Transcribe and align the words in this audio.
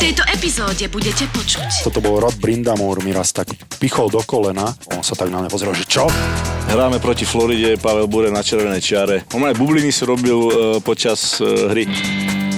tejto 0.00 0.24
epizóde 0.32 0.88
budete 0.88 1.28
počuť. 1.28 1.84
Toto 1.84 2.00
bol 2.00 2.24
Rod 2.24 2.40
Brindamore, 2.40 3.04
mi 3.04 3.12
raz 3.12 3.36
tak 3.36 3.52
pichol 3.76 4.08
do 4.08 4.24
kolena. 4.24 4.72
On 4.96 5.04
sa 5.04 5.12
tak 5.12 5.28
na 5.28 5.44
mňa 5.44 5.52
pozrel, 5.52 5.76
že 5.76 5.84
čo? 5.84 6.08
Hráme 6.72 6.96
proti 7.04 7.28
Floride, 7.28 7.76
Pavel 7.76 8.08
Bure 8.08 8.32
na 8.32 8.40
červenej 8.40 8.80
čiare. 8.80 9.28
On 9.36 9.44
aj 9.44 9.60
bubliny 9.60 9.92
si 9.92 10.08
robil 10.08 10.40
uh, 10.40 10.52
počas 10.80 11.36
uh, 11.44 11.68
hry. 11.68 11.84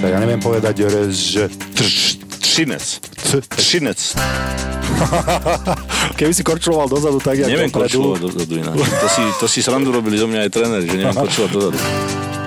Ja 0.06 0.22
neviem 0.22 0.38
povedať, 0.38 0.86
že... 1.10 1.50
Trš, 1.74 2.22
Třinec. 2.38 2.84
Třinec. 3.58 4.00
Keby 6.18 6.32
si 6.34 6.42
korčuloval 6.46 6.86
dozadu, 6.86 7.18
tak 7.18 7.42
jak 7.42 7.50
Neviem 7.50 7.74
korčulovať 7.74 8.18
dozadu 8.22 8.54
ináč. 8.54 8.76
To 8.76 9.08
si, 9.10 9.22
to 9.42 9.46
si 9.50 9.58
srandu 9.66 9.90
robili 9.90 10.14
zo 10.14 10.30
mňa 10.30 10.46
aj 10.46 10.50
tréneri, 10.52 10.86
že 10.86 10.94
neviem 10.94 11.16
korčulovať 11.26 11.50
dozadu. 11.50 11.78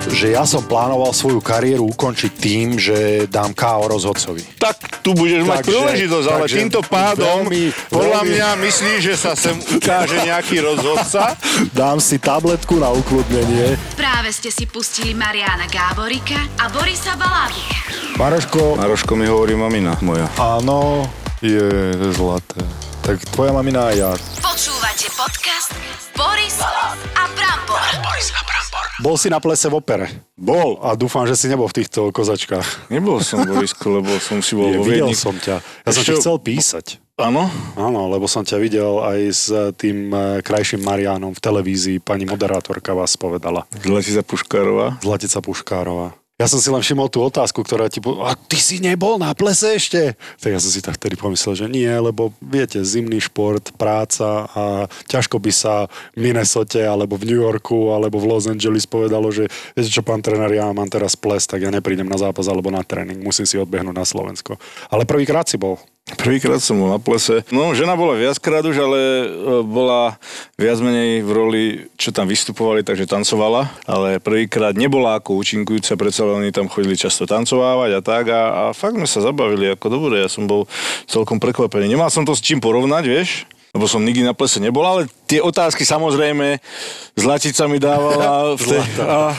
Že 0.06 0.32
ja 0.32 0.46
som 0.46 0.64
plánoval 0.64 1.12
svoju 1.12 1.38
kariéru 1.38 1.90
ukončiť 1.92 2.32
tým, 2.32 2.78
že 2.78 3.26
dám 3.26 3.52
KO 3.52 3.90
rozhodcovi. 3.90 4.42
Tak 4.56 5.02
tu 5.04 5.12
budeš 5.12 5.44
mať 5.44 5.60
Takže- 5.60 5.70
príležitosť, 5.70 6.26
ale 6.26 6.40
takže 6.46 6.56
týmto 6.56 6.80
pádom 6.82 7.36
veľmi- 7.44 7.70
podľa 7.90 8.20
veľmi- 8.22 8.32
mňa 8.32 8.48
myslíš, 8.56 8.98
že 9.02 9.14
sa 9.14 9.32
sem 9.34 9.54
ukáže 9.58 10.16
nejaký 10.22 10.56
rozhodca. 10.60 11.36
Dám 11.76 11.98
si 11.98 12.16
tabletku 12.16 12.76
na 12.76 12.90
ukludnenie. 12.90 13.76
Práve 13.94 14.32
ste 14.32 14.48
si 14.48 14.64
pustili 14.64 15.12
Mariana 15.12 15.66
Gáborika 15.66 16.38
a 16.56 16.70
Borisa 16.70 17.12
Balábika. 17.14 17.76
Maroško, 18.16 18.80
Maroško 18.80 19.12
mi 19.12 19.26
hovorí 19.26 19.52
mamina 19.52 19.98
moja. 20.00 20.30
áno, 20.36 21.04
je 21.38 21.60
to 21.92 22.04
je 22.04 22.12
zlaté. 22.16 22.62
Tak 23.06 23.22
tvoja 23.30 23.54
mamina 23.54 23.86
a 23.86 23.92
ja. 23.94 24.10
Počúvate 24.42 25.06
podcast 25.14 25.70
Boris 26.18 26.58
a 26.58 27.22
Brambor. 27.38 27.78
Boris 28.02 28.34
a 28.34 28.42
Brambor. 28.42 28.86
Bol 28.98 29.14
si 29.14 29.30
na 29.30 29.38
plese 29.38 29.70
v 29.70 29.78
opere. 29.78 30.06
Bol. 30.34 30.82
A 30.82 30.98
dúfam, 30.98 31.22
že 31.22 31.38
si 31.38 31.46
nebol 31.46 31.70
v 31.70 31.78
týchto 31.82 32.10
kozačkách. 32.10 32.90
Nebol 32.90 33.22
som 33.22 33.46
Borisku, 33.46 33.94
lebo 33.94 34.10
som 34.18 34.42
si 34.42 34.58
bol 34.58 34.74
Je, 34.74 34.78
vo 34.80 34.82
videl 34.82 35.06
Viedni. 35.06 35.14
som 35.14 35.38
ťa. 35.38 35.62
Ja 35.86 35.90
som 35.94 36.02
ti 36.02 36.10
Ešte- 36.10 36.22
chcel 36.26 36.36
písať. 36.42 36.86
Áno? 37.16 37.46
Áno, 37.78 38.10
lebo 38.10 38.26
som 38.26 38.42
ťa 38.42 38.58
videl 38.58 38.90
aj 39.00 39.20
s 39.30 39.44
tým 39.78 40.10
eh, 40.10 40.42
krajším 40.42 40.82
Marianom 40.82 41.30
v 41.30 41.40
televízii. 41.40 42.02
Pani 42.02 42.26
moderátorka 42.26 42.90
vás 42.90 43.14
povedala. 43.14 43.70
Zlatica 43.86 44.26
Puškárová. 44.26 44.98
Zlatica 45.00 45.38
Puškárova. 45.40 46.10
Ja 46.36 46.44
som 46.44 46.60
si 46.60 46.68
len 46.68 46.84
všimol 46.84 47.08
tú 47.08 47.24
otázku, 47.24 47.64
ktorá 47.64 47.88
ti 47.88 47.96
po... 47.96 48.20
A 48.20 48.36
ty 48.36 48.60
si 48.60 48.76
nebol 48.76 49.16
na 49.16 49.32
plese 49.32 49.72
ešte? 49.72 50.20
Tak 50.36 50.52
ja 50.52 50.60
som 50.60 50.68
si 50.68 50.84
tak 50.84 51.00
vtedy 51.00 51.16
pomyslel, 51.16 51.56
že 51.56 51.64
nie, 51.64 51.88
lebo 51.88 52.28
viete, 52.44 52.84
zimný 52.84 53.24
šport, 53.24 53.72
práca 53.80 54.44
a 54.52 54.84
ťažko 55.08 55.40
by 55.40 55.48
sa 55.48 55.88
v 56.12 56.28
Minnesote 56.28 56.84
alebo 56.84 57.16
v 57.16 57.24
New 57.32 57.40
Yorku 57.40 57.88
alebo 57.88 58.20
v 58.20 58.28
Los 58.28 58.44
Angeles 58.52 58.84
povedalo, 58.84 59.32
že 59.32 59.48
viete 59.72 59.88
čo, 59.88 60.04
pán 60.04 60.20
tréner, 60.20 60.52
ja 60.52 60.68
mám 60.76 60.92
teraz 60.92 61.16
ples, 61.16 61.48
tak 61.48 61.64
ja 61.64 61.72
neprídem 61.72 62.04
na 62.04 62.20
zápas 62.20 62.44
alebo 62.52 62.68
na 62.68 62.84
tréning, 62.84 63.24
musím 63.24 63.48
si 63.48 63.56
odbehnúť 63.56 63.96
na 63.96 64.04
Slovensko. 64.04 64.60
Ale 64.92 65.08
prvýkrát 65.08 65.48
si 65.48 65.56
bol. 65.56 65.80
Prvýkrát 66.06 66.62
som 66.62 66.78
bol 66.78 66.86
na 66.86 67.02
plese. 67.02 67.42
No, 67.50 67.74
žena 67.74 67.98
bola 67.98 68.14
viackrát 68.14 68.62
už, 68.62 68.78
ale 68.78 69.00
e, 69.02 69.26
bola 69.66 70.14
viac 70.54 70.78
menej 70.78 71.26
v 71.26 71.30
roli, 71.34 71.64
čo 71.98 72.14
tam 72.14 72.30
vystupovali, 72.30 72.86
takže 72.86 73.10
tancovala. 73.10 73.66
Ale 73.90 74.22
prvýkrát 74.22 74.78
nebola 74.78 75.18
ako 75.18 75.34
účinkujúca, 75.42 75.98
predsa 75.98 76.22
oni 76.22 76.54
tam 76.54 76.70
chodili 76.70 76.94
často 76.94 77.26
tancovávať 77.26 77.90
a 77.98 78.00
tak. 78.06 78.24
A, 78.30 78.42
a 78.46 78.62
fakt 78.70 78.94
sme 78.94 79.10
sa 79.10 79.18
zabavili 79.18 79.66
ako 79.74 79.86
dobre. 79.90 80.22
Ja 80.22 80.30
som 80.30 80.46
bol 80.46 80.70
celkom 81.10 81.42
prekvapený. 81.42 81.90
Nemal 81.90 82.14
som 82.14 82.22
to 82.22 82.38
s 82.38 82.44
čím 82.44 82.62
porovnať, 82.62 83.04
vieš? 83.10 83.30
lebo 83.76 83.84
som 83.84 84.00
nikdy 84.00 84.24
na 84.24 84.32
plese 84.32 84.56
nebol, 84.56 84.88
ale 84.88 85.04
tie 85.28 85.44
otázky 85.44 85.84
samozrejme 85.84 86.64
Zlatica 87.12 87.68
mi 87.68 87.76
dávala 87.76 88.48
v 88.56 88.62
tej... 88.72 88.80
A, 89.04 89.36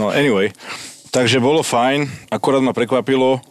no 0.00 0.08
anyway, 0.08 0.48
takže 1.12 1.44
bolo 1.44 1.60
fajn, 1.60 2.08
akorát 2.32 2.64
ma 2.64 2.72
prekvapilo, 2.72 3.44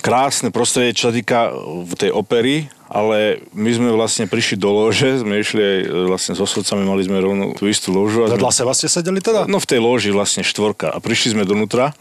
krásne 0.00 0.48
prostredie, 0.48 0.96
čo 0.96 1.10
sa 1.10 1.12
týka 1.14 1.52
v 1.84 1.92
tej 1.94 2.10
opery, 2.12 2.70
ale 2.88 3.44
my 3.52 3.70
sme 3.70 3.88
vlastne 3.92 4.24
prišli 4.24 4.56
do 4.56 4.72
lože, 4.72 5.20
sme 5.20 5.44
išli 5.44 5.60
aj 5.60 5.78
e, 5.84 5.86
vlastne 6.08 6.32
so 6.32 6.48
sudcami, 6.48 6.88
mali 6.88 7.04
sme 7.04 7.20
rovno 7.20 7.52
tú 7.52 7.68
istú 7.68 7.92
ložu. 7.92 8.24
A 8.24 8.32
sme, 8.32 8.40
Vedľa 8.40 8.52
seba 8.52 8.72
ste 8.72 8.88
sedeli 8.88 9.20
teda? 9.20 9.44
no 9.44 9.60
v 9.60 9.68
tej 9.68 9.80
loži 9.82 10.08
vlastne 10.08 10.40
štvorka 10.40 10.88
a 10.88 10.98
prišli 10.98 11.36
sme 11.36 11.44
donútra, 11.44 11.92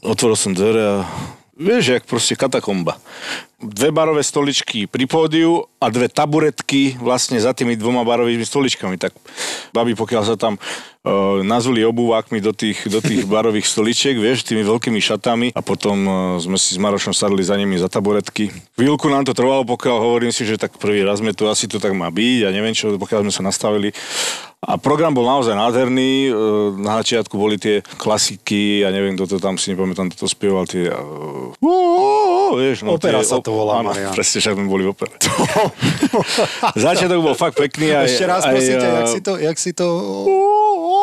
otvoril 0.00 0.38
som 0.38 0.56
dvere 0.56 0.82
a 0.82 0.96
vieš, 1.56 1.96
jak 1.96 2.04
proste 2.04 2.36
katakomba. 2.36 3.00
Dve 3.56 3.88
barové 3.88 4.20
stoličky 4.20 4.84
pri 4.84 5.08
pódiu 5.08 5.64
a 5.80 5.88
dve 5.88 6.12
taburetky 6.12 7.00
vlastne 7.00 7.40
za 7.40 7.56
tými 7.56 7.72
dvoma 7.72 8.04
barovými 8.04 8.44
stoličkami. 8.44 9.00
Tak 9.00 9.16
babi, 9.72 9.96
pokiaľ 9.96 10.22
sa 10.28 10.36
tam 10.36 10.60
uh, 11.06 11.40
nazuli 11.46 11.86
obúvákmi 11.86 12.42
do 12.42 12.50
tých, 12.50 12.90
do 12.90 12.98
tých 12.98 13.22
barových 13.32 13.64
stoličiek, 13.64 14.18
vieš, 14.18 14.42
tými 14.42 14.66
veľkými 14.66 14.98
šatami 14.98 15.54
a 15.54 15.60
potom 15.62 15.96
uh, 16.04 16.14
sme 16.42 16.58
si 16.58 16.74
s 16.74 16.78
Marošom 16.82 17.14
sadli 17.14 17.46
za 17.46 17.54
nimi 17.54 17.78
za 17.78 17.86
taburetky. 17.86 18.50
Chvíľku 18.74 19.06
nám 19.06 19.22
to 19.22 19.32
trvalo, 19.32 19.62
pokiaľ 19.62 19.96
hovorím 20.02 20.34
si, 20.34 20.42
že 20.42 20.58
tak 20.58 20.74
prvý 20.76 21.06
raz 21.06 21.22
sme 21.22 21.30
tu 21.30 21.46
asi 21.46 21.70
to 21.70 21.78
tak 21.78 21.94
má 21.94 22.10
byť 22.10 22.40
a 22.44 22.48
neviem 22.50 22.74
čo, 22.74 22.90
pokiaľ 22.98 23.30
sme 23.30 23.32
sa 23.32 23.46
nastavili. 23.46 23.94
A 24.66 24.80
program 24.80 25.12
bol 25.14 25.22
naozaj 25.22 25.52
nádherný. 25.52 26.26
e, 26.26 26.30
Na 26.80 26.98
začiatku 26.98 27.38
boli 27.38 27.54
tie 27.60 27.84
klasiky, 28.00 28.82
ja 28.82 28.90
neviem, 28.90 29.14
kto 29.14 29.36
to 29.36 29.38
tam 29.38 29.60
si 29.60 29.70
nepamätám, 29.70 30.10
kto 30.10 30.26
to 30.26 30.28
spieval, 30.32 30.64
tie... 30.66 30.90
Vieš, 32.56 32.82
no, 32.82 32.96
Opera 32.96 33.20
tie, 33.20 33.30
sa 33.30 33.38
to 33.44 33.52
volá, 33.52 33.84
áno, 33.84 33.92
Marian. 33.92 34.16
presne, 34.16 34.40
však 34.42 34.56
sme 34.56 34.66
boli 34.66 34.82
v 34.88 34.96
opere. 34.96 35.12
Začiatok 36.88 37.20
bol 37.20 37.36
fakt 37.36 37.54
pekný. 37.60 37.94
Aj, 37.94 38.08
Ešte 38.08 38.24
raz 38.26 38.42
prosíte, 38.48 38.80
jak 38.80 39.08
si 39.12 39.20
to, 39.20 39.32
jak 39.36 39.56
si 39.60 39.70
to... 39.76 39.86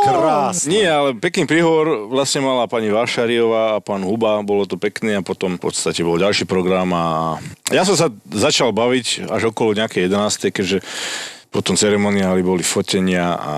Krásne. 0.01 0.67
Nie, 0.73 0.89
ale 0.89 1.09
pekný 1.13 1.45
príhovor 1.45 2.09
vlastne 2.09 2.41
mala 2.41 2.65
pani 2.65 2.89
Vášariová 2.89 3.77
a 3.77 3.83
pán 3.83 4.01
Huba, 4.01 4.41
bolo 4.41 4.65
to 4.65 4.75
pekné 4.75 5.19
a 5.19 5.25
potom 5.25 5.55
v 5.55 5.69
podstate 5.69 6.01
bol 6.01 6.17
ďalší 6.17 6.49
program 6.49 6.89
a 6.91 7.05
ja 7.69 7.85
som 7.85 7.93
sa 7.93 8.09
začal 8.33 8.73
baviť 8.73 9.29
až 9.29 9.53
okolo 9.53 9.77
nejakej 9.77 10.09
11. 10.11 10.51
keďže 10.51 10.77
potom 11.53 11.77
ceremoniály 11.77 12.41
boli 12.41 12.65
fotenia 12.65 13.37
a 13.37 13.55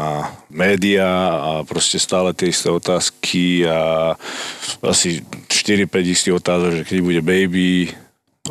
média 0.52 1.08
a 1.32 1.52
proste 1.64 1.96
stále 1.96 2.36
tie 2.36 2.52
isté 2.52 2.68
otázky 2.68 3.64
a 3.64 4.14
asi 4.84 5.24
4-5 5.48 5.88
istých 6.04 6.36
otázok, 6.36 6.72
že 6.76 6.84
kedy 6.84 7.02
bude 7.02 7.22
baby 7.24 7.96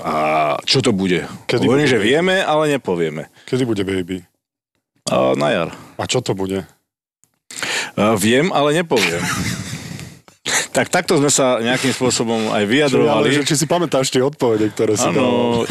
a 0.00 0.56
čo 0.64 0.80
to 0.80 0.96
bude. 0.96 1.28
Kedy 1.44 1.68
Hovorím, 1.68 1.84
bude 1.86 1.92
že 1.92 2.00
baby? 2.00 2.08
vieme, 2.08 2.36
ale 2.40 2.72
nepovieme. 2.72 3.22
Kedy 3.44 3.62
bude 3.68 3.84
baby? 3.84 4.24
A 5.12 5.36
na 5.36 5.48
jar. 5.52 5.68
A 6.00 6.08
čo 6.08 6.24
to 6.24 6.32
bude? 6.32 6.64
A 7.94 8.14
viem, 8.14 8.50
ale 8.50 8.74
nepoviem. 8.74 9.22
tak 10.76 10.90
takto 10.90 11.16
sme 11.16 11.30
sa 11.30 11.62
nejakým 11.62 11.94
spôsobom 11.94 12.50
aj 12.50 12.50
Čo, 12.50 12.56
ale, 12.58 12.66
vyjadrovali. 12.66 13.28
že, 13.30 13.42
či 13.46 13.54
si 13.54 13.66
pamätáš 13.70 14.10
tie 14.10 14.20
odpovede, 14.20 14.74
ktoré 14.74 14.98
si 14.98 15.06
dal? 15.08 15.22
Áno, 15.22 15.62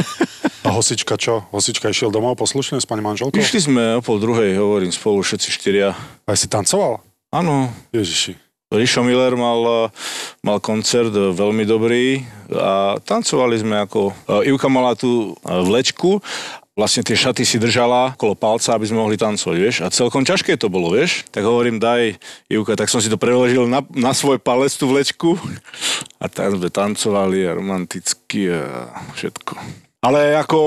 A 0.64 0.70
hosička 0.72 1.20
čo? 1.20 1.44
Hosička 1.52 1.92
išiel 1.92 2.08
domov 2.08 2.40
poslušne 2.40 2.80
s 2.80 2.88
pani 2.88 3.04
manželkou? 3.04 3.36
išli 3.36 3.60
sme 3.60 4.00
o 4.00 4.02
pol 4.02 4.18
druhej, 4.24 4.56
hovorím, 4.56 4.96
spolu 4.96 5.20
všetci 5.20 5.50
štyria. 5.52 5.92
Aj 6.24 6.38
si 6.40 6.48
tancoval? 6.48 7.04
Áno, 7.36 7.68
Ježiši. 7.92 8.40
Rišo 8.74 9.06
Miller 9.06 9.38
mal, 9.38 9.94
mal 10.42 10.58
koncert 10.58 11.14
veľmi 11.14 11.62
dobrý 11.62 12.26
a 12.50 12.98
tancovali 13.06 13.62
sme 13.62 13.78
ako... 13.86 14.10
e, 14.26 14.50
Ivka 14.50 14.66
mala 14.66 14.98
tú 14.98 15.38
e, 15.38 15.62
vlečku 15.62 16.18
vlastne 16.74 17.06
tie 17.06 17.14
šaty 17.14 17.46
si 17.46 17.62
držala 17.62 18.18
kolo 18.18 18.34
palca, 18.34 18.74
aby 18.74 18.90
sme 18.90 19.02
mohli 19.02 19.18
tancovať, 19.18 19.58
vieš. 19.58 19.76
A 19.86 19.94
celkom 19.94 20.26
ťažké 20.26 20.58
to 20.58 20.74
bolo, 20.74 20.94
vieš. 20.94 21.26
Tak 21.30 21.46
hovorím, 21.46 21.78
daj, 21.78 22.18
Ivka, 22.50 22.74
tak 22.74 22.90
som 22.90 23.02
si 23.02 23.10
to 23.10 23.18
preložil 23.18 23.70
na, 23.70 23.86
na 23.94 24.12
svoj 24.12 24.42
palec, 24.42 24.74
tú 24.74 24.90
vlečku. 24.90 25.38
A 26.24 26.32
tak 26.32 26.56
sme 26.56 26.72
tancovali 26.72 27.44
a 27.44 27.52
romanticky 27.52 28.48
a 28.48 28.96
všetko. 29.12 29.83
Ale 30.04 30.36
ako 30.36 30.60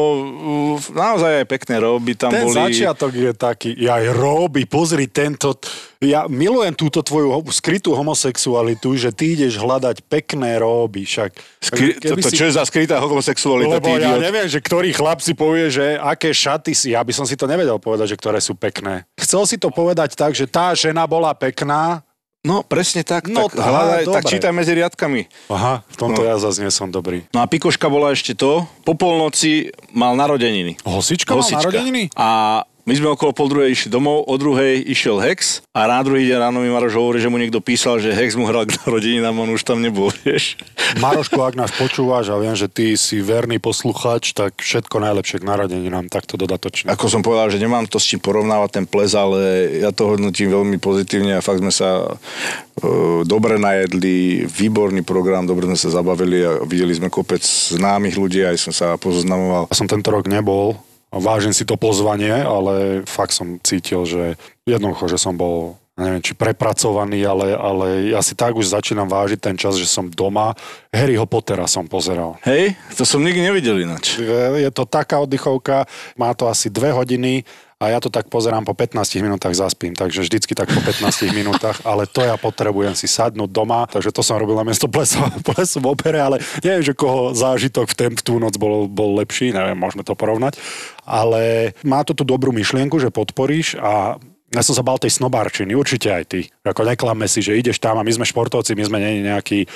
naozaj 0.90 1.44
aj 1.44 1.46
pekné 1.46 1.76
roby 1.76 2.16
tam 2.16 2.32
Ten 2.32 2.48
boli. 2.48 2.56
začiatok 2.56 3.12
je 3.12 3.32
taký, 3.32 3.76
ja 3.76 4.00
aj 4.00 4.16
Roby, 4.16 4.64
pozri 4.64 5.06
tento, 5.06 5.60
ja 5.98 6.24
milujem 6.24 6.72
túto 6.72 7.04
tvoju 7.04 7.28
skrytú 7.50 7.92
homosexualitu, 7.92 8.96
že 8.96 9.12
ty 9.12 9.36
ideš 9.36 9.60
hľadať 9.60 10.08
pekné 10.08 10.56
roby, 10.56 11.04
však. 11.04 11.36
Skry, 11.60 12.00
to, 12.00 12.16
to, 12.16 12.24
si- 12.24 12.32
čo 12.32 12.48
je 12.48 12.56
za 12.56 12.64
skrytá 12.64 12.96
homosexualita, 12.96 13.76
Lebo 13.76 13.92
ja 13.92 14.16
idiot? 14.16 14.24
neviem, 14.24 14.48
že 14.48 14.56
ktorý 14.56 14.88
chlap 14.90 15.20
si 15.20 15.36
povie, 15.36 15.68
že 15.68 16.00
aké 16.00 16.32
šaty 16.32 16.72
si, 16.72 16.96
ja 16.96 17.04
by 17.04 17.12
som 17.12 17.28
si 17.28 17.36
to 17.36 17.44
nevedel 17.44 17.76
povedať, 17.76 18.16
že 18.16 18.16
ktoré 18.16 18.40
sú 18.40 18.56
pekné. 18.56 19.04
Chcel 19.20 19.44
si 19.44 19.60
to 19.60 19.68
povedať 19.68 20.16
tak, 20.16 20.32
že 20.32 20.48
tá 20.48 20.72
žena 20.72 21.04
bola 21.04 21.36
pekná, 21.36 22.05
No, 22.46 22.62
presne 22.62 23.02
tak. 23.02 23.26
No, 23.26 23.50
tak, 23.50 23.58
tá, 23.58 23.66
hľadaj, 23.66 24.02
tak 24.06 24.24
čítaj 24.30 24.54
medzi 24.54 24.72
riadkami. 24.72 25.26
aha, 25.50 25.82
v 25.82 25.96
tomto 25.98 26.22
No. 26.22 26.30
ja 26.30 26.38
zase 26.38 26.62
nie 26.62 26.70
som 26.70 26.86
dobrý. 26.88 27.26
No 27.34 27.42
a 27.42 27.50
Pikoška 27.50 27.90
bola 27.90 28.14
ešte 28.14 28.32
to. 28.32 28.62
Po 28.86 28.94
polnoci 28.94 29.74
mal 29.90 30.14
narodeniny. 30.14 30.78
Hosička, 30.86 31.34
mal 31.34 31.42
narodeniny? 31.42 32.14
A 32.14 32.62
My 32.86 32.94
sme 32.94 33.10
okolo 33.10 33.34
pol 33.34 33.50
druhej 33.50 33.74
išli 33.74 33.90
domov, 33.90 34.30
o 34.30 34.34
druhej 34.38 34.78
išiel 34.78 35.18
Hex 35.18 35.66
a 35.74 35.90
na 35.90 35.98
druhý 36.06 36.30
deň 36.30 36.38
ráno 36.38 36.62
mi 36.62 36.70
Maroš 36.70 36.94
hovorí, 36.94 37.18
že 37.18 37.26
mu 37.26 37.34
niekto 37.34 37.58
písal, 37.58 37.98
že 37.98 38.14
Hex 38.14 38.38
mu 38.38 38.46
hral 38.46 38.62
k 38.62 38.78
narodeninám, 38.78 39.34
on 39.42 39.50
už 39.50 39.66
tam 39.66 39.82
nebol, 39.82 40.06
vieš. 40.22 40.54
Marošku, 41.02 41.34
ak 41.42 41.58
nás 41.58 41.74
počúvaš 41.74 42.30
a 42.30 42.38
viem, 42.38 42.54
že 42.54 42.70
ty 42.70 42.94
si 42.94 43.18
verný 43.18 43.58
posluchač, 43.58 44.30
tak 44.38 44.62
všetko 44.62 45.02
najlepšie 45.02 45.42
k 45.42 45.48
narodeninám, 45.50 46.06
takto 46.06 46.38
dodatočne. 46.38 46.86
Ako 46.86 47.10
som 47.10 47.26
povedal, 47.26 47.50
že 47.50 47.58
nemám 47.58 47.90
to 47.90 47.98
s 47.98 48.06
čím 48.06 48.22
porovnávať 48.22 48.78
ten 48.78 48.86
ples, 48.86 49.18
ale 49.18 49.66
ja 49.82 49.90
to 49.90 50.14
hodnotím 50.14 50.54
veľmi 50.54 50.78
pozitívne 50.78 51.34
a 51.34 51.42
fakt 51.42 51.66
sme 51.66 51.74
sa 51.74 52.06
e, 52.06 53.26
dobre 53.26 53.58
najedli, 53.58 54.46
výborný 54.46 55.02
program, 55.02 55.42
dobre 55.42 55.66
sme 55.66 55.74
sa 55.74 55.90
zabavili 55.90 56.38
a 56.38 56.62
videli 56.62 56.94
sme 56.94 57.10
kopec 57.10 57.42
známych 57.42 58.14
ľudí, 58.14 58.46
aj 58.46 58.62
som 58.62 58.70
sa 58.70 58.94
pozoznamoval. 58.94 59.66
Ja 59.66 59.74
som 59.74 59.90
tento 59.90 60.14
rok 60.14 60.30
nebol, 60.30 60.78
vážim 61.18 61.52
si 61.52 61.64
to 61.64 61.78
pozvanie, 61.78 62.32
ale 62.32 63.02
fakt 63.08 63.32
som 63.32 63.58
cítil, 63.62 64.04
že 64.04 64.36
jednoducho, 64.64 65.08
že 65.08 65.18
som 65.18 65.36
bol 65.36 65.78
neviem, 65.96 66.20
či 66.20 66.36
prepracovaný, 66.36 67.24
ale, 67.24 67.56
ale 67.56 68.12
ja 68.12 68.20
si 68.20 68.36
tak 68.36 68.52
už 68.52 68.68
začínam 68.68 69.08
vážiť 69.08 69.40
ten 69.40 69.56
čas, 69.56 69.80
že 69.80 69.88
som 69.88 70.12
doma. 70.12 70.52
Harryho 70.92 71.24
Pottera 71.24 71.64
som 71.64 71.88
pozeral. 71.88 72.36
Hej, 72.44 72.76
to 72.92 73.08
som 73.08 73.24
nikdy 73.24 73.40
nevidel 73.40 73.80
ináč. 73.80 74.20
Je 74.60 74.70
to 74.76 74.84
taká 74.84 75.24
oddychovka, 75.24 75.88
má 76.20 76.36
to 76.36 76.52
asi 76.52 76.68
dve 76.68 76.92
hodiny 76.92 77.48
a 77.76 77.92
ja 77.92 78.00
to 78.00 78.08
tak 78.08 78.32
pozerám 78.32 78.64
po 78.64 78.72
15 78.72 79.20
minútach 79.20 79.52
zaspím, 79.52 79.92
takže 79.92 80.24
vždycky 80.24 80.56
tak 80.56 80.72
po 80.72 80.80
15 80.80 81.28
minútach, 81.38 81.84
ale 81.84 82.08
to 82.08 82.24
ja 82.24 82.40
potrebujem 82.40 82.96
si 82.96 83.04
sadnúť 83.04 83.52
doma, 83.52 83.84
takže 83.84 84.16
to 84.16 84.24
som 84.24 84.40
robil 84.40 84.56
na 84.56 84.64
miesto 84.64 84.88
plesu, 84.88 85.20
plesu 85.48 85.84
v 85.84 85.92
opere, 85.92 86.16
ale 86.16 86.40
neviem, 86.64 86.80
že 86.80 86.96
koho 86.96 87.36
zážitok 87.36 87.92
v, 87.92 87.94
ten, 87.94 88.12
v 88.16 88.22
tú 88.24 88.40
noc 88.40 88.56
bol, 88.56 88.88
bol 88.88 89.20
lepší, 89.20 89.52
neviem, 89.52 89.76
môžeme 89.76 90.08
to 90.08 90.16
porovnať, 90.16 90.56
ale 91.04 91.76
má 91.84 92.00
to 92.00 92.16
tú 92.16 92.24
dobrú 92.24 92.48
myšlienku, 92.56 92.96
že 92.96 93.12
podporíš 93.12 93.76
a 93.76 94.16
ja 94.54 94.62
som 94.64 94.72
sa 94.72 94.86
bal 94.86 94.96
tej 94.96 95.12
snobárčiny, 95.12 95.76
určite 95.76 96.08
aj 96.08 96.24
ty. 96.32 96.40
Ako 96.64 96.86
neklame 96.86 97.28
si, 97.28 97.42
že 97.44 97.58
ideš 97.58 97.82
tam 97.82 97.98
a 98.00 98.06
my 98.06 98.12
sme 98.14 98.24
športovci, 98.24 98.78
my 98.78 98.84
sme 98.88 98.98
nie 99.02 99.26
nejakí 99.26 99.68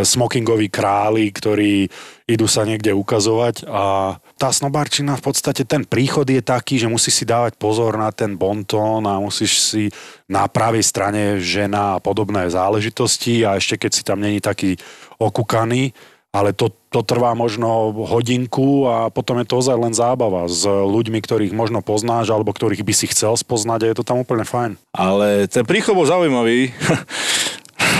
smokingoví 0.00 0.72
králi, 0.72 1.28
ktorí 1.28 1.92
idú 2.24 2.48
sa 2.48 2.64
niekde 2.64 2.96
ukazovať 2.96 3.68
a 3.68 4.16
tá 4.40 4.48
snobárčina 4.48 5.20
v 5.20 5.28
podstate 5.28 5.68
ten 5.68 5.84
príchod 5.84 6.24
je 6.24 6.40
taký, 6.40 6.80
že 6.80 6.88
musíš 6.88 7.20
si 7.20 7.24
dávať 7.28 7.60
pozor 7.60 8.00
na 8.00 8.08
ten 8.08 8.40
bontón 8.40 9.04
a 9.04 9.20
musíš 9.20 9.60
si 9.60 9.84
na 10.24 10.48
pravej 10.48 10.80
strane 10.80 11.42
žena 11.44 11.98
a 11.98 12.00
podobné 12.00 12.48
záležitosti 12.48 13.44
a 13.44 13.60
ešte 13.60 13.76
keď 13.76 13.90
si 13.92 14.02
tam 14.02 14.24
není 14.24 14.40
taký 14.40 14.80
okúkaný, 15.20 15.92
ale 16.32 16.56
to, 16.56 16.72
to 16.88 17.04
trvá 17.04 17.36
možno 17.36 17.92
hodinku 18.08 18.88
a 18.88 19.12
potom 19.12 19.36
je 19.44 19.46
to 19.52 19.60
ozaj 19.60 19.76
len 19.76 19.92
zábava 19.92 20.48
s 20.48 20.64
ľuďmi, 20.64 21.20
ktorých 21.20 21.52
možno 21.52 21.84
poznáš 21.84 22.32
alebo 22.32 22.56
ktorých 22.56 22.80
by 22.80 22.94
si 22.96 23.06
chcel 23.12 23.36
spoznať 23.36 23.84
a 23.84 23.88
je 23.92 23.96
to 24.00 24.08
tam 24.08 24.24
úplne 24.24 24.48
fajn. 24.48 24.80
Ale 24.96 25.44
ten 25.52 25.68
príchod 25.68 25.92
bol 25.92 26.08
zaujímavý, 26.08 26.72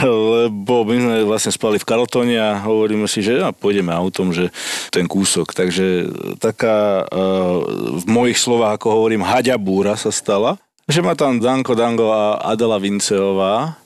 lebo 0.03 0.83
my 0.87 0.97
sme 0.99 1.17
vlastne 1.29 1.53
spali 1.55 1.79
v 1.79 1.87
Karltone 1.87 2.37
a 2.39 2.59
hovoríme 2.63 3.07
si, 3.07 3.23
že 3.23 3.39
ja, 3.39 3.55
pôjdeme 3.55 3.95
autom, 3.95 4.35
že 4.35 4.51
ten 4.91 5.07
kúsok. 5.07 5.55
Takže 5.55 6.11
taká 6.43 7.07
uh, 7.07 7.63
v 8.03 8.05
mojich 8.11 8.39
slovách, 8.39 8.79
ako 8.81 9.03
hovorím, 9.03 9.27
haďabúra 9.27 9.95
sa 9.95 10.11
stala, 10.11 10.59
že 10.91 11.01
ma 11.01 11.15
tam 11.15 11.39
Danko 11.39 11.79
Dango 11.79 12.11
a 12.11 12.43
Adela 12.43 12.83
Vinceová 12.83 13.79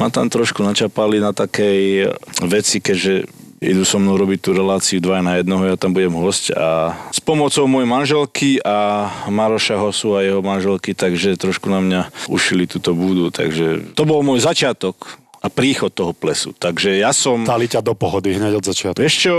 ma 0.00 0.08
tam 0.08 0.26
trošku 0.26 0.64
načapali 0.64 1.20
na 1.20 1.36
takej 1.36 2.08
veci, 2.48 2.80
keďže 2.80 3.28
idú 3.62 3.86
so 3.86 4.02
mnou 4.02 4.18
robiť 4.18 4.38
tú 4.42 4.50
reláciu 4.50 4.98
2 4.98 5.22
na 5.22 5.38
jednoho, 5.38 5.62
ja 5.62 5.78
tam 5.78 5.94
budem 5.94 6.10
host 6.18 6.50
a 6.50 6.98
s 7.14 7.22
pomocou 7.22 7.70
mojej 7.70 7.86
manželky 7.86 8.50
a 8.66 9.06
Maroša 9.30 9.78
Hosu 9.78 10.18
a 10.18 10.26
jeho 10.26 10.42
manželky, 10.42 10.98
takže 10.98 11.38
trošku 11.38 11.70
na 11.70 11.78
mňa 11.78 12.00
ušili 12.26 12.66
túto 12.66 12.90
budu, 12.90 13.30
takže 13.30 13.94
to 13.94 14.02
bol 14.02 14.26
môj 14.26 14.42
začiatok 14.42 15.21
a 15.42 15.50
príchod 15.50 15.90
toho 15.90 16.14
plesu. 16.14 16.54
Takže 16.54 17.02
ja 17.02 17.10
som... 17.10 17.42
Dali 17.42 17.66
ťa 17.66 17.82
do 17.82 17.98
pohody 17.98 18.38
hneď 18.38 18.62
od 18.62 18.64
začiatku. 18.70 19.02
Vieš 19.02 19.14
čo, 19.26 19.34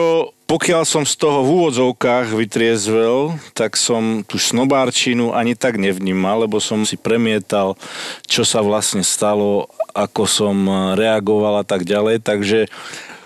pokiaľ 0.52 0.84
som 0.84 1.08
z 1.08 1.16
toho 1.16 1.48
v 1.48 1.50
úvodzovkách 1.64 2.36
vytriezvel, 2.36 3.40
tak 3.56 3.80
som 3.80 4.28
tú 4.28 4.36
snobárčinu 4.36 5.32
ani 5.32 5.56
tak 5.56 5.80
nevnímal, 5.80 6.44
lebo 6.44 6.60
som 6.60 6.84
si 6.84 7.00
premietal, 7.00 7.80
čo 8.28 8.44
sa 8.44 8.60
vlastne 8.60 9.00
stalo, 9.00 9.72
ako 9.96 10.28
som 10.28 10.56
reagoval 11.00 11.64
a 11.64 11.66
tak 11.66 11.88
ďalej. 11.88 12.20
Takže 12.20 12.68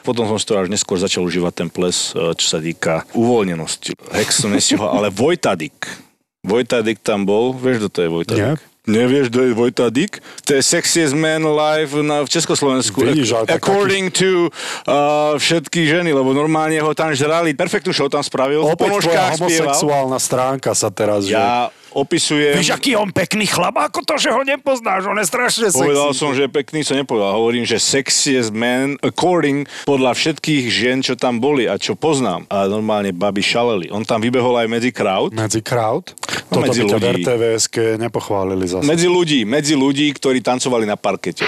potom 0.05 0.29
som 0.29 0.37
si 0.37 0.45
to 0.45 0.55
až 0.55 0.69
neskôr 0.69 1.01
začal 1.01 1.25
užívať 1.25 1.53
ten 1.65 1.69
ples, 1.73 2.13
e, 2.15 2.31
čo 2.37 2.45
sa 2.45 2.63
týka 2.63 3.03
uvoľnenosti. 3.17 3.97
Hex 4.15 4.45
som 4.45 4.53
ale 4.85 5.11
Vojtadik. 5.11 5.83
Vojtadik 6.47 7.03
tam 7.03 7.27
bol, 7.27 7.51
vieš, 7.51 7.83
kto 7.83 7.89
to 7.89 7.99
je 8.05 8.09
Vojtadik? 8.13 8.55
Nie. 8.55 8.76
Nevieš, 8.87 9.27
kto 9.27 9.39
je 9.43 9.51
Vojtadik? 9.51 10.23
To 10.47 10.55
je 10.55 10.63
sexiest 10.63 11.11
man 11.11 11.43
live 11.43 11.99
na, 12.01 12.23
v 12.23 12.29
Československu. 12.31 13.03
Vidíš, 13.03 13.51
According 13.51 14.09
taký... 14.09 14.17
to 14.23 14.47
uh, 14.87 15.35
všetky 15.35 15.91
ženy, 15.91 16.15
lebo 16.15 16.31
normálne 16.31 16.79
ho 16.79 16.95
tam 16.95 17.11
žrali. 17.11 17.51
Perfektnú 17.51 17.91
show 17.91 18.07
tam 18.07 18.23
spravil. 18.23 18.63
Opäť 18.63 19.03
tvoja 19.03 19.35
homosexuálna 19.35 20.19
stránka 20.23 20.71
sa 20.71 20.87
teraz... 20.87 21.27
Ja, 21.27 21.67
že 21.67 21.76
opisujem... 21.93 22.57
Víš, 22.57 22.73
aký 22.73 22.95
on 22.97 23.11
pekný 23.11 23.47
chlap, 23.47 23.77
ako 23.77 24.03
to, 24.03 24.15
že 24.19 24.29
ho 24.33 24.41
nepoznáš, 24.43 25.07
on 25.07 25.17
je 25.19 25.27
strašne 25.27 25.67
sexy. 25.71 25.83
Povedal 25.83 26.11
som, 26.15 26.31
že 26.33 26.47
pekný 26.49 26.83
som 26.83 26.95
nepovedal. 26.95 27.37
Hovorím, 27.37 27.63
že 27.63 27.77
sexiest 27.77 28.51
man 28.51 28.99
according 29.03 29.67
podľa 29.87 30.15
všetkých 30.15 30.63
žien, 30.67 30.99
čo 31.03 31.13
tam 31.19 31.37
boli 31.37 31.67
a 31.69 31.75
čo 31.79 31.93
poznám. 31.95 32.47
A 32.49 32.65
normálne 32.65 33.11
baby 33.13 33.43
šaleli. 33.43 33.87
On 33.91 34.03
tam 34.03 34.23
vybehol 34.23 34.57
aj 34.59 34.67
medzi 34.71 34.89
crowd. 34.95 35.35
Medzi 35.35 35.61
crowd? 35.61 36.15
No, 36.51 36.63
Toto 36.63 36.71
medzi 36.71 36.81
by 36.83 36.89
ťa 36.89 36.97
ľudí. 36.97 37.23
nepochválili 37.99 38.65
zase. 38.65 38.87
Medzi 38.87 39.07
ľudí, 39.11 39.43
medzi 39.43 39.75
ľudí, 39.75 40.07
ktorí 40.15 40.39
tancovali 40.39 40.87
na 40.87 40.95
parkete. 40.95 41.43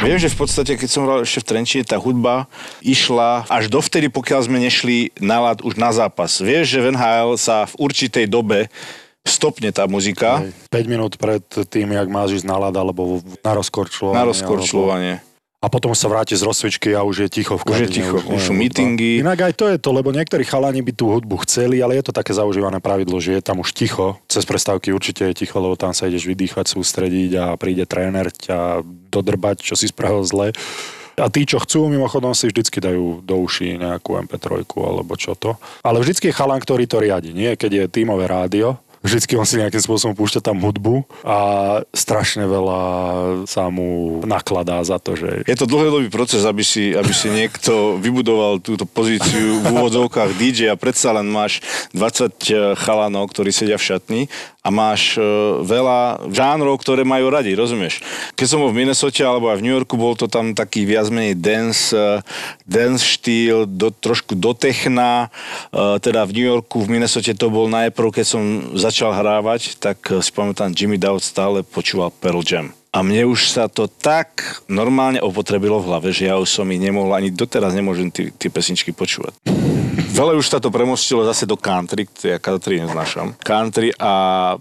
Viem, 0.00 0.16
že 0.16 0.32
v 0.32 0.38
podstate, 0.40 0.80
keď 0.80 0.88
som 0.88 1.04
hral 1.04 1.28
ešte 1.28 1.44
v 1.44 1.48
Trenčine, 1.52 1.84
tá 1.84 2.00
hudba 2.00 2.48
išla 2.80 3.44
až 3.52 3.68
dovtedy, 3.68 4.08
pokiaľ 4.08 4.40
sme 4.48 4.56
nešli 4.56 5.12
na 5.20 5.44
lad 5.44 5.60
už 5.60 5.76
na 5.76 5.92
zápas. 5.92 6.40
Vieš, 6.40 6.72
že 6.72 6.78
v 6.80 6.96
NHL 6.96 7.36
sa 7.36 7.68
v 7.68 7.74
určitej 7.84 8.24
dobe 8.24 8.72
stopne 9.20 9.68
tá 9.68 9.84
muzika. 9.84 10.40
5 10.72 10.88
minút 10.88 11.20
pred 11.20 11.44
tým, 11.68 11.92
jak 11.92 12.08
máš 12.08 12.40
ísť 12.40 12.48
na 12.48 12.56
lad, 12.56 12.74
alebo 12.80 13.20
na 13.44 13.52
rozkorčľovanie. 13.52 14.16
Na 14.16 14.24
rozkorčľovanie. 14.24 15.14
Alebo 15.20 15.29
a 15.60 15.68
potom 15.68 15.92
sa 15.92 16.08
vráti 16.08 16.32
z 16.32 16.48
rozsvičky 16.48 16.96
a 16.96 17.04
už 17.04 17.28
je 17.28 17.28
ticho 17.28 17.60
v 17.60 17.68
Už 17.68 17.78
je 17.84 17.88
ticho, 18.00 18.16
už 18.16 18.40
sú 18.40 18.56
meetingy. 18.56 19.20
Inak 19.20 19.52
aj 19.52 19.54
to 19.60 19.68
je 19.68 19.76
to, 19.76 19.92
lebo 19.92 20.08
niektorí 20.08 20.40
chalani 20.40 20.80
by 20.80 20.92
tú 20.96 21.12
hudbu 21.12 21.44
chceli, 21.44 21.84
ale 21.84 22.00
je 22.00 22.08
to 22.08 22.16
také 22.16 22.32
zaužívané 22.32 22.80
pravidlo, 22.80 23.20
že 23.20 23.36
je 23.36 23.42
tam 23.44 23.60
už 23.60 23.76
ticho. 23.76 24.16
Cez 24.24 24.48
prestávky 24.48 24.88
určite 24.88 25.28
je 25.28 25.44
ticho, 25.44 25.60
lebo 25.60 25.76
tam 25.76 25.92
sa 25.92 26.08
ideš 26.08 26.24
vydýchať, 26.24 26.64
sústrediť 26.64 27.30
a 27.36 27.44
príde 27.60 27.84
tréner 27.84 28.32
ťa 28.32 28.80
dodrbať, 29.12 29.60
čo 29.60 29.76
si 29.76 29.92
spravil 29.92 30.24
zle. 30.24 30.56
A 31.20 31.28
tí, 31.28 31.44
čo 31.44 31.60
chcú, 31.60 31.92
mimochodom 31.92 32.32
si 32.32 32.48
vždycky 32.48 32.80
dajú 32.80 33.20
do 33.20 33.36
uší 33.44 33.76
nejakú 33.76 34.16
MP3 34.16 34.64
alebo 34.64 35.12
čo 35.20 35.36
to. 35.36 35.60
Ale 35.84 36.00
vždycky 36.00 36.32
je 36.32 36.38
chalan, 36.40 36.56
ktorý 36.56 36.88
to 36.88 37.04
riadi. 37.04 37.36
Nie, 37.36 37.60
keď 37.60 37.84
je 37.84 37.84
tímové 37.92 38.24
rádio, 38.24 38.80
vždycky 39.00 39.36
on 39.36 39.48
si 39.48 39.60
nejakým 39.60 39.80
spôsobom 39.80 40.12
púšťa 40.12 40.44
tam 40.44 40.60
hudbu 40.60 41.08
a 41.24 41.38
strašne 41.92 42.44
veľa 42.44 42.82
sa 43.48 43.72
mu 43.72 44.20
nakladá 44.28 44.80
za 44.84 45.00
to, 45.00 45.16
že... 45.16 45.44
Je 45.48 45.56
to 45.56 45.68
dlhodobý 45.68 46.12
proces, 46.12 46.44
aby 46.44 46.60
si, 46.60 46.92
aby 46.92 47.12
si 47.12 47.32
niekto 47.32 47.96
vybudoval 47.96 48.60
túto 48.60 48.84
pozíciu 48.84 49.64
v 49.64 49.66
úvodzovkách 49.72 50.36
DJ 50.36 50.72
a 50.72 50.76
predsa 50.76 51.16
len 51.16 51.28
máš 51.32 51.64
20 51.96 52.76
chalanov, 52.76 53.32
ktorí 53.32 53.50
sedia 53.50 53.80
v 53.80 53.86
šatni 53.88 54.22
a 54.60 54.68
máš 54.68 55.16
e, 55.16 55.24
veľa 55.64 56.28
žánrov, 56.28 56.76
ktoré 56.84 57.00
majú 57.00 57.32
radi, 57.32 57.56
rozumieš? 57.56 58.04
Keď 58.36 58.46
som 58.46 58.60
bol 58.60 58.72
v 58.72 58.84
Minnesota 58.84 59.24
alebo 59.24 59.48
aj 59.48 59.58
v 59.60 59.64
New 59.64 59.74
Yorku, 59.74 59.96
bol 59.96 60.12
to 60.12 60.28
tam 60.28 60.52
taký 60.52 60.84
viac 60.84 61.08
menej 61.08 61.40
dance, 61.40 61.96
e, 61.96 62.20
dance 62.68 63.00
štýl, 63.00 63.64
do, 63.64 63.88
trošku 63.88 64.36
do 64.36 64.52
techna, 64.52 65.32
e, 65.72 65.96
teda 66.04 66.28
v 66.28 66.34
New 66.36 66.46
Yorku, 66.46 66.84
v 66.84 67.00
Minnesota 67.00 67.32
to 67.32 67.48
bol 67.48 67.72
najprv, 67.72 68.20
keď 68.20 68.26
som 68.28 68.42
začal 68.76 69.16
hrávať, 69.16 69.80
tak 69.80 70.04
si 70.20 70.30
pamätám, 70.30 70.76
Jimmy 70.76 71.00
Dowd 71.00 71.24
stále 71.24 71.64
počúval 71.64 72.12
Pearl 72.12 72.44
Jam. 72.44 72.76
A 72.90 73.06
mne 73.06 73.30
už 73.30 73.54
sa 73.54 73.70
to 73.70 73.86
tak 73.86 74.60
normálne 74.66 75.22
opotrebilo 75.22 75.78
v 75.78 75.88
hlave, 75.88 76.08
že 76.10 76.26
ja 76.26 76.36
už 76.42 76.50
som 76.50 76.66
ich 76.74 76.82
nemohol, 76.82 77.14
ani 77.14 77.30
doteraz 77.30 77.70
nemôžem 77.70 78.10
tie 78.10 78.50
pesničky 78.50 78.90
počúvať. 78.90 79.38
Veľa 79.90 80.38
už 80.38 80.46
sa 80.46 80.62
to 80.62 80.70
premostilo 80.70 81.26
zase 81.26 81.48
do 81.48 81.58
country, 81.58 82.06
ja 82.22 82.38
country 82.38 82.78
neznášam. 82.78 83.34
Country 83.42 83.90
a 83.98 84.12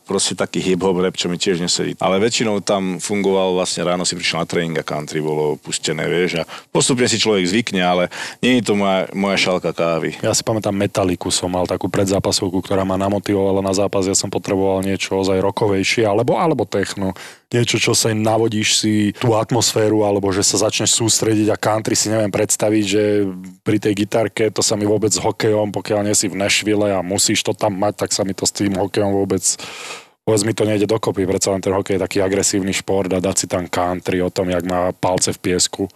proste 0.02 0.34
taký 0.34 0.58
hip-hop 0.58 0.98
rap, 0.98 1.14
čo 1.14 1.30
mi 1.30 1.38
tiež 1.38 1.62
nesedí. 1.62 1.94
Ale 2.02 2.18
väčšinou 2.18 2.66
tam 2.66 2.98
fungoval 2.98 3.54
vlastne 3.54 3.86
ráno 3.86 4.08
si 4.08 4.18
prišiel 4.18 4.42
na 4.42 4.48
tréning 4.50 4.78
a 4.82 4.86
country 4.88 5.22
bolo 5.22 5.60
pustené, 5.62 6.10
vieš. 6.10 6.42
A 6.42 6.44
postupne 6.74 7.06
si 7.06 7.22
človek 7.22 7.46
zvykne, 7.46 7.82
ale 7.84 8.04
nie 8.42 8.58
je 8.58 8.72
to 8.72 8.74
moja, 8.74 9.06
moja 9.14 9.38
šalka 9.38 9.70
kávy. 9.70 10.18
Ja 10.24 10.34
si 10.34 10.42
pamätám 10.42 10.74
Metaliku, 10.74 11.30
som 11.30 11.54
mal 11.54 11.70
takú 11.70 11.92
predzápasovku, 11.92 12.66
ktorá 12.66 12.82
ma 12.82 12.98
namotivovala 12.98 13.62
na 13.62 13.74
zápas. 13.76 14.10
Ja 14.10 14.18
som 14.18 14.34
potreboval 14.34 14.82
niečo 14.82 15.20
ozaj 15.20 15.38
rokovejšie, 15.44 16.10
alebo, 16.10 16.42
alebo 16.42 16.66
techno 16.66 17.14
niečo, 17.50 17.82
čo 17.82 17.98
sa 17.98 18.14
navodíš 18.14 18.78
si 18.78 19.10
tú 19.18 19.34
atmosféru, 19.34 20.06
alebo 20.06 20.30
že 20.30 20.46
sa 20.46 20.70
začneš 20.70 20.94
sústrediť 20.94 21.50
a 21.50 21.58
country 21.58 21.98
si 21.98 22.14
neviem 22.14 22.30
predstaviť, 22.30 22.84
že 22.86 23.26
pri 23.66 23.82
tej 23.82 24.06
gitarke 24.06 24.54
to 24.54 24.62
sa 24.62 24.78
mi 24.78 24.86
vôbec 24.86 25.10
hokejom, 25.20 25.76
pokiaľ 25.76 26.08
nie 26.08 26.16
si 26.16 26.32
v 26.32 26.40
Nešvile 26.40 26.96
a 26.96 27.04
musíš 27.04 27.44
to 27.44 27.52
tam 27.52 27.76
mať, 27.76 28.08
tak 28.08 28.12
sa 28.16 28.24
mi 28.24 28.32
to 28.32 28.48
s 28.48 28.56
tým 28.56 28.80
hokejom 28.80 29.12
vôbec 29.12 29.44
vôbec 30.30 30.46
mi 30.46 30.54
to 30.54 30.62
nejde 30.62 30.86
dokopy, 30.86 31.26
predsa 31.26 31.50
len 31.50 31.62
ten 31.64 31.74
hokej 31.74 31.98
je 31.98 32.06
taký 32.06 32.18
agresívny 32.22 32.70
šport 32.70 33.10
a 33.10 33.18
dať 33.18 33.36
si 33.36 33.46
tam 33.50 33.66
country 33.66 34.22
o 34.22 34.30
tom, 34.30 34.54
jak 34.54 34.62
má 34.62 34.94
palce 34.94 35.34
v 35.34 35.42
piesku 35.42 35.90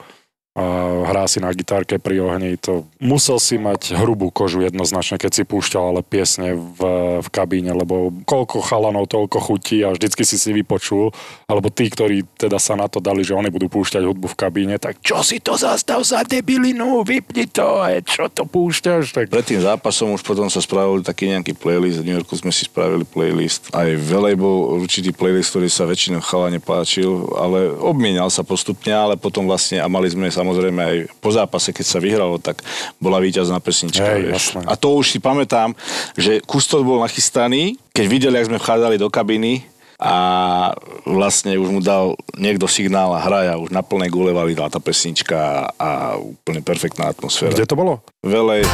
a 0.53 0.65
hrá 1.10 1.25
si 1.25 1.41
na 1.41 1.50
gitárke 1.50 1.98
pri 1.98 2.22
ohni, 2.22 2.62
to 2.62 2.86
musel 3.01 3.41
si 3.41 3.57
mať 3.57 3.98
hrubú 3.98 4.29
kožu 4.29 4.62
jednoznačne, 4.62 5.17
keď 5.17 5.31
si 5.33 5.43
púšťal 5.50 5.83
ale 5.89 6.01
piesne 6.05 6.53
v, 6.53 6.81
v 7.25 7.27
kabíne, 7.33 7.74
lebo 7.74 8.13
koľko 8.29 8.62
chalanov, 8.62 9.10
toľko 9.10 9.41
chutí 9.41 9.81
a 9.81 9.98
vždycky 9.98 10.22
si 10.22 10.38
si 10.38 10.53
vypočul, 10.53 11.10
alebo 11.50 11.74
tí, 11.74 11.89
ktorí 11.89 12.22
teda 12.38 12.62
sa 12.62 12.77
na 12.77 12.86
to 12.86 13.01
dali, 13.01 13.25
že 13.25 13.33
oni 13.33 13.50
budú 13.50 13.65
púšťať 13.65 14.05
hudbu 14.05 14.29
v 14.29 14.38
kabíne, 14.38 14.75
tak 14.77 15.01
čo 15.01 15.25
si 15.25 15.41
to 15.41 15.57
zastav 15.57 16.05
za 16.05 16.22
debilinu, 16.22 17.01
vypni 17.01 17.50
to 17.50 17.81
a 17.81 17.98
čo 18.05 18.29
to 18.29 18.45
púšťaš. 18.45 19.10
Tak... 19.10 19.33
Pred 19.33 19.57
tým 19.57 19.62
zápasom 19.65 20.13
už 20.13 20.22
potom 20.22 20.53
sa 20.53 20.62
spravili 20.62 21.01
taký 21.01 21.33
nejaký 21.33 21.57
playlist, 21.57 22.05
v 22.05 22.13
New 22.13 22.17
Yorku 22.22 22.38
sme 22.38 22.53
si 22.53 22.69
spravili 22.69 23.10
playlist, 23.10 23.74
aj 23.74 23.98
veľej 23.98 24.38
bol 24.38 24.77
určitý 24.77 25.10
playlist, 25.10 25.50
ktorý 25.50 25.65
sa 25.65 25.89
väčšinou 25.89 26.22
chalane 26.22 26.62
páčil, 26.62 27.25
ale 27.41 27.74
obmienial 27.74 28.29
sa 28.29 28.45
postupne, 28.45 28.93
ale 28.93 29.17
potom 29.17 29.50
vlastne 29.50 29.81
a 29.81 29.89
mali 29.89 30.13
sme 30.13 30.29
samozrejme 30.43 30.81
aj 30.83 30.97
po 31.23 31.31
zápase, 31.31 31.71
keď 31.71 31.85
sa 31.88 32.03
vyhralo, 32.03 32.35
tak 32.38 32.59
bola 33.00 33.23
víťazná 33.23 33.63
pesnička. 33.63 34.03
Hej, 34.03 34.21
vieš. 34.27 34.35
jasné. 34.51 34.62
A 34.67 34.75
to 34.75 35.00
už 35.00 35.15
si 35.15 35.19
pamätám, 35.23 35.71
že 36.19 36.43
kustos 36.43 36.83
bol 36.83 37.00
nachystaný, 37.00 37.79
keď 37.95 38.05
videli, 38.12 38.35
ak 38.38 38.51
sme 38.51 38.59
vchádzali 38.59 39.00
do 39.00 39.07
kabiny, 39.07 39.63
a 40.03 40.75
vlastne 41.07 41.55
už 41.55 41.69
mu 41.71 41.79
dal 41.79 42.19
niekto 42.35 42.67
signál 42.67 43.15
a 43.15 43.23
hraja, 43.23 43.55
už 43.55 43.71
na 43.71 43.79
plnej 43.79 44.12
gule 44.12 44.35
valila 44.35 44.67
tá 44.67 44.83
pesnička 44.83 45.71
a 45.79 46.19
úplne 46.19 46.59
perfektná 46.59 47.07
atmosféra. 47.07 47.55
Kde 47.55 47.63
to 47.63 47.79
bolo? 47.79 48.03
Velej, 48.19 48.67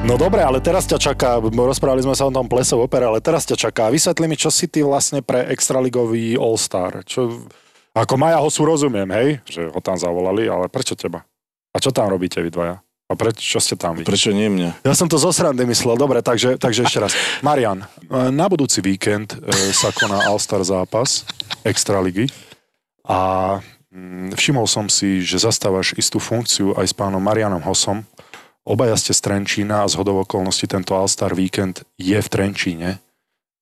No 0.00 0.16
dobre, 0.16 0.40
ale 0.40 0.64
teraz 0.64 0.88
ťa 0.88 0.96
čaká, 0.96 1.36
rozprávali 1.44 2.00
sme 2.00 2.16
sa 2.16 2.24
o 2.24 2.32
tom 2.32 2.48
plese 2.48 2.72
v 2.72 2.88
opere, 2.88 3.04
ale 3.04 3.20
teraz 3.20 3.44
ťa 3.44 3.68
čaká. 3.68 3.92
Vysvetli 3.92 4.32
mi, 4.32 4.32
čo 4.32 4.48
si 4.48 4.64
ty 4.64 4.80
vlastne 4.80 5.20
pre 5.20 5.44
extraligový 5.52 6.40
All-Star. 6.40 7.04
Čo, 7.04 7.44
ako 7.90 8.14
Maja 8.14 8.38
Hosu 8.38 8.62
rozumiem, 8.62 9.10
hej, 9.10 9.28
že 9.50 9.66
ho 9.66 9.80
tam 9.82 9.98
zavolali, 9.98 10.46
ale 10.46 10.70
prečo 10.70 10.94
teba? 10.94 11.26
A 11.74 11.82
čo 11.82 11.90
tam 11.90 12.10
robíte 12.10 12.38
vy 12.38 12.50
dvaja? 12.50 12.78
A 13.10 13.12
prečo 13.18 13.42
čo 13.42 13.58
ste 13.58 13.74
tam 13.74 13.98
vy? 13.98 14.06
prečo 14.06 14.30
nie 14.30 14.46
mňa? 14.46 14.86
Ja 14.86 14.94
som 14.94 15.10
to 15.10 15.18
zo 15.18 15.34
srandy 15.34 15.66
myslel. 15.66 15.98
Dobre, 15.98 16.22
takže, 16.22 16.54
takže 16.62 16.86
ešte 16.86 17.02
raz. 17.02 17.12
Marian, 17.46 17.82
e, 17.82 17.86
na 18.30 18.46
budúci 18.46 18.78
víkend 18.78 19.34
e, 19.34 19.38
sa 19.74 19.90
koná 19.90 20.30
All-Star 20.30 20.62
zápas 20.62 21.26
Extraligy 21.66 22.30
a 23.02 23.58
mm, 23.90 24.38
všimol 24.38 24.70
som 24.70 24.86
si, 24.86 25.26
že 25.26 25.42
zastávaš 25.42 25.98
istú 25.98 26.22
funkciu 26.22 26.78
aj 26.78 26.86
s 26.86 26.94
pánom 26.94 27.18
Marianom 27.18 27.66
Hosom. 27.66 28.06
Obaja 28.62 28.94
ste 28.94 29.10
z 29.10 29.26
Trenčína 29.26 29.82
a 29.82 29.90
z 29.90 29.98
hodov 29.98 30.22
okolností 30.22 30.70
tento 30.70 30.94
All-Star 30.94 31.34
víkend 31.34 31.82
je 31.98 32.14
v 32.14 32.28
Trenčíne. 32.30 33.02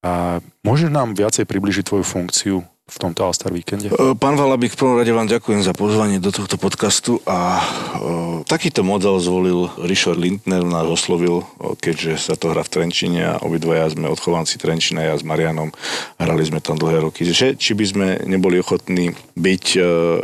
A 0.05 0.45
môžeš 0.61 0.93
nám 0.93 1.17
viacej 1.17 1.49
približiť 1.49 1.89
tvoju 1.89 2.05
funkciu 2.05 2.61
v 2.88 2.97
tomto 2.97 3.28
All-Star 3.28 3.52
víkende? 3.52 3.92
E, 3.92 4.16
Pán 4.16 4.40
Valabik, 4.40 4.73
v 4.73 4.80
prvom 4.80 4.97
rade 4.97 5.12
vám 5.12 5.28
ďakujem 5.28 5.61
za 5.61 5.76
pozvanie 5.76 6.16
do 6.16 6.33
tohto 6.33 6.57
podcastu 6.57 7.21
a 7.28 7.61
o, 8.00 8.40
takýto 8.49 8.80
model 8.80 9.21
zvolil 9.21 9.68
Richard 9.85 10.16
Lindner, 10.16 10.64
nás 10.64 10.88
oslovil, 10.88 11.45
o, 11.61 11.76
keďže 11.76 12.16
sa 12.16 12.35
to 12.35 12.49
hrá 12.49 12.64
v 12.64 12.73
Trenčine 12.73 13.37
a 13.37 13.45
obidvaja 13.45 13.92
sme 13.92 14.09
odchovanci 14.09 14.57
Trenčina, 14.57 15.04
ja 15.04 15.14
s 15.14 15.23
Marianom, 15.23 15.68
hrali 16.16 16.42
sme 16.49 16.64
tam 16.64 16.80
dlhé 16.80 17.04
roky, 17.04 17.28
že 17.28 17.52
či 17.61 17.76
by 17.76 17.85
sme 17.85 18.07
neboli 18.25 18.57
ochotní 18.57 19.12
byť 19.37 19.64
e, 19.76 19.80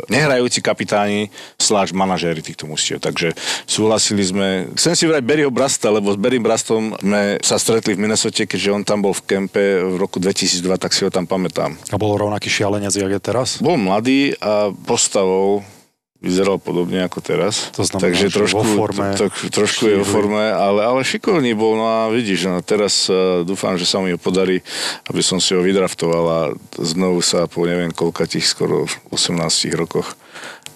nehrajúci 0.09 0.65
kapitáni 0.65 1.29
sláž 1.61 1.93
manažéri 1.93 2.41
týchto 2.41 2.65
mustiev. 2.65 2.97
Takže 2.97 3.37
súhlasili 3.69 4.25
sme, 4.25 4.47
chcem 4.73 4.97
si 4.97 5.05
vrať 5.05 5.21
Berryho 5.21 5.53
Brasta, 5.53 5.93
lebo 5.93 6.09
s 6.09 6.17
Berrym 6.17 6.41
Brastom 6.41 6.97
sme 6.97 7.37
sa 7.45 7.61
stretli 7.61 7.93
v 7.93 8.09
Minnesota, 8.09 8.49
keďže 8.49 8.73
on 8.73 8.81
tam 8.81 9.05
bol 9.05 9.13
v 9.13 9.23
kempe 9.29 9.63
v 9.85 9.95
roku 10.01 10.17
2002, 10.17 10.65
tak 10.81 10.91
si 10.97 11.05
ho 11.05 11.13
tam 11.13 11.29
pamätám. 11.29 11.77
A 11.93 12.01
bol 12.01 12.17
rovnaký 12.17 12.54
šialenec, 12.55 12.95
jak 12.95 13.11
je 13.11 13.19
teraz? 13.19 13.59
Bol 13.59 13.75
mladý 13.75 14.31
a 14.39 14.71
postavou 14.87 15.67
vyzeral 16.25 16.57
podobne 16.57 17.05
ako 17.05 17.21
teraz. 17.21 17.69
To 17.77 17.85
znamená, 17.85 18.09
Takže 18.09 18.25
že 18.31 18.37
trošku, 18.41 18.65
vo 18.65 18.65
forme, 18.65 19.07
to, 19.13 19.27
trošku 19.53 19.83
je 19.85 19.95
vo 20.01 20.07
forme, 20.07 20.41
ale, 20.49 20.81
ale 20.81 21.05
šikovný 21.05 21.53
bol. 21.53 21.77
No 21.77 21.85
a 21.85 21.99
vidíš, 22.09 22.49
no 22.49 22.65
teraz 22.65 23.05
uh, 23.11 23.45
dúfam, 23.45 23.77
že 23.77 23.85
sa 23.85 24.01
mi 24.01 24.09
ho 24.09 24.17
podarí, 24.17 24.65
aby 25.05 25.21
som 25.21 25.37
si 25.37 25.53
ho 25.53 25.61
vydraftoval 25.61 26.25
a 26.25 26.39
znovu 26.81 27.21
sa 27.21 27.45
po 27.45 27.69
neviem 27.69 27.93
koľkatých 27.93 28.41
skoro 28.41 28.89
18 29.13 29.37
rokoch 29.77 30.17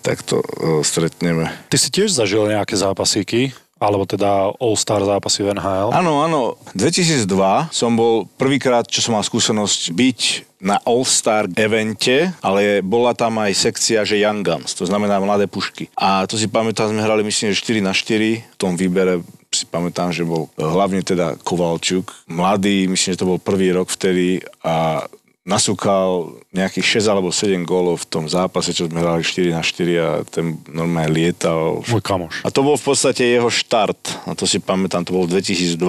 takto 0.05 0.45
uh, 0.45 0.85
stretneme. 0.85 1.49
Ty 1.73 1.77
si 1.81 1.89
tiež 1.89 2.13
zažil 2.13 2.45
nejaké 2.45 2.77
zápasíky, 2.77 3.55
alebo 3.79 4.03
teda 4.03 4.51
All-Star 4.59 5.01
zápasy 5.07 5.47
v 5.47 5.55
NHL? 5.55 5.95
Áno, 5.95 6.21
áno. 6.27 6.59
2002 6.75 7.25
som 7.71 7.95
bol 7.95 8.27
prvýkrát, 8.35 8.85
čo 8.85 8.99
som 8.99 9.15
mal 9.15 9.23
skúsenosť 9.23 9.95
byť 9.95 10.19
na 10.59 10.75
All-Star 10.83 11.47
evente, 11.55 12.35
ale 12.43 12.83
bola 12.83 13.15
tam 13.15 13.39
aj 13.39 13.55
sekcia, 13.55 14.03
že 14.03 14.19
Young 14.19 14.43
Guns, 14.43 14.75
to 14.75 14.83
znamená 14.83 15.15
mladé 15.23 15.47
pušky. 15.47 15.87
A 15.95 16.27
to 16.27 16.35
si 16.35 16.51
pamätám, 16.51 16.91
sme 16.91 16.99
hrali 16.99 17.23
myslím, 17.23 17.55
že 17.55 17.63
4 17.63 17.79
na 17.79 17.95
4 17.95 18.43
v 18.43 18.57
tom 18.59 18.75
výbere 18.75 19.23
si 19.49 19.65
pamätám, 19.65 20.13
že 20.13 20.27
bol 20.27 20.45
hlavne 20.59 21.01
teda 21.01 21.33
Kovalčuk. 21.41 22.13
Mladý, 22.29 22.85
myslím, 22.85 23.17
že 23.17 23.21
to 23.23 23.29
bol 23.33 23.41
prvý 23.41 23.73
rok 23.73 23.89
vtedy 23.89 24.45
a 24.61 25.07
nasúkal 25.49 26.37
nejakých 26.53 27.01
6 27.01 27.09
alebo 27.09 27.33
7 27.33 27.65
gólov 27.65 28.05
v 28.05 28.09
tom 28.13 28.25
zápase, 28.29 28.69
čo 28.69 28.85
sme 28.85 29.01
hrali 29.01 29.25
4 29.25 29.49
na 29.49 29.65
4 29.65 29.97
a 29.97 30.09
ten 30.21 30.61
normálne 30.69 31.09
lietal. 31.09 31.81
Môj 31.89 32.05
kamoš. 32.05 32.45
A 32.45 32.53
to 32.53 32.61
bol 32.61 32.77
v 32.77 32.85
podstate 32.85 33.25
jeho 33.25 33.49
štart. 33.49 34.29
A 34.29 34.37
to 34.37 34.45
si 34.45 34.61
pamätám, 34.61 35.01
to 35.01 35.17
bol 35.17 35.25
2002. 35.25 35.81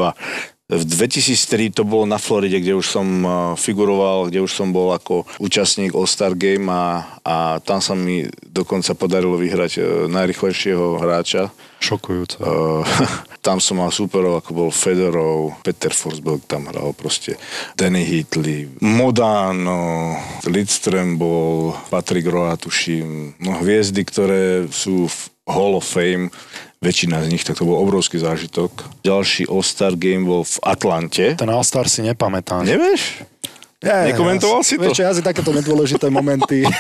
V 0.71 0.85
2003 0.87 1.75
to 1.75 1.83
bolo 1.83 2.07
na 2.07 2.15
Floride, 2.15 2.63
kde 2.63 2.79
už 2.79 2.87
som 2.87 3.07
uh, 3.27 3.33
figuroval, 3.59 4.31
kde 4.31 4.39
už 4.39 4.55
som 4.55 4.71
bol 4.71 4.95
ako 4.95 5.27
účastník 5.43 5.91
All-Star 5.99 6.39
Game 6.39 6.71
a, 6.71 7.19
a 7.27 7.59
tam 7.59 7.83
sa 7.83 7.99
mi 7.99 8.31
dokonca 8.47 8.95
podarilo 8.95 9.35
vyhrať 9.35 9.73
uh, 9.83 9.85
najrychlejšieho 10.07 11.03
hráča. 11.03 11.51
Šokujúce. 11.83 12.39
Uh, 12.39 12.87
tam 13.47 13.59
som 13.59 13.83
mal 13.83 13.91
superov, 13.91 14.39
ako 14.39 14.51
bol 14.55 14.71
Fedorov, 14.71 15.59
Peter 15.67 15.91
Forsberg 15.91 16.47
tam 16.47 16.71
hral 16.71 16.95
proste, 16.95 17.35
Danny 17.75 18.07
Hitley, 18.07 18.71
Modano, 18.79 20.15
Lidström 20.47 21.19
bol, 21.19 21.75
Patrick 21.91 22.31
Roa, 22.31 22.55
tuším, 22.55 23.43
no 23.43 23.59
hviezdy, 23.59 24.07
ktoré 24.07 24.71
sú 24.71 25.11
v 25.11 25.19
Hall 25.51 25.75
of 25.75 25.83
Fame, 25.83 26.31
väčšina 26.81 27.21
z 27.21 27.29
nich, 27.29 27.45
tak 27.45 27.61
to 27.61 27.69
bol 27.69 27.77
obrovský 27.77 28.17
zážitok. 28.17 28.73
Ďalší 29.05 29.53
All-Star 29.53 30.01
Game 30.01 30.25
bol 30.25 30.49
v 30.49 30.57
Atlante. 30.65 31.37
Ten 31.37 31.53
All-Star 31.53 31.85
si 31.93 32.01
nepamätám. 32.01 32.65
Nevieš? 32.65 33.21
Ja, 33.85 34.09
Nekomentoval 34.09 34.65
si 34.65 34.81
to? 34.81 34.89
Vieš 34.89 35.01
ja 35.01 35.13
si 35.13 35.21
takéto 35.21 35.53
nedôležité 35.53 36.09
momenty. 36.09 36.65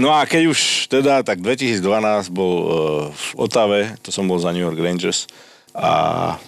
No 0.00 0.16
a 0.16 0.24
keď 0.24 0.56
už 0.56 0.88
teda, 0.88 1.20
tak 1.20 1.44
2012 1.44 1.84
bol 2.32 2.52
uh, 2.56 2.68
v 3.12 3.26
Otave, 3.36 3.80
to 4.00 4.08
som 4.08 4.24
bol 4.24 4.40
za 4.40 4.48
New 4.48 4.64
York 4.64 4.80
Rangers 4.80 5.28
a 5.76 6.40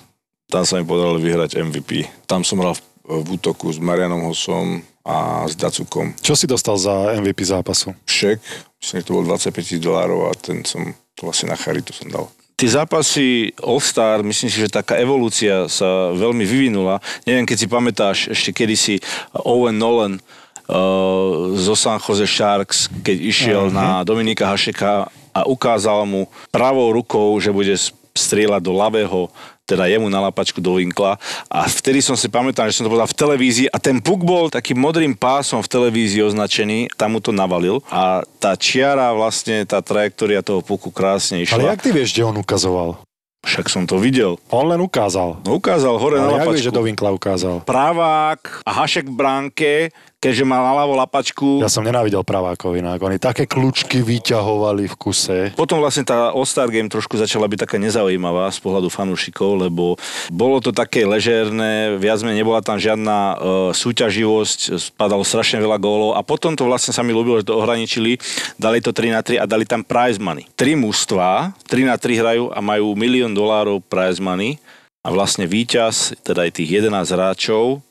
tam 0.48 0.64
sa 0.64 0.80
mi 0.80 0.88
podarilo 0.88 1.20
vyhrať 1.20 1.60
MVP. 1.60 2.08
Tam 2.24 2.48
som 2.48 2.64
hral 2.64 2.72
v, 2.72 2.80
v 3.04 3.36
útoku 3.36 3.68
s 3.68 3.76
Marianom 3.76 4.24
Hosom 4.24 4.80
a 5.04 5.44
s 5.44 5.52
Dacukom. 5.52 6.16
Čo 6.24 6.32
si 6.32 6.48
dostal 6.48 6.80
za 6.80 7.12
MVP 7.20 7.44
zápasu? 7.44 7.92
Šek, 8.08 8.40
myslím, 8.80 8.98
že 9.04 9.04
to 9.04 9.16
bol 9.20 9.24
25 9.28 9.52
tisíc 9.60 9.80
dolárov 9.84 10.28
a 10.28 10.32
ten 10.32 10.64
som 10.64 10.96
to 11.16 11.28
vlastne 11.28 11.52
na 11.52 11.58
charitu 11.58 11.92
som 11.92 12.08
dal. 12.08 12.26
Tie 12.56 12.70
zápasy 12.70 13.50
All-Star, 13.58 14.22
myslím 14.22 14.46
si, 14.46 14.62
že 14.62 14.70
taká 14.70 14.94
evolúcia 14.94 15.66
sa 15.66 16.14
veľmi 16.14 16.46
vyvinula. 16.46 17.02
Neviem, 17.26 17.42
keď 17.42 17.56
si 17.58 17.66
pamätáš, 17.66 18.18
ešte 18.30 18.54
kedysi 18.54 19.02
Owen 19.42 19.82
Nolan 19.82 20.22
uh, 20.70 21.58
zo 21.58 21.74
San 21.74 21.98
Jose 21.98 22.28
Sharks, 22.28 22.86
keď 23.02 23.16
išiel 23.18 23.62
uh-huh. 23.66 23.74
na 23.74 23.86
Dominika 24.06 24.46
Hašeka 24.46 25.10
a 25.32 25.40
ukázal 25.48 26.06
mu 26.06 26.30
pravou 26.54 26.92
rukou, 26.94 27.34
že 27.42 27.50
bude 27.50 27.74
strieľať 28.12 28.60
do 28.60 28.72
ľavého, 28.72 29.20
teda 29.62 29.88
jemu 29.88 30.06
na 30.06 30.20
lapačku 30.20 30.60
do 30.60 30.76
vinkla. 30.76 31.16
A 31.48 31.64
vtedy 31.64 32.04
som 32.04 32.12
si 32.12 32.28
pamätal, 32.28 32.68
že 32.68 32.76
som 32.76 32.84
to 32.84 32.92
povedal 32.92 33.08
v 33.08 33.16
televízii 33.16 33.66
a 33.68 33.78
ten 33.80 33.98
puk 33.98 34.20
bol 34.20 34.52
takým 34.52 34.76
modrým 34.76 35.16
pásom 35.16 35.64
v 35.64 35.70
televízii 35.70 36.20
označený, 36.22 36.92
tam 36.94 37.16
mu 37.16 37.20
to 37.20 37.32
navalil 37.32 37.80
a 37.88 38.20
tá 38.36 38.52
čiara 38.52 39.10
vlastne, 39.12 39.64
tá 39.64 39.80
trajektória 39.80 40.44
toho 40.44 40.60
puku 40.60 40.92
krásne 40.92 41.40
Ale 41.40 41.46
išla. 41.48 41.72
jak 41.72 41.82
ty 41.82 41.90
vieš, 41.90 42.12
kde 42.12 42.22
on 42.26 42.36
ukazoval? 42.36 43.00
Však 43.42 43.66
som 43.66 43.90
to 43.90 43.98
videl. 43.98 44.38
On 44.54 44.70
len 44.70 44.78
ukázal. 44.78 45.42
No 45.42 45.58
ukázal 45.58 45.98
hore 45.98 46.22
na 46.22 46.30
Ale 46.30 46.32
jak 46.38 46.38
lapačku. 46.46 46.54
vieš, 46.54 46.66
že 46.70 46.76
do 46.78 46.82
vinkla 46.86 47.10
ukázal? 47.10 47.54
Pravák 47.66 48.62
a 48.62 48.70
Hašek 48.70 49.10
v 49.10 49.14
bránke, 49.18 49.72
keďže 50.22 50.46
mal 50.46 50.62
naľavo 50.62 50.94
lapačku. 51.02 51.58
Ja 51.58 51.66
som 51.66 51.82
nenávidel 51.82 52.22
pravákov 52.22 52.78
inak. 52.78 53.02
Oni 53.02 53.18
také 53.18 53.50
kľúčky 53.50 54.06
vyťahovali 54.06 54.86
v 54.86 54.94
kuse. 54.94 55.38
Potom 55.58 55.82
vlastne 55.82 56.06
tá 56.06 56.30
All-Star 56.30 56.70
Game 56.70 56.86
trošku 56.86 57.18
začala 57.18 57.50
byť 57.50 57.66
taká 57.66 57.82
nezaujímavá 57.82 58.46
z 58.54 58.62
pohľadu 58.62 58.86
fanúšikov, 58.86 59.66
lebo 59.66 59.98
bolo 60.30 60.62
to 60.62 60.70
také 60.70 61.02
ležérne, 61.02 61.98
viac 61.98 62.22
menej 62.22 62.46
nebola 62.46 62.62
tam 62.62 62.78
žiadna 62.78 63.18
uh, 63.18 63.34
súťaživosť, 63.74 64.78
spadalo 64.94 65.26
strašne 65.26 65.58
veľa 65.58 65.82
gólov 65.82 66.14
a 66.14 66.22
potom 66.22 66.54
to 66.54 66.70
vlastne 66.70 66.94
sa 66.94 67.02
mi 67.02 67.10
ľúbilo, 67.10 67.42
že 67.42 67.50
to 67.50 67.58
ohraničili, 67.58 68.22
dali 68.62 68.78
to 68.78 68.94
3 68.94 69.10
na 69.10 69.26
3 69.26 69.42
a 69.42 69.44
dali 69.50 69.66
tam 69.66 69.82
prize 69.82 70.22
money. 70.22 70.46
Tri 70.54 70.78
mužstva, 70.78 71.50
3 71.66 71.90
na 71.90 71.98
3 71.98 72.22
hrajú 72.22 72.44
a 72.54 72.62
majú 72.62 72.94
milión 72.94 73.34
dolárov 73.34 73.82
prize 73.82 74.22
money 74.22 74.62
a 75.02 75.10
vlastne 75.10 75.50
víťaz, 75.50 76.14
teda 76.22 76.46
aj 76.46 76.62
tých 76.62 76.86
11 76.86 77.10
hráčov, 77.10 77.82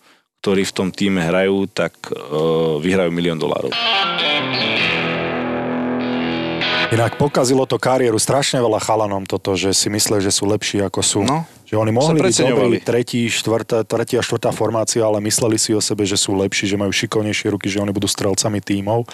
ktorí 0.42 0.66
v 0.66 0.74
tom 0.74 0.90
týme 0.90 1.22
hrajú, 1.22 1.70
tak 1.70 1.94
uh, 2.10 2.82
vyhrajú 2.82 3.14
milión 3.14 3.38
dolárov. 3.38 3.70
Inak 6.92 7.16
pokazilo 7.16 7.64
to 7.64 7.80
kariéru 7.80 8.20
strašne 8.20 8.60
veľa 8.60 8.84
chalanom 8.84 9.24
toto, 9.24 9.56
že 9.56 9.72
si 9.72 9.88
mysleli, 9.88 10.28
že 10.28 10.34
sú 10.34 10.44
lepší 10.44 10.84
ako 10.84 11.00
sú. 11.00 11.22
No, 11.24 11.48
že 11.64 11.80
oni 11.80 11.94
mohli 11.94 12.20
byť 12.20 12.36
dobrí 12.42 12.84
tretí, 12.84 13.32
štvrtá, 13.32 13.88
tretia, 13.88 14.20
štvrtá 14.20 14.52
formácia, 14.52 15.00
ale 15.00 15.24
mysleli 15.24 15.56
si 15.56 15.72
o 15.72 15.80
sebe, 15.80 16.04
že 16.04 16.20
sú 16.20 16.36
lepší, 16.36 16.68
že 16.68 16.76
majú 16.76 16.92
šikovnejšie 16.92 17.48
ruky, 17.56 17.72
že 17.72 17.80
oni 17.80 17.96
budú 17.96 18.12
strelcami 18.12 18.60
tímov. 18.60 19.08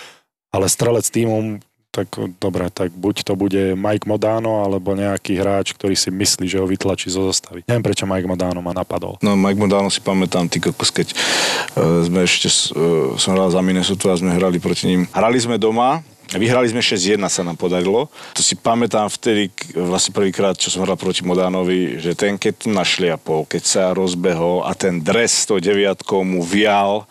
Ale 0.49 0.65
strelec 0.71 1.05
tímom, 1.11 1.61
tak 1.97 2.13
dobre, 2.37 2.69
tak 2.69 2.93
buď 2.93 3.25
to 3.25 3.33
bude 3.33 3.73
Mike 3.73 4.05
Modano, 4.05 4.61
alebo 4.61 4.93
nejaký 4.93 5.41
hráč, 5.41 5.73
ktorý 5.73 5.97
si 5.97 6.13
myslí, 6.13 6.45
že 6.45 6.61
ho 6.61 6.69
vytlačí 6.69 7.09
zo 7.09 7.25
zostavy. 7.25 7.65
Neviem, 7.65 7.81
prečo 7.81 8.05
Mike 8.05 8.29
Modano 8.29 8.61
ma 8.61 8.77
napadol. 8.77 9.17
No 9.25 9.33
Mike 9.33 9.57
Modano 9.57 9.89
si 9.89 9.97
pamätám, 9.97 10.45
ty 10.45 10.61
kokos, 10.61 10.93
keď 10.93 11.17
uh, 11.17 12.05
sme 12.05 12.21
ešte, 12.21 12.53
uh, 12.77 13.17
som 13.17 13.33
hral 13.33 13.49
za 13.49 13.65
Minnesota 13.65 14.13
a 14.13 14.19
sme 14.21 14.37
hrali 14.37 14.61
proti 14.61 14.93
ním. 14.93 15.09
Hrali 15.09 15.41
sme 15.41 15.57
doma, 15.57 16.05
Vyhrali 16.27 16.67
sme 16.67 16.83
6-1 16.83 17.23
sa 17.31 17.39
nám 17.39 17.55
podarilo. 17.55 18.11
To 18.35 18.43
si 18.43 18.59
pamätám 18.59 19.07
vtedy, 19.07 19.47
vlastne 19.71 20.11
prvýkrát, 20.11 20.59
čo 20.59 20.67
som 20.67 20.83
hral 20.83 20.99
proti 20.99 21.23
Modánovi, 21.23 22.03
že 22.03 22.19
ten 22.19 22.35
keď 22.35 22.67
našliapol, 22.67 23.47
keď 23.47 23.63
sa 23.63 23.83
rozbehol 23.95 24.67
a 24.67 24.75
ten 24.75 24.99
dres 24.99 25.31
s 25.31 25.47
tou 25.47 25.63
deviatkou 25.63 26.27
mu 26.27 26.43
vial, 26.43 27.07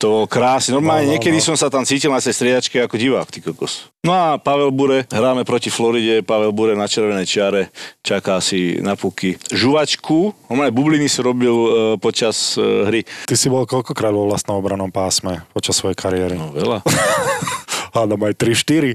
to 0.00 0.08
bolo 0.08 0.24
krásne. 0.24 0.72
Normálne 0.72 1.04
No, 1.04 1.12
no, 1.12 1.12
niekedy 1.20 1.36
no. 1.36 1.44
som 1.44 1.56
sa 1.60 1.68
tam 1.68 1.84
cítil 1.84 2.08
na 2.08 2.24
tej 2.24 2.32
striedačke 2.32 2.80
ako 2.80 2.96
divák, 2.96 3.28
ty 3.28 3.44
kokos. 3.44 3.92
No 4.00 4.16
a 4.16 4.40
Pavel 4.40 4.72
Bure, 4.72 5.04
hráme 5.12 5.44
proti 5.44 5.68
Floride, 5.68 6.24
Pavel 6.24 6.56
Bure 6.56 6.72
na 6.72 6.88
červenej 6.88 7.28
čiare, 7.28 7.68
čaká 8.00 8.40
si 8.40 8.80
na 8.80 8.96
puky. 8.96 9.36
Žuvačku, 9.52 10.48
on 10.48 10.56
bubliny 10.72 11.04
si 11.04 11.20
robil 11.20 11.52
e, 11.52 11.70
počas 12.00 12.56
e, 12.56 12.64
hry. 12.88 13.00
Ty 13.28 13.34
si 13.36 13.52
bol 13.52 13.68
koľkokrát 13.68 14.16
vo 14.16 14.24
vlastnom 14.24 14.56
obranom 14.56 14.88
pásme 14.88 15.44
počas 15.52 15.76
svojej 15.76 16.00
kariéry? 16.00 16.40
No 16.40 16.48
veľa. 16.56 16.80
Hádam 17.90 18.20
aj 18.26 18.34
3-4. 18.38 18.94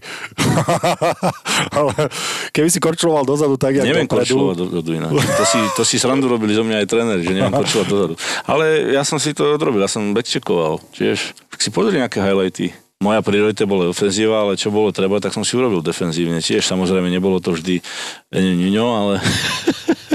Ale 1.80 1.94
keby 2.56 2.70
si 2.72 2.80
korčuloval 2.80 3.28
dozadu 3.28 3.60
tak, 3.60 3.80
jak 3.80 3.86
Neviem 3.86 4.08
korčulovať 4.08 4.56
dozadu 4.56 4.90
ináč. 4.96 5.12
To 5.16 5.46
si, 5.46 5.60
to 5.75 5.84
si 5.84 5.96
srandu 6.00 6.32
robili 6.32 6.56
zo 6.56 6.64
mňa 6.64 6.84
aj 6.84 6.88
tréneri, 6.88 7.22
že 7.24 7.34
neviem 7.36 7.54
korčulovať 7.54 7.88
dozadu. 7.88 8.14
Ale 8.48 8.96
ja 8.96 9.04
som 9.04 9.20
si 9.20 9.36
to 9.36 9.56
odrobil, 9.56 9.84
ja 9.84 9.92
som 9.92 10.16
backcheckoval. 10.16 10.80
Tiež, 10.96 11.36
tak 11.52 11.60
si 11.60 11.70
pozri 11.70 12.00
nejaké 12.00 12.24
highlighty. 12.24 12.72
Moja 13.04 13.20
priorita 13.20 13.68
bola 13.68 13.92
ofenzíva, 13.92 14.48
ale 14.48 14.56
čo 14.56 14.72
bolo 14.72 14.88
treba, 14.96 15.20
tak 15.20 15.36
som 15.36 15.44
si 15.44 15.60
urobil 15.60 15.84
defenzívne. 15.84 16.40
Tiež 16.40 16.64
samozrejme 16.64 17.12
nebolo 17.12 17.44
to 17.44 17.52
vždy 17.52 17.84
ňuňo, 18.32 18.88
ale 18.88 19.14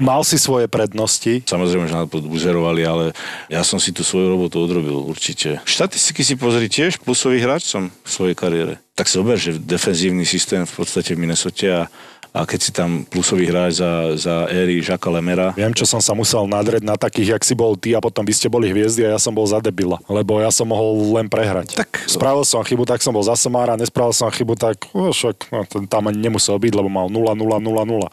mal 0.00 0.24
si 0.24 0.40
svoje 0.40 0.66
prednosti. 0.66 1.44
samozrejme, 1.44 1.86
že 1.86 1.94
nás 1.94 2.08
buzerovali, 2.08 2.82
ale 2.82 3.04
ja 3.46 3.60
som 3.60 3.76
si 3.76 3.92
tú 3.92 4.00
svoju 4.00 4.32
robotu 4.32 4.56
odrobil 4.58 4.96
určite. 4.96 5.60
Štatistiky 5.62 6.24
si 6.24 6.34
pozri 6.34 6.66
tiež, 6.66 6.98
plusový 6.98 7.38
hráč 7.38 7.68
som 7.68 7.92
v 7.92 8.08
svojej 8.10 8.34
kariére. 8.34 8.80
Tak 8.96 9.06
si 9.06 9.20
zober, 9.20 9.36
že 9.36 9.60
defenzívny 9.60 10.24
systém 10.24 10.64
v 10.64 10.72
podstate 10.72 11.12
v 11.12 11.20
Minnesota 11.24 11.88
a, 12.32 12.40
a 12.40 12.44
keď 12.44 12.60
si 12.60 12.70
tam 12.70 13.02
plusový 13.04 13.48
hráč 13.48 13.80
za, 13.80 14.16
za 14.16 14.34
éry 14.48 14.80
Žaka 14.80 15.08
Lemera, 15.08 15.48
Viem, 15.56 15.72
čo 15.72 15.84
som 15.84 16.00
sa 16.00 16.12
musel 16.12 16.44
nadreť 16.44 16.84
na 16.84 16.94
takých, 16.96 17.36
jak 17.36 17.42
si 17.44 17.52
bol 17.56 17.76
ty 17.76 17.92
a 17.96 18.00
potom 18.00 18.24
by 18.24 18.32
ste 18.32 18.48
boli 18.48 18.68
hviezdy 18.72 19.04
a 19.04 19.16
ja 19.16 19.20
som 19.20 19.32
bol 19.32 19.44
za 19.48 19.60
debila, 19.60 19.96
lebo 20.06 20.36
ja 20.40 20.48
som 20.52 20.68
mohol 20.68 21.16
len 21.16 21.28
prehrať. 21.28 21.76
Tak- 21.76 22.08
Spravil 22.08 22.44
som 22.44 22.60
chybu, 22.60 22.84
tak 22.84 23.00
som 23.00 23.12
bol 23.12 23.24
za 23.24 23.36
somára, 23.36 23.76
nespravil 23.76 24.12
som 24.12 24.28
chybu, 24.28 24.54
tak 24.56 24.84
o, 24.92 25.12
však 25.12 25.48
no, 25.50 25.64
ten 25.64 25.84
tam 25.88 26.08
ani 26.08 26.20
nemusel 26.20 26.56
byť, 26.56 26.72
lebo 26.76 26.88
mal 26.88 27.08
0, 27.08 27.34
0, 27.34 27.56
0, 27.56 27.60
0. 27.60 28.08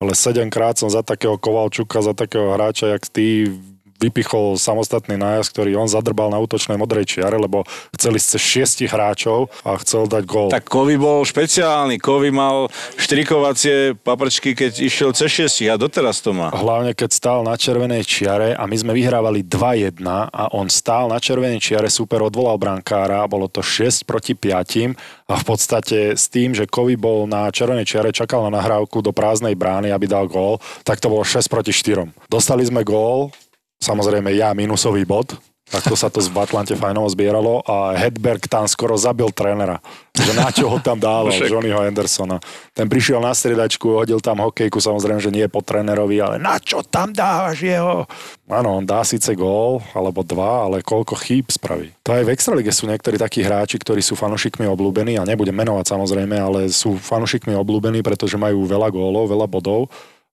Ale 0.00 0.16
7 0.16 0.48
krát 0.48 0.80
som 0.80 0.88
za 0.88 1.04
takého 1.04 1.36
Kovalčuka, 1.36 2.00
za 2.00 2.16
takého 2.16 2.56
hráča, 2.56 2.96
jak 2.96 3.04
ty, 3.12 3.52
vypichol 4.00 4.56
samostatný 4.56 5.20
nájazd, 5.20 5.52
ktorý 5.52 5.76
on 5.76 5.88
zadrbal 5.88 6.32
na 6.32 6.40
útočnej 6.40 6.80
modrej 6.80 7.04
čiare, 7.04 7.36
lebo 7.36 7.68
chceli 7.92 8.16
cez 8.16 8.40
šiestich 8.40 8.88
hráčov 8.88 9.52
a 9.62 9.76
chcel 9.84 10.08
dať 10.08 10.24
gól. 10.24 10.48
Tak 10.48 10.66
Kovy 10.66 10.96
bol 10.96 11.22
špeciálny. 11.28 12.00
Kovy 12.00 12.32
mal 12.32 12.72
štrikovacie 12.96 13.94
paprčky, 14.00 14.56
keď 14.56 14.80
išiel 14.80 15.12
cez 15.12 15.28
šiestich 15.28 15.68
a 15.68 15.76
doteraz 15.76 16.24
to 16.24 16.32
má. 16.32 16.48
Hlavne 16.50 16.96
keď 16.96 17.10
stál 17.12 17.40
na 17.44 17.54
červenej 17.60 18.08
čiare 18.08 18.56
a 18.56 18.64
my 18.64 18.76
sme 18.80 18.96
vyhrávali 18.96 19.44
2-1 19.44 20.00
a 20.08 20.42
on 20.56 20.72
stál 20.72 21.12
na 21.12 21.20
červenej 21.20 21.60
čiare, 21.60 21.92
super 21.92 22.24
odvolal 22.24 22.56
brankára, 22.56 23.28
bolo 23.28 23.46
to 23.46 23.60
6 23.60 24.08
proti 24.08 24.32
5 24.32 24.96
a 25.28 25.34
v 25.36 25.44
podstate 25.44 26.16
s 26.16 26.26
tým, 26.32 26.56
že 26.56 26.64
Kovy 26.64 26.96
bol 26.96 27.28
na 27.28 27.52
červenej 27.52 27.84
čiare, 27.84 28.14
čakal 28.14 28.48
na 28.48 28.58
nahrávku 28.58 29.04
do 29.04 29.12
prázdnej 29.12 29.54
brány, 29.54 29.92
aby 29.92 30.08
dal 30.08 30.26
gól, 30.26 30.58
tak 30.82 30.98
to 30.98 31.12
bolo 31.12 31.22
6 31.22 31.46
proti 31.52 31.70
4. 31.74 32.08
Dostali 32.30 32.64
sme 32.64 32.86
gól, 32.86 33.34
samozrejme 33.80 34.30
ja 34.36 34.52
minusový 34.52 35.08
bod, 35.08 35.40
takto 35.70 35.94
sa 35.94 36.10
to 36.10 36.18
v 36.18 36.36
Atlante 36.42 36.74
fajnovo 36.74 37.06
zbieralo 37.08 37.62
a 37.62 37.94
Hedberg 37.94 38.44
tam 38.50 38.66
skoro 38.66 38.98
zabil 38.98 39.30
trénera. 39.30 39.78
Že 40.10 40.32
na 40.34 40.50
čo 40.50 40.66
ho 40.66 40.82
tam 40.82 40.98
dával, 40.98 41.30
Však. 41.32 41.48
Johnnyho 41.48 41.80
Andersona. 41.80 42.42
Ten 42.74 42.90
prišiel 42.90 43.22
na 43.22 43.30
striedačku, 43.30 43.86
hodil 43.86 44.18
tam 44.18 44.42
hokejku, 44.42 44.82
samozrejme, 44.82 45.22
že 45.22 45.30
nie 45.30 45.46
po 45.46 45.62
trénerovi, 45.62 46.18
ale 46.18 46.36
na 46.42 46.58
čo 46.58 46.82
tam 46.82 47.14
dávaš 47.14 47.62
jeho? 47.62 48.04
Áno, 48.50 48.82
on 48.82 48.84
dá 48.84 49.06
síce 49.06 49.32
gól, 49.38 49.78
alebo 49.94 50.26
dva, 50.26 50.66
ale 50.66 50.82
koľko 50.82 51.14
chýb 51.22 51.54
spraví. 51.54 51.94
To 52.02 52.18
aj 52.18 52.26
v 52.26 52.32
Extralige 52.34 52.74
sú 52.74 52.90
niektorí 52.90 53.16
takí 53.16 53.46
hráči, 53.46 53.78
ktorí 53.78 54.02
sú 54.02 54.18
fanúšikmi 54.18 54.66
obľúbení, 54.66 55.22
a 55.22 55.24
nebudem 55.24 55.54
menovať 55.54 55.94
samozrejme, 55.94 56.34
ale 56.34 56.60
sú 56.68 56.98
fanúšikmi 56.98 57.54
obľúbení, 57.54 58.02
pretože 58.02 58.34
majú 58.34 58.66
veľa 58.66 58.90
gólov, 58.90 59.30
veľa 59.30 59.46
bodov, 59.46 59.86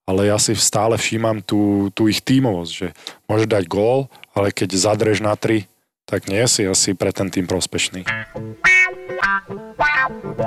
ale 0.08 0.32
ja 0.32 0.40
si 0.40 0.56
stále 0.56 0.96
všímam 0.96 1.44
tú, 1.44 1.92
tú 1.92 2.08
ich 2.08 2.24
tímovosť, 2.24 2.72
že 2.72 2.88
môžeš 3.28 3.48
dať 3.52 3.64
gól, 3.68 4.08
ale 4.32 4.56
keď 4.56 4.80
zadreš 4.80 5.20
na 5.20 5.36
tri, 5.36 5.68
tak 6.08 6.32
nie 6.32 6.40
si 6.48 6.64
asi 6.64 6.96
pre 6.96 7.12
ten 7.12 7.28
tým 7.28 7.44
prospešný. 7.44 8.08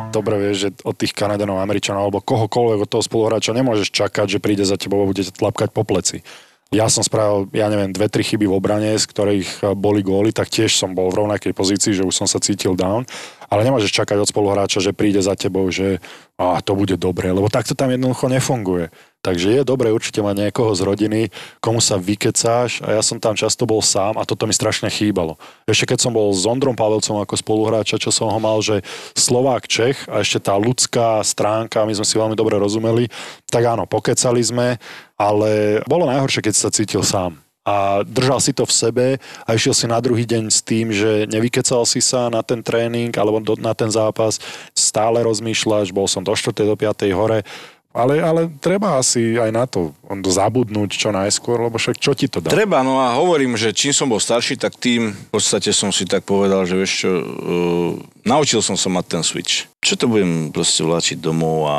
Dobre 0.09 0.41
vieš, 0.41 0.57
že 0.57 0.69
od 0.83 0.97
tých 0.97 1.13
Kanadanov, 1.13 1.61
Američanov 1.61 2.09
alebo 2.09 2.25
kohokoľvek 2.25 2.89
od 2.89 2.91
toho 2.91 3.05
spoluhráča 3.05 3.53
nemôžeš 3.53 3.93
čakať, 3.93 4.27
že 4.27 4.43
príde 4.43 4.65
za 4.65 4.81
tebou 4.81 5.05
a 5.05 5.11
bude 5.11 5.21
ťa 5.21 5.37
tlapkať 5.37 5.69
po 5.77 5.85
pleci. 5.85 6.25
Ja 6.71 6.87
som 6.87 7.03
spravil, 7.03 7.51
ja 7.51 7.67
neviem, 7.67 7.91
dve, 7.91 8.07
tri 8.07 8.23
chyby 8.23 8.47
v 8.47 8.55
obrane, 8.55 8.95
z 8.95 9.03
ktorých 9.11 9.75
boli 9.75 10.07
góly, 10.07 10.31
tak 10.31 10.47
tiež 10.47 10.79
som 10.79 10.95
bol 10.95 11.11
v 11.11 11.27
rovnakej 11.27 11.51
pozícii, 11.51 11.99
že 11.99 12.07
už 12.07 12.15
som 12.15 12.31
sa 12.31 12.39
cítil 12.39 12.79
down. 12.79 13.03
Ale 13.51 13.67
nemôžeš 13.67 13.91
čakať 13.91 14.23
od 14.23 14.31
spoluhráča, 14.31 14.79
že 14.79 14.95
príde 14.95 15.19
za 15.19 15.35
tebou, 15.35 15.67
že 15.75 15.99
a, 16.39 16.63
to 16.63 16.79
bude 16.79 16.95
dobre, 16.95 17.35
lebo 17.35 17.51
takto 17.51 17.75
tam 17.75 17.91
jednoducho 17.91 18.31
nefunguje. 18.31 18.95
Takže 19.21 19.53
je 19.53 19.63
dobre 19.69 19.93
určite 19.93 20.25
mať 20.25 20.49
niekoho 20.49 20.73
z 20.73 20.81
rodiny, 20.81 21.21
komu 21.61 21.85
sa 21.85 22.01
vykecáš 22.01 22.81
a 22.81 22.97
ja 22.97 23.03
som 23.05 23.21
tam 23.21 23.37
často 23.37 23.69
bol 23.69 23.85
sám 23.85 24.17
a 24.17 24.25
toto 24.25 24.49
mi 24.49 24.57
strašne 24.57 24.89
chýbalo. 24.89 25.37
Ešte 25.69 25.93
keď 25.93 25.99
som 26.09 26.17
bol 26.17 26.33
s 26.33 26.49
Ondrom 26.49 26.73
Pavelcom 26.73 27.21
ako 27.21 27.37
spoluhráča, 27.37 28.01
čo 28.01 28.09
som 28.09 28.33
ho 28.33 28.41
mal, 28.41 28.65
že 28.65 28.81
Slovák 29.13 29.69
Čech 29.69 30.09
a 30.09 30.25
ešte 30.25 30.41
tá 30.41 30.57
ľudská 30.57 31.21
stránka, 31.21 31.85
my 31.85 31.93
sme 31.93 32.09
si 32.09 32.17
veľmi 32.17 32.33
dobre 32.33 32.57
rozumeli, 32.57 33.13
tak 33.53 33.69
áno, 33.69 33.85
pokecali 33.85 34.41
sme, 34.41 34.81
ale 35.21 35.85
bolo 35.85 36.09
najhoršie, 36.09 36.41
keď 36.41 36.55
sa 36.57 36.73
cítil 36.73 37.05
sám 37.05 37.37
a 37.61 38.01
držal 38.09 38.41
si 38.41 38.57
to 38.57 38.65
v 38.65 38.73
sebe 38.73 39.07
a 39.45 39.49
išiel 39.53 39.77
si 39.77 39.85
na 39.85 40.01
druhý 40.01 40.25
deň 40.25 40.49
s 40.49 40.65
tým, 40.65 40.89
že 40.89 41.29
nevykecal 41.29 41.85
si 41.85 42.01
sa 42.01 42.33
na 42.33 42.41
ten 42.41 42.65
tréning 42.65 43.13
alebo 43.21 43.37
na 43.61 43.77
ten 43.77 43.93
zápas, 43.93 44.41
stále 44.73 45.21
rozmýšľaš, 45.21 45.93
bol 45.93 46.09
som 46.09 46.25
do 46.25 46.33
4. 46.33 46.57
do 46.65 46.73
5. 46.73 47.05
hore, 47.13 47.45
ale, 47.91 48.23
ale 48.23 48.47
treba 48.63 49.03
asi 49.03 49.35
aj 49.35 49.51
na 49.51 49.67
to 49.67 49.91
zabudnúť 50.07 50.95
čo 50.95 51.11
najskôr, 51.11 51.59
lebo 51.59 51.75
však 51.75 51.99
čo 51.99 52.15
ti 52.15 52.31
to 52.31 52.39
dá? 52.39 52.47
Treba, 52.47 52.87
no 52.87 53.03
a 53.03 53.19
hovorím, 53.19 53.59
že 53.59 53.75
čím 53.75 53.91
som 53.91 54.07
bol 54.07 54.23
starší, 54.23 54.55
tak 54.55 54.79
tým 54.79 55.11
v 55.11 55.29
podstate 55.35 55.75
som 55.75 55.91
si 55.91 56.07
tak 56.07 56.23
povedal, 56.23 56.63
že 56.71 56.79
vieš 56.79 56.93
čo, 57.03 57.11
uh, 57.11 57.91
naučil 58.23 58.63
som 58.63 58.79
sa 58.79 58.87
mať 58.95 59.19
ten 59.19 59.23
switch. 59.27 59.67
Čo 59.83 59.99
to 59.99 60.07
budem 60.07 60.55
proste 60.55 60.87
vláčiť 60.87 61.19
domov 61.19 61.67
a 61.67 61.77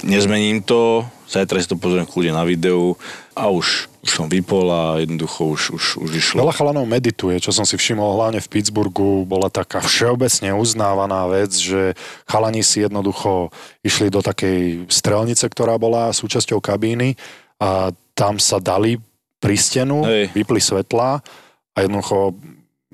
nezmením 0.00 0.64
to, 0.64 1.04
zajtra 1.28 1.60
si 1.60 1.68
to 1.68 1.76
pozriem 1.76 2.08
kľudne 2.08 2.32
na 2.32 2.48
videu 2.48 2.96
a 3.34 3.50
už, 3.50 3.90
už 4.06 4.10
som 4.10 4.30
vypol 4.30 4.70
a 4.70 5.02
jednoducho 5.02 5.50
už, 5.50 5.62
už, 5.74 5.84
už 6.06 6.10
išlo. 6.14 6.46
Veľa 6.46 6.54
chalanov 6.54 6.86
medituje, 6.86 7.36
čo 7.42 7.50
som 7.50 7.66
si 7.66 7.74
všimol 7.74 8.14
hlavne 8.14 8.38
v 8.38 8.50
Pittsburghu, 8.50 9.26
bola 9.26 9.50
taká 9.50 9.82
všeobecne 9.82 10.54
uznávaná 10.54 11.26
vec, 11.26 11.50
že 11.54 11.98
chalani 12.30 12.62
si 12.62 12.86
jednoducho 12.86 13.50
išli 13.82 14.08
do 14.08 14.22
takej 14.22 14.86
strelnice, 14.86 15.44
ktorá 15.50 15.74
bola 15.76 16.14
súčasťou 16.14 16.62
kabíny 16.62 17.18
a 17.58 17.90
tam 18.14 18.38
sa 18.38 18.62
dali 18.62 19.02
pri 19.42 19.58
stenu, 19.58 20.06
Hej. 20.06 20.30
vypli 20.32 20.62
svetla 20.62 21.20
a 21.74 21.76
jednoducho 21.82 22.38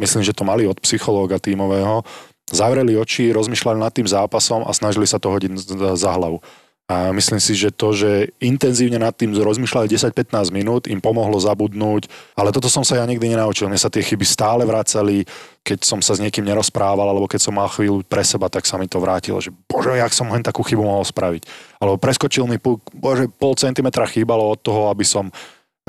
myslím, 0.01 0.25
že 0.25 0.35
to 0.35 0.49
mali 0.49 0.65
od 0.65 0.81
psychológa 0.81 1.37
tímového, 1.37 2.03
zavreli 2.51 2.99
oči, 2.99 3.31
rozmýšľali 3.31 3.79
nad 3.79 3.93
tým 3.95 4.09
zápasom 4.09 4.67
a 4.67 4.73
snažili 4.75 5.07
sa 5.07 5.23
to 5.23 5.31
hodiť 5.31 5.53
za 5.95 6.11
hlavu. 6.17 6.43
A 6.91 7.15
myslím 7.15 7.39
si, 7.39 7.55
že 7.55 7.71
to, 7.71 7.95
že 7.95 8.35
intenzívne 8.43 8.99
nad 8.99 9.15
tým 9.15 9.31
rozmýšľali 9.31 9.87
10-15 9.87 10.51
minút, 10.51 10.91
im 10.91 10.99
pomohlo 10.99 11.39
zabudnúť, 11.39 12.11
ale 12.35 12.51
toto 12.51 12.67
som 12.67 12.83
sa 12.83 12.99
ja 12.99 13.07
nikdy 13.07 13.31
nenaučil. 13.31 13.71
Mne 13.71 13.79
sa 13.79 13.87
tie 13.87 14.03
chyby 14.03 14.27
stále 14.27 14.67
vracali, 14.67 15.23
keď 15.63 15.87
som 15.87 16.03
sa 16.03 16.19
s 16.19 16.23
niekým 16.23 16.43
nerozprával, 16.43 17.07
alebo 17.07 17.31
keď 17.31 17.47
som 17.47 17.55
mal 17.55 17.71
chvíľu 17.71 18.03
pre 18.03 18.27
seba, 18.27 18.51
tak 18.51 18.67
sa 18.67 18.75
mi 18.75 18.91
to 18.91 18.99
vrátilo, 18.99 19.39
že 19.39 19.55
bože, 19.71 19.95
jak 19.95 20.11
som 20.11 20.27
len 20.35 20.43
takú 20.43 20.67
chybu 20.67 20.83
mohol 20.83 21.07
spraviť. 21.07 21.47
Alebo 21.79 21.95
preskočil 21.95 22.51
mi, 22.51 22.59
bože, 22.99 23.31
pol 23.39 23.55
centimetra 23.55 24.11
chýbalo 24.11 24.51
od 24.51 24.59
toho, 24.59 24.91
aby 24.91 25.07
som 25.07 25.31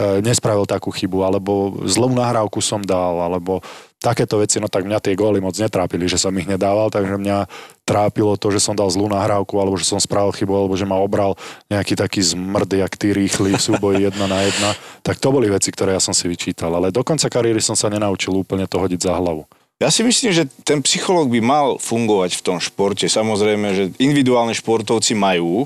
E, 0.02 0.24
nespravil 0.24 0.64
takú 0.64 0.88
chybu, 0.88 1.20
alebo 1.22 1.84
zlú 1.84 2.16
nahrávku 2.16 2.64
som 2.64 2.80
dal, 2.80 3.22
alebo 3.22 3.60
takéto 4.02 4.42
veci, 4.42 4.58
no 4.58 4.66
tak 4.66 4.90
mňa 4.90 4.98
tie 4.98 5.14
góly 5.14 5.38
moc 5.38 5.54
netrápili, 5.54 6.10
že 6.10 6.18
som 6.18 6.34
ich 6.34 6.50
nedával, 6.50 6.90
takže 6.90 7.22
mňa 7.22 7.46
trápilo 7.86 8.34
to, 8.34 8.50
že 8.50 8.58
som 8.58 8.74
dal 8.74 8.90
zlú 8.90 9.06
nahrávku, 9.06 9.54
alebo 9.62 9.78
že 9.78 9.86
som 9.86 10.02
spravil 10.02 10.34
chybu, 10.34 10.50
alebo 10.58 10.74
že 10.74 10.90
ma 10.90 10.98
obral 10.98 11.38
nejaký 11.70 11.94
taký 11.94 12.26
zmrd, 12.26 12.82
jak 12.82 12.94
tí 12.98 13.14
rýchli 13.14 13.54
v 13.54 13.62
súboji 13.62 14.04
jedna 14.10 14.26
na 14.26 14.42
jedna. 14.42 14.74
Tak 15.06 15.22
to 15.22 15.30
boli 15.30 15.54
veci, 15.54 15.70
ktoré 15.70 15.94
ja 15.94 16.02
som 16.02 16.18
si 16.18 16.26
vyčítal, 16.26 16.74
ale 16.74 16.90
do 16.90 17.06
konca 17.06 17.30
kariéry 17.30 17.62
som 17.62 17.78
sa 17.78 17.94
nenaučil 17.94 18.34
úplne 18.34 18.66
to 18.66 18.82
hodiť 18.82 19.06
za 19.06 19.14
hlavu. 19.14 19.46
Ja 19.78 19.90
si 19.90 20.06
myslím, 20.06 20.34
že 20.34 20.46
ten 20.62 20.82
psychológ 20.86 21.30
by 21.34 21.42
mal 21.42 21.68
fungovať 21.82 22.38
v 22.38 22.46
tom 22.46 22.58
športe. 22.62 23.06
Samozrejme, 23.10 23.68
že 23.74 23.84
individuálne 23.98 24.54
športovci 24.54 25.18
majú 25.18 25.66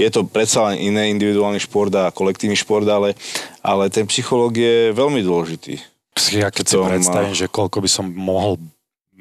je 0.00 0.08
to 0.08 0.24
predsa 0.24 0.72
len 0.72 0.80
iné 0.80 1.12
individuálny 1.12 1.60
šport 1.60 1.92
a 1.92 2.08
kolektívny 2.08 2.56
šport, 2.56 2.88
ale, 2.88 3.12
ale 3.60 3.92
ten 3.92 4.08
psychológ 4.08 4.56
je 4.56 4.96
veľmi 4.96 5.20
dôležitý. 5.20 5.89
Ja 6.28 6.52
keď 6.52 6.64
si 6.68 6.76
predstavím, 6.76 7.34
že 7.34 7.46
koľko 7.48 7.80
by 7.80 7.88
som 7.88 8.04
mohol 8.12 8.60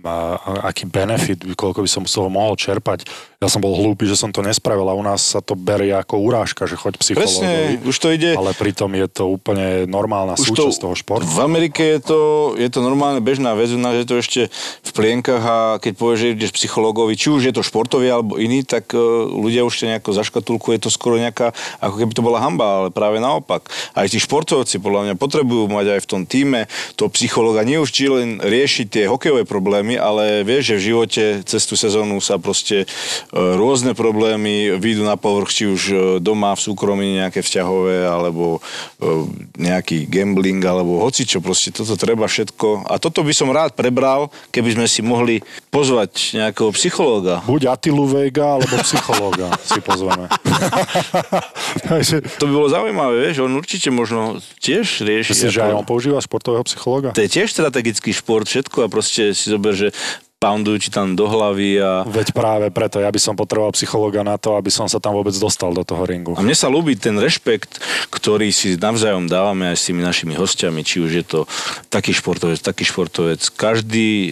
a 0.03 0.39
aký 0.69 0.85
benefit, 0.87 1.43
koľko 1.55 1.83
by 1.83 1.89
som 1.89 2.03
z 2.05 2.19
toho 2.19 2.29
mohol 2.29 2.55
čerpať. 2.59 3.07
Ja 3.39 3.47
som 3.47 3.63
bol 3.63 3.71
hlúpy, 3.71 4.03
že 4.03 4.19
som 4.19 4.35
to 4.35 4.43
nespravil 4.43 4.83
a 4.91 4.93
u 4.95 4.99
nás 4.99 5.23
sa 5.23 5.39
to 5.39 5.55
berie 5.55 5.95
ako 5.95 6.19
urážka, 6.19 6.67
že 6.67 6.75
choď 6.75 6.99
psychológovi. 6.99 7.79
Presne, 7.79 7.87
už 7.87 7.95
to 7.95 8.07
ide. 8.11 8.35
Ale 8.35 8.51
pritom 8.51 8.91
je 8.91 9.07
to 9.07 9.31
úplne 9.31 9.87
normálna 9.87 10.35
už 10.35 10.51
súčasť 10.51 10.75
to, 10.75 10.83
toho 10.91 10.95
športu. 10.99 11.31
V 11.31 11.39
Amerike 11.39 11.79
je 11.79 11.99
to, 12.03 12.19
je 12.59 12.67
to 12.67 12.83
normálne 12.83 13.23
bežná 13.23 13.55
vec, 13.55 13.71
u 13.71 13.79
nás 13.79 13.95
je 13.95 14.03
to 14.03 14.19
ešte 14.19 14.51
v 14.83 14.91
plienkach 14.91 15.39
a 15.39 15.57
keď 15.79 15.93
povieš, 15.95 16.19
že 16.19 16.27
ideš 16.35 16.51
psychológovi, 16.51 17.15
či 17.15 17.31
už 17.31 17.47
je 17.47 17.53
to 17.55 17.63
športový 17.63 18.11
alebo 18.11 18.35
iný, 18.35 18.67
tak 18.67 18.91
uh, 18.91 18.99
ľudia 19.31 19.63
už 19.63 19.71
to 19.71 19.87
nejako 19.87 20.11
zaškatulku, 20.19 20.75
je 20.75 20.83
to 20.83 20.91
skoro 20.91 21.15
nejaká, 21.15 21.55
ako 21.79 21.95
keby 21.95 22.11
to 22.11 22.19
bola 22.19 22.43
hamba, 22.43 22.83
ale 22.83 22.87
práve 22.91 23.23
naopak. 23.23 23.71
Aj 23.95 24.03
tí 24.03 24.19
športovci 24.19 24.83
podľa 24.83 25.07
mňa 25.07 25.15
potrebujú 25.15 25.71
mať 25.71 25.95
aj 25.95 25.99
v 26.03 26.09
tom 26.11 26.21
týme 26.27 26.67
toho 26.99 27.07
psychológa, 27.15 27.63
nie 27.63 27.79
už 27.79 27.87
či 27.87 28.11
len 28.11 28.43
riešiť 28.43 28.85
tie 28.91 29.03
hokejové 29.07 29.47
problémy, 29.47 29.88
problémy, 29.89 29.95
ale 29.97 30.45
vieš, 30.45 30.73
že 30.73 30.75
v 30.75 30.85
živote 30.93 31.23
cez 31.45 31.61
tú 31.65 31.73
sezónu 31.73 32.21
sa 32.21 32.37
proste 32.37 32.85
e, 32.85 32.87
rôzne 33.33 33.97
problémy 33.97 34.77
výjdu 34.77 35.01
na 35.01 35.17
povrch, 35.17 35.49
či 35.49 35.63
už 35.65 35.81
e, 35.89 35.95
doma, 36.21 36.53
v 36.53 36.61
súkromí 36.61 37.17
nejaké 37.17 37.41
vzťahové, 37.41 38.05
alebo 38.05 38.61
e, 39.01 39.25
nejaký 39.57 40.05
gambling, 40.05 40.61
alebo 40.61 41.01
hoci 41.01 41.25
čo, 41.25 41.41
proste 41.41 41.73
toto 41.73 41.97
treba 41.97 42.29
všetko. 42.29 42.85
A 42.85 43.01
toto 43.01 43.25
by 43.25 43.33
som 43.33 43.49
rád 43.49 43.73
prebral, 43.73 44.29
keby 44.53 44.77
sme 44.77 44.85
si 44.85 45.01
mohli 45.01 45.41
pozvať 45.73 46.37
nejakého 46.37 46.69
psychológa. 46.75 47.41
Buď 47.49 47.73
Atilu 47.73 48.05
Vega, 48.05 48.59
alebo 48.59 48.73
psychológa 48.85 49.49
si 49.71 49.79
pozveme. 49.81 50.29
to 52.37 52.43
by 52.45 52.53
bolo 52.53 52.67
zaujímavé, 52.69 53.29
vieš, 53.29 53.45
on 53.45 53.53
určite 53.57 53.89
možno 53.89 54.37
tiež 54.61 55.01
rieši. 55.01 55.31
Myslíš, 55.33 55.53
ako... 55.53 55.57
že 55.57 55.61
aj 55.65 55.73
on 55.73 55.85
používa 55.87 56.19
športového 56.19 56.65
psychológa? 56.67 57.09
To 57.15 57.23
je 57.23 57.29
tiež 57.31 57.49
strategický 57.53 58.11
šport, 58.11 58.45
všetko 58.49 58.85
a 58.85 58.87
proste 58.91 59.31
si 59.39 59.47
zober, 59.47 59.71
že 59.79 59.87
poundujú 60.39 60.87
ti 60.87 60.89
tam 60.89 61.19
do 61.19 61.27
hlavy 61.27 61.83
a... 61.83 62.07
Veď 62.07 62.31
práve 62.31 62.71
preto, 62.71 63.03
ja 63.03 63.11
by 63.11 63.19
som 63.19 63.35
potreboval 63.35 63.75
psychológa 63.75 64.23
na 64.23 64.39
to, 64.39 64.55
aby 64.55 64.71
som 64.71 64.87
sa 64.87 65.03
tam 65.03 65.11
vôbec 65.11 65.35
dostal 65.35 65.75
do 65.75 65.83
toho 65.83 66.07
ringu. 66.07 66.31
A 66.39 66.41
mne 66.41 66.55
sa 66.55 66.71
ľúbi 66.71 66.95
ten 66.95 67.19
rešpekt, 67.19 67.83
ktorý 68.07 68.47
si 68.55 68.79
navzájom 68.79 69.27
dávame 69.27 69.67
aj 69.67 69.77
s 69.77 69.91
tými 69.91 69.99
našimi 69.99 70.39
hostiami, 70.39 70.79
či 70.87 71.03
už 71.03 71.11
je 71.11 71.25
to 71.27 71.39
taký 71.91 72.15
športovec, 72.15 72.55
taký 72.63 72.87
športovec. 72.87 73.43
Každý 73.51 74.31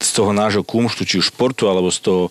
z 0.00 0.10
toho 0.16 0.32
nášho 0.32 0.64
kumštu, 0.64 1.04
či 1.04 1.20
už 1.20 1.28
športu, 1.28 1.68
alebo 1.68 1.92
z 1.92 2.00
toho 2.00 2.22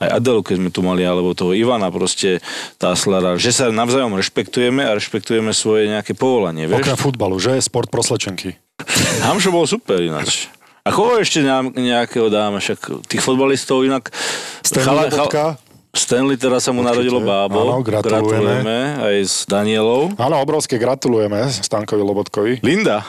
aj 0.00 0.16
Adelu, 0.16 0.40
keď 0.40 0.56
sme 0.64 0.70
tu 0.72 0.80
mali, 0.80 1.04
alebo 1.04 1.36
toho 1.36 1.52
Ivana 1.52 1.92
proste, 1.92 2.40
tá 2.80 2.96
slara, 2.96 3.36
že 3.36 3.52
sa 3.52 3.68
navzájom 3.68 4.16
rešpektujeme 4.16 4.80
a 4.80 4.96
rešpektujeme 4.96 5.52
svoje 5.52 5.92
nejaké 5.92 6.16
povolanie. 6.16 6.68
Vieš? 6.72 6.88
Okrem 6.88 7.00
futbalu, 7.00 7.36
že? 7.36 7.60
Sport 7.60 7.92
proslečenky. 7.92 8.56
Hamšo 9.28 9.52
bol 9.52 9.68
super 9.68 10.00
ináč. 10.00 10.48
A 10.84 10.92
koho 10.92 11.16
ešte 11.16 11.40
nejakého 11.80 12.28
dáme? 12.28 12.60
Však 12.60 13.08
tých 13.08 13.24
fotbalistov 13.24 13.88
inak... 13.88 14.12
Stanley 14.60 15.08
chala, 15.08 15.28
chala, 15.32 15.50
Stanley 15.96 16.36
teraz 16.36 16.68
sa 16.68 16.76
mu 16.76 16.84
Určite. 16.84 16.92
narodilo 16.92 17.20
bábo. 17.24 17.56
Áno, 17.56 17.80
gratulujeme. 17.80 18.20
gratulujeme. 18.20 18.78
Aj 19.00 19.16
s 19.24 19.48
Danielou. 19.48 20.12
Áno, 20.20 20.36
obrovské 20.44 20.76
gratulujeme 20.76 21.48
Stankovi 21.48 22.04
Lobotkovi. 22.04 22.52
Linda, 22.60 23.00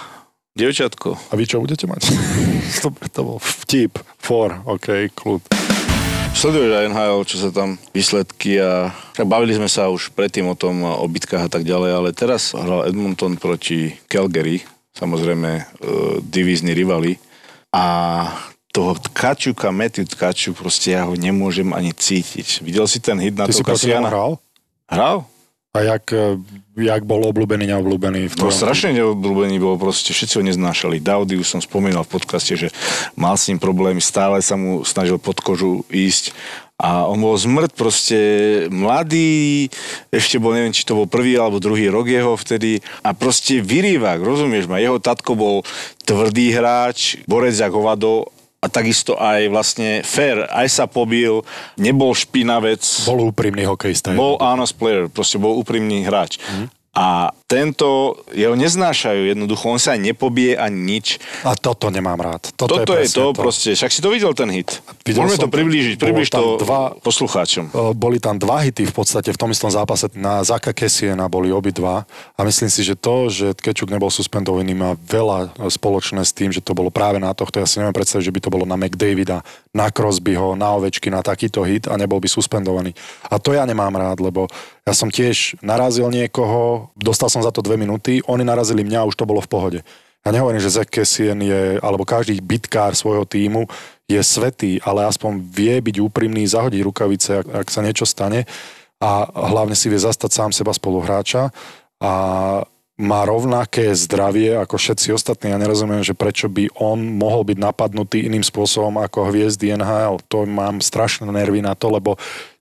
dievčatko. 0.55 1.19
A 1.19 1.35
vy 1.35 1.43
čo 1.43 1.59
budete 1.59 1.83
mať? 1.83 2.15
to, 2.87 2.95
to 3.11 3.21
bol 3.27 3.43
vtip. 3.43 3.99
For, 4.23 4.55
OK, 4.63 5.11
klub. 5.11 5.43
Sleduješ 6.31 6.79
aj 6.79 6.87
NHL, 6.95 7.27
čo 7.27 7.37
sa 7.43 7.49
tam 7.51 7.75
výsledky 7.91 8.55
a 8.55 8.95
bavili 9.19 9.51
sme 9.51 9.67
sa 9.67 9.91
už 9.91 10.15
predtým 10.15 10.47
o 10.47 10.55
tom, 10.55 10.79
o 10.79 11.03
bitkách 11.11 11.43
a 11.43 11.51
tak 11.51 11.67
ďalej, 11.67 11.91
ale 11.91 12.09
teraz 12.15 12.55
hral 12.55 12.87
Edmonton 12.87 13.35
proti 13.35 13.99
Calgary, 14.07 14.63
samozrejme 14.95 15.49
e, 15.59 15.63
divízni 16.23 16.71
rivali 16.71 17.19
a 17.75 17.83
toho 18.71 18.95
Tkačuka, 18.95 19.71
Matthew 19.71 20.07
Tkačuk, 20.15 20.55
proste 20.55 20.95
ja 20.95 21.03
ho 21.07 21.15
nemôžem 21.15 21.67
ani 21.75 21.91
cítiť. 21.91 22.63
Videl 22.63 22.87
si 22.87 23.03
ten 23.03 23.19
hit 23.19 23.35
na 23.35 23.47
Ty 23.47 23.59
to 23.59 23.67
Kasiana? 23.67 24.07
hral? 24.07 24.31
Hral? 24.87 25.27
A 25.75 25.83
jak, 25.83 26.07
e, 26.15 26.39
jak 26.87 27.03
bol 27.03 27.19
obľúbený, 27.27 27.67
neobľúbený? 27.67 28.31
V 28.31 28.35
no 28.39 28.47
strašne 28.47 28.95
neobľúbený 28.95 29.59
bol, 29.59 29.75
proste 29.75 30.15
všetci 30.15 30.39
ho 30.39 30.43
neznášali. 30.47 31.03
Daudy 31.03 31.35
už 31.35 31.51
som 31.51 31.59
spomínal 31.59 32.07
v 32.07 32.15
podcaste, 32.15 32.55
že 32.55 32.71
mal 33.19 33.35
s 33.35 33.51
ním 33.51 33.59
problémy, 33.59 33.99
stále 33.99 34.39
sa 34.39 34.55
mu 34.55 34.87
snažil 34.87 35.19
pod 35.19 35.43
kožu 35.43 35.83
ísť 35.91 36.31
a 36.75 37.07
on 37.07 37.23
bol 37.23 37.39
zmrt 37.39 37.71
proste 37.71 38.19
mladý, 38.67 39.71
ešte 40.11 40.35
bol, 40.35 40.51
neviem, 40.51 40.75
či 40.75 40.83
to 40.83 40.99
bol 40.99 41.07
prvý 41.07 41.39
alebo 41.39 41.63
druhý 41.63 41.87
rok 41.87 42.11
jeho 42.11 42.35
vtedy 42.35 42.83
a 42.99 43.15
proste 43.15 43.63
vyrývak, 43.63 44.19
rozumieš 44.19 44.67
ma, 44.67 44.83
jeho 44.83 44.99
tatko 44.99 45.39
bol 45.39 45.55
tvrdý 46.03 46.51
hráč, 46.51 47.23
borec 47.31 47.55
jak 47.55 47.71
hovado 47.71 48.27
a 48.59 48.67
takisto 48.67 49.15
aj 49.15 49.47
vlastne 49.47 49.89
fair, 50.03 50.43
aj 50.51 50.67
sa 50.67 50.85
pobil, 50.89 51.45
nebol 51.79 52.11
špinavec. 52.11 52.81
Bol 53.07 53.29
úprimný 53.29 53.63
hokejista. 53.69 54.11
Bol 54.17 54.35
honest 54.41 54.75
player, 54.75 55.07
proste 55.07 55.37
bol 55.37 55.55
úprimný 55.55 56.03
hráč. 56.03 56.41
Mm. 56.41 56.67
A 56.95 57.35
tento, 57.45 58.23
jeho 58.31 58.55
neznášajú 58.55 59.27
jednoducho, 59.27 59.67
on 59.67 59.83
sa 59.83 59.99
nepobije 59.99 60.55
ani 60.55 60.95
nič. 60.95 61.19
A 61.43 61.51
toto 61.59 61.91
nemám 61.91 62.15
rád. 62.17 62.55
Toto, 62.55 62.81
toto 62.81 62.95
je, 62.95 63.05
je 63.05 63.11
to, 63.11 63.35
to 63.35 63.37
proste, 63.37 63.69
však 63.75 63.91
si 63.91 63.99
to 63.99 64.09
videl 64.15 64.31
ten 64.31 64.47
hit. 64.47 64.79
Videl 65.03 65.27
Môžeme 65.27 65.43
to 65.43 65.51
priblížiť, 65.51 65.99
priblíž 65.99 66.31
to 66.31 66.55
dva, 66.63 66.95
poslucháčom. 67.03 67.69
E, 67.69 67.91
boli 67.91 68.23
tam 68.23 68.39
dva 68.39 68.63
hity 68.63 68.87
v 68.87 68.95
podstate 68.95 69.29
v 69.29 69.37
tom 69.37 69.51
istom 69.51 69.67
zápase 69.67 70.07
na 70.15 70.39
Zaka 70.41 70.71
Kesiena 70.71 71.27
boli 71.27 71.51
obidva 71.51 72.07
a 72.33 72.41
myslím 72.47 72.71
si, 72.71 72.81
že 72.81 72.95
to, 72.95 73.27
že 73.27 73.51
Kečuk 73.59 73.91
nebol 73.91 74.07
suspendovaný 74.07 74.71
má 74.71 74.95
veľa 74.95 75.51
spoločné 75.67 76.23
s 76.23 76.31
tým, 76.31 76.55
že 76.55 76.63
to 76.63 76.71
bolo 76.71 76.89
práve 76.89 77.19
na 77.19 77.35
tohto. 77.35 77.59
Ja 77.59 77.67
si 77.67 77.77
neviem 77.77 77.93
predstaviť, 77.93 78.25
že 78.25 78.33
by 78.33 78.39
to 78.39 78.53
bolo 78.55 78.63
na 78.63 78.79
McDavida, 78.79 79.43
na 79.75 79.91
Crosbyho, 79.91 80.55
na 80.55 80.71
Ovečky, 80.79 81.11
na 81.11 81.19
takýto 81.19 81.61
hit 81.67 81.91
a 81.91 81.99
nebol 81.99 82.23
by 82.23 82.31
suspendovaný. 82.31 82.95
A 83.27 83.35
to 83.35 83.51
ja 83.51 83.67
nemám 83.67 83.93
rád, 83.93 84.23
lebo 84.23 84.47
ja 84.85 84.93
som 84.93 85.09
tiež 85.09 85.59
narazil 85.65 86.09
niekoho, 86.13 86.84
dostal 86.93 87.31
som 87.31 87.41
za 87.41 87.49
to 87.49 87.65
dve 87.65 87.79
minúty, 87.79 88.21
oni 88.29 88.45
narazili 88.45 88.85
mňa 88.85 89.01
a 89.01 89.07
už 89.09 89.17
to 89.17 89.25
bolo 89.25 89.41
v 89.41 89.51
pohode. 89.51 89.79
Ja 90.25 90.33
nehovorím, 90.33 90.57
že 90.57 90.73
Zach 90.73 90.89
Cassian 90.89 91.37
je, 91.37 91.77
alebo 91.85 92.01
každý 92.01 92.41
bitkár 92.41 92.97
svojho 92.97 93.29
týmu 93.29 93.69
je 94.09 94.17
svetý, 94.25 94.81
ale 94.81 95.05
aspoň 95.05 95.37
vie 95.37 95.77
byť 95.77 95.95
úprimný, 96.01 96.49
zahodiť 96.49 96.81
rukavice, 96.81 97.45
ak, 97.45 97.47
ak 97.65 97.67
sa 97.69 97.85
niečo 97.85 98.09
stane 98.09 98.49
a 98.97 99.29
hlavne 99.29 99.77
si 99.77 99.85
vie 99.85 100.01
zastať 100.01 100.31
sám 100.33 100.49
seba 100.49 100.73
spoluhráča 100.73 101.53
a 102.01 102.11
má 102.95 103.27
rovnaké 103.27 103.91
zdravie 103.91 104.55
ako 104.55 104.79
všetci 104.79 105.11
ostatní. 105.11 105.51
Ja 105.51 105.59
nerozumiem, 105.59 105.99
že 105.99 106.15
prečo 106.15 106.47
by 106.47 106.79
on 106.79 107.19
mohol 107.19 107.43
byť 107.43 107.57
napadnutý 107.59 108.23
iným 108.23 108.43
spôsobom 108.43 108.95
ako 109.03 109.35
hviezdy 109.35 109.75
NHL. 109.75 110.23
To 110.31 110.47
mám 110.47 110.79
strašné 110.79 111.27
nervy 111.27 111.59
na 111.59 111.75
to, 111.75 111.91
lebo 111.91 112.15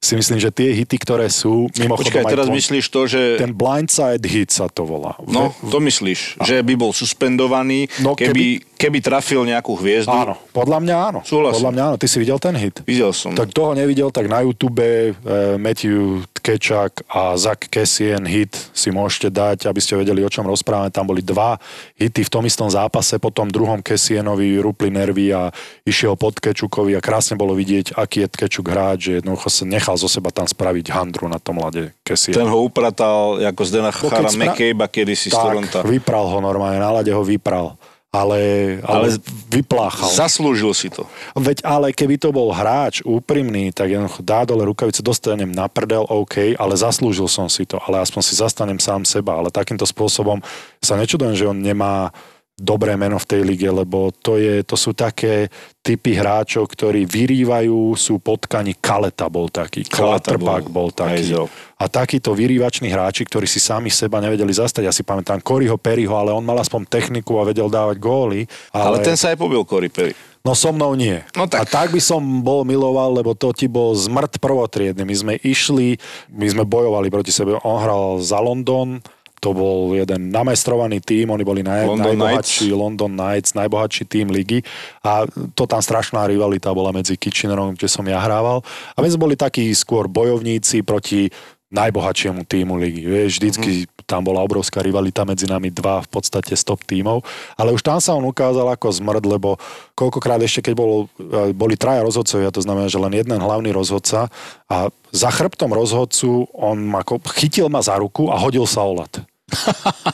si 0.04 0.20
myslím, 0.20 0.36
že 0.36 0.52
tie 0.52 0.76
hity, 0.76 0.96
ktoré 1.00 1.32
sú, 1.32 1.72
mimochodom 1.80 2.12
Počkaj, 2.12 2.24
teraz 2.28 2.46
ten, 2.52 2.56
myslíš 2.60 2.84
to, 2.92 3.00
že... 3.08 3.20
Ten 3.40 3.56
blindside 3.56 4.20
hit 4.28 4.52
sa 4.52 4.68
to 4.68 4.84
volá. 4.84 5.16
No, 5.24 5.56
to 5.72 5.80
myslíš, 5.80 6.36
a... 6.36 6.44
že 6.44 6.60
by 6.60 6.76
bol 6.76 6.92
suspendovaný, 6.92 7.88
no, 8.04 8.12
keby, 8.12 8.60
keby, 8.76 9.00
trafil 9.00 9.48
nejakú 9.48 9.72
hviezdu? 9.80 10.12
Áno, 10.12 10.36
podľa 10.52 10.78
mňa 10.84 10.96
áno. 11.00 11.20
Súhlasím. 11.24 11.64
Podľa 11.64 11.72
mňa 11.72 11.82
áno. 11.88 11.96
Ty 11.96 12.06
si 12.12 12.16
videl 12.20 12.36
ten 12.36 12.54
hit? 12.60 12.76
Videl 12.84 13.16
som. 13.16 13.32
Tak 13.32 13.56
toho 13.56 13.72
nevidel, 13.72 14.12
tak 14.12 14.28
na 14.28 14.44
YouTube 14.44 14.84
uh, 14.84 15.56
Matthew 15.56 16.28
Kečak 16.44 17.08
a 17.08 17.40
Zach 17.40 17.64
Kessien 17.72 18.28
hit 18.28 18.52
si 18.76 18.92
môžete 18.92 19.32
dať, 19.32 19.64
aby 19.64 19.80
ste 19.80 19.96
vedeli, 19.96 20.20
o 20.20 20.28
čom 20.28 20.44
rozprávame. 20.44 20.92
Tam 20.92 21.08
boli 21.08 21.24
dva 21.24 21.56
hity 21.96 22.20
v 22.20 22.30
tom 22.30 22.44
istom 22.44 22.68
zápase, 22.68 23.16
potom 23.16 23.48
druhom 23.48 23.80
Kessienovi 23.80 24.60
rupli 24.60 24.92
nervy 24.92 25.32
a 25.32 25.48
išiel 25.88 26.20
pod 26.20 26.36
Kečukovi 26.36 26.92
a 26.92 27.00
krásne 27.00 27.40
bolo 27.40 27.56
vidieť, 27.56 27.96
aký 27.96 28.28
je 28.28 28.44
Kečuk 28.44 28.68
hráč, 28.68 29.08
že 29.08 29.12
jednoducho 29.24 29.48
sa 29.48 29.64
nechal 29.64 29.93
zo 29.96 30.10
seba 30.10 30.30
tam 30.30 30.46
spraviť 30.46 30.90
handru 30.92 31.26
na 31.26 31.38
tom 31.38 31.58
lade 31.58 31.94
Kessien. 32.06 32.34
Ten 32.34 32.50
ho 32.50 32.58
upratal 32.62 33.40
ako 33.42 33.62
Zdena 33.64 33.90
Chara 33.90 34.28
spra- 34.28 34.52
McCabe 34.54 34.86
kedysi 34.90 35.30
z 35.30 35.36
Toronto. 35.38 35.78
Tak, 35.82 35.88
vypral 35.88 36.28
ho 36.28 36.38
normálne, 36.42 36.78
na 36.78 36.90
lade 36.90 37.10
ho 37.10 37.22
vypral. 37.22 37.74
Ale, 38.14 38.78
ale, 38.86 39.10
Ale 39.10 39.18
vypláchal. 39.50 40.06
Zaslúžil 40.06 40.70
si 40.70 40.86
to. 40.86 41.02
Veď 41.34 41.66
ale 41.66 41.90
keby 41.90 42.14
to 42.14 42.30
bol 42.30 42.54
hráč 42.54 43.02
úprimný, 43.02 43.74
tak 43.74 43.90
jednoducho 43.90 44.22
dá 44.22 44.46
dole 44.46 44.62
rukavice, 44.62 45.02
dostanem 45.02 45.50
na 45.50 45.66
prdel, 45.66 46.06
OK, 46.06 46.54
ale 46.54 46.74
zaslúžil 46.78 47.26
som 47.26 47.50
si 47.50 47.66
to, 47.66 47.82
ale 47.82 47.98
aspoň 47.98 48.22
si 48.22 48.38
zastanem 48.38 48.78
sám 48.78 49.02
seba, 49.02 49.34
ale 49.34 49.50
takýmto 49.50 49.82
spôsobom 49.82 50.38
sa 50.78 50.94
nečudujem, 50.94 51.34
že 51.34 51.50
on 51.50 51.58
nemá 51.58 52.14
dobré 52.54 52.94
meno 52.94 53.18
v 53.18 53.26
tej 53.26 53.42
lige, 53.42 53.66
lebo 53.66 54.14
to, 54.14 54.38
je, 54.38 54.62
to 54.62 54.78
sú 54.78 54.94
také 54.94 55.50
typy 55.82 56.14
hráčov, 56.14 56.70
ktorí 56.70 57.02
vyrývajú, 57.02 57.98
sú 57.98 58.22
potkani, 58.22 58.78
Kaleta 58.78 59.26
bol 59.26 59.50
taký, 59.50 59.82
Clutterbuck 59.82 60.70
bol, 60.70 60.88
bol, 60.88 60.90
taký. 60.94 61.18
hejzo. 61.18 61.50
A 61.74 61.90
takíto 61.90 62.30
vyrývační 62.30 62.94
hráči, 62.94 63.26
ktorí 63.26 63.50
si 63.50 63.58
sami 63.58 63.90
seba 63.90 64.22
nevedeli 64.22 64.54
zastať, 64.54 64.86
ja 64.86 64.94
si 64.94 65.02
pamätám 65.02 65.42
Koryho 65.42 65.74
Perryho, 65.74 66.14
ale 66.14 66.30
on 66.30 66.46
mal 66.46 66.56
aspoň 66.62 66.86
techniku 66.86 67.42
a 67.42 67.44
vedel 67.44 67.66
dávať 67.66 67.98
góly. 67.98 68.46
Ale, 68.70 69.02
ten 69.02 69.18
sa 69.18 69.34
aj 69.34 69.36
pobil 69.36 69.60
Cory 69.66 69.90
Perry. 69.90 70.14
No 70.44 70.52
so 70.52 70.76
mnou 70.76 70.92
nie. 70.92 71.24
No 71.32 71.48
tak. 71.48 71.64
A 71.64 71.66
tak 71.66 71.88
by 71.88 71.96
som 72.04 72.20
bol 72.44 72.68
miloval, 72.68 73.16
lebo 73.16 73.32
to 73.32 73.48
ti 73.56 73.64
bol 73.64 73.96
zmrt 73.96 74.36
prvotriedny. 74.44 75.00
My 75.00 75.16
sme 75.16 75.34
išli, 75.40 75.96
my 76.28 76.44
sme 76.44 76.68
bojovali 76.68 77.08
proti 77.08 77.32
sebe. 77.32 77.56
On 77.64 77.80
hral 77.80 78.20
za 78.20 78.44
London, 78.44 79.00
to 79.44 79.52
bol 79.52 79.92
jeden 79.92 80.32
namajstrovaný 80.32 81.04
tým, 81.04 81.28
oni 81.28 81.44
boli 81.44 81.60
naj, 81.60 81.84
London 81.84 82.16
najbohatší, 82.16 82.72
London 82.72 83.12
Knights, 83.12 83.52
najbohatší 83.52 84.08
tým 84.08 84.32
ligy 84.32 84.64
a 85.04 85.28
to 85.52 85.68
tam 85.68 85.84
strašná 85.84 86.24
rivalita 86.24 86.72
bola 86.72 86.96
medzi 86.96 87.20
Kitchenerom, 87.20 87.76
kde 87.76 87.92
som 87.92 88.08
ja 88.08 88.16
hrával 88.24 88.64
a 88.96 88.98
my 89.04 89.08
sme 89.12 89.28
boli 89.28 89.36
takí 89.36 89.68
skôr 89.76 90.08
bojovníci 90.08 90.80
proti 90.80 91.28
najbohatšiemu 91.74 92.46
týmu 92.46 92.78
ligy. 92.78 93.02
Vieš, 93.02 93.42
vždycky 93.42 93.70
mm. 93.84 94.06
tam 94.06 94.22
bola 94.22 94.46
obrovská 94.46 94.78
rivalita 94.78 95.26
medzi 95.26 95.50
nami 95.50 95.74
dva 95.74 96.06
v 96.06 96.08
podstate 96.08 96.54
stop 96.54 96.86
tímov, 96.86 97.26
ale 97.58 97.74
už 97.74 97.82
tam 97.82 97.98
sa 97.98 98.14
on 98.14 98.22
ukázal 98.22 98.70
ako 98.70 98.94
zmrd, 98.94 99.26
lebo 99.26 99.58
koľkokrát 99.98 100.38
ešte, 100.46 100.70
keď 100.70 100.74
bol, 100.78 101.10
boli 101.50 101.74
traja 101.74 102.06
rozhodcovia, 102.06 102.54
to 102.54 102.62
znamená, 102.62 102.86
že 102.86 103.02
len 103.02 103.18
jeden 103.18 103.42
hlavný 103.42 103.74
rozhodca 103.74 104.30
a 104.70 104.86
za 105.10 105.30
chrbtom 105.34 105.74
rozhodcu 105.74 106.46
on 106.54 106.78
ako 106.94 107.18
chytil 107.34 107.66
ma 107.66 107.82
za 107.82 107.98
ruku 107.98 108.30
a 108.30 108.38
hodil 108.38 108.70
sa 108.70 108.86
o 108.86 108.94
lat. 108.94 109.26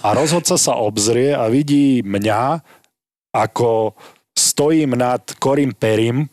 A 0.02 0.08
rozhodca 0.14 0.58
sa 0.58 0.78
obzrie 0.78 1.34
a 1.34 1.46
vidí 1.46 2.02
mňa, 2.02 2.62
ako 3.30 3.94
stojím 4.34 4.98
nad 4.98 5.22
Korim 5.38 5.70
Perim 5.74 6.26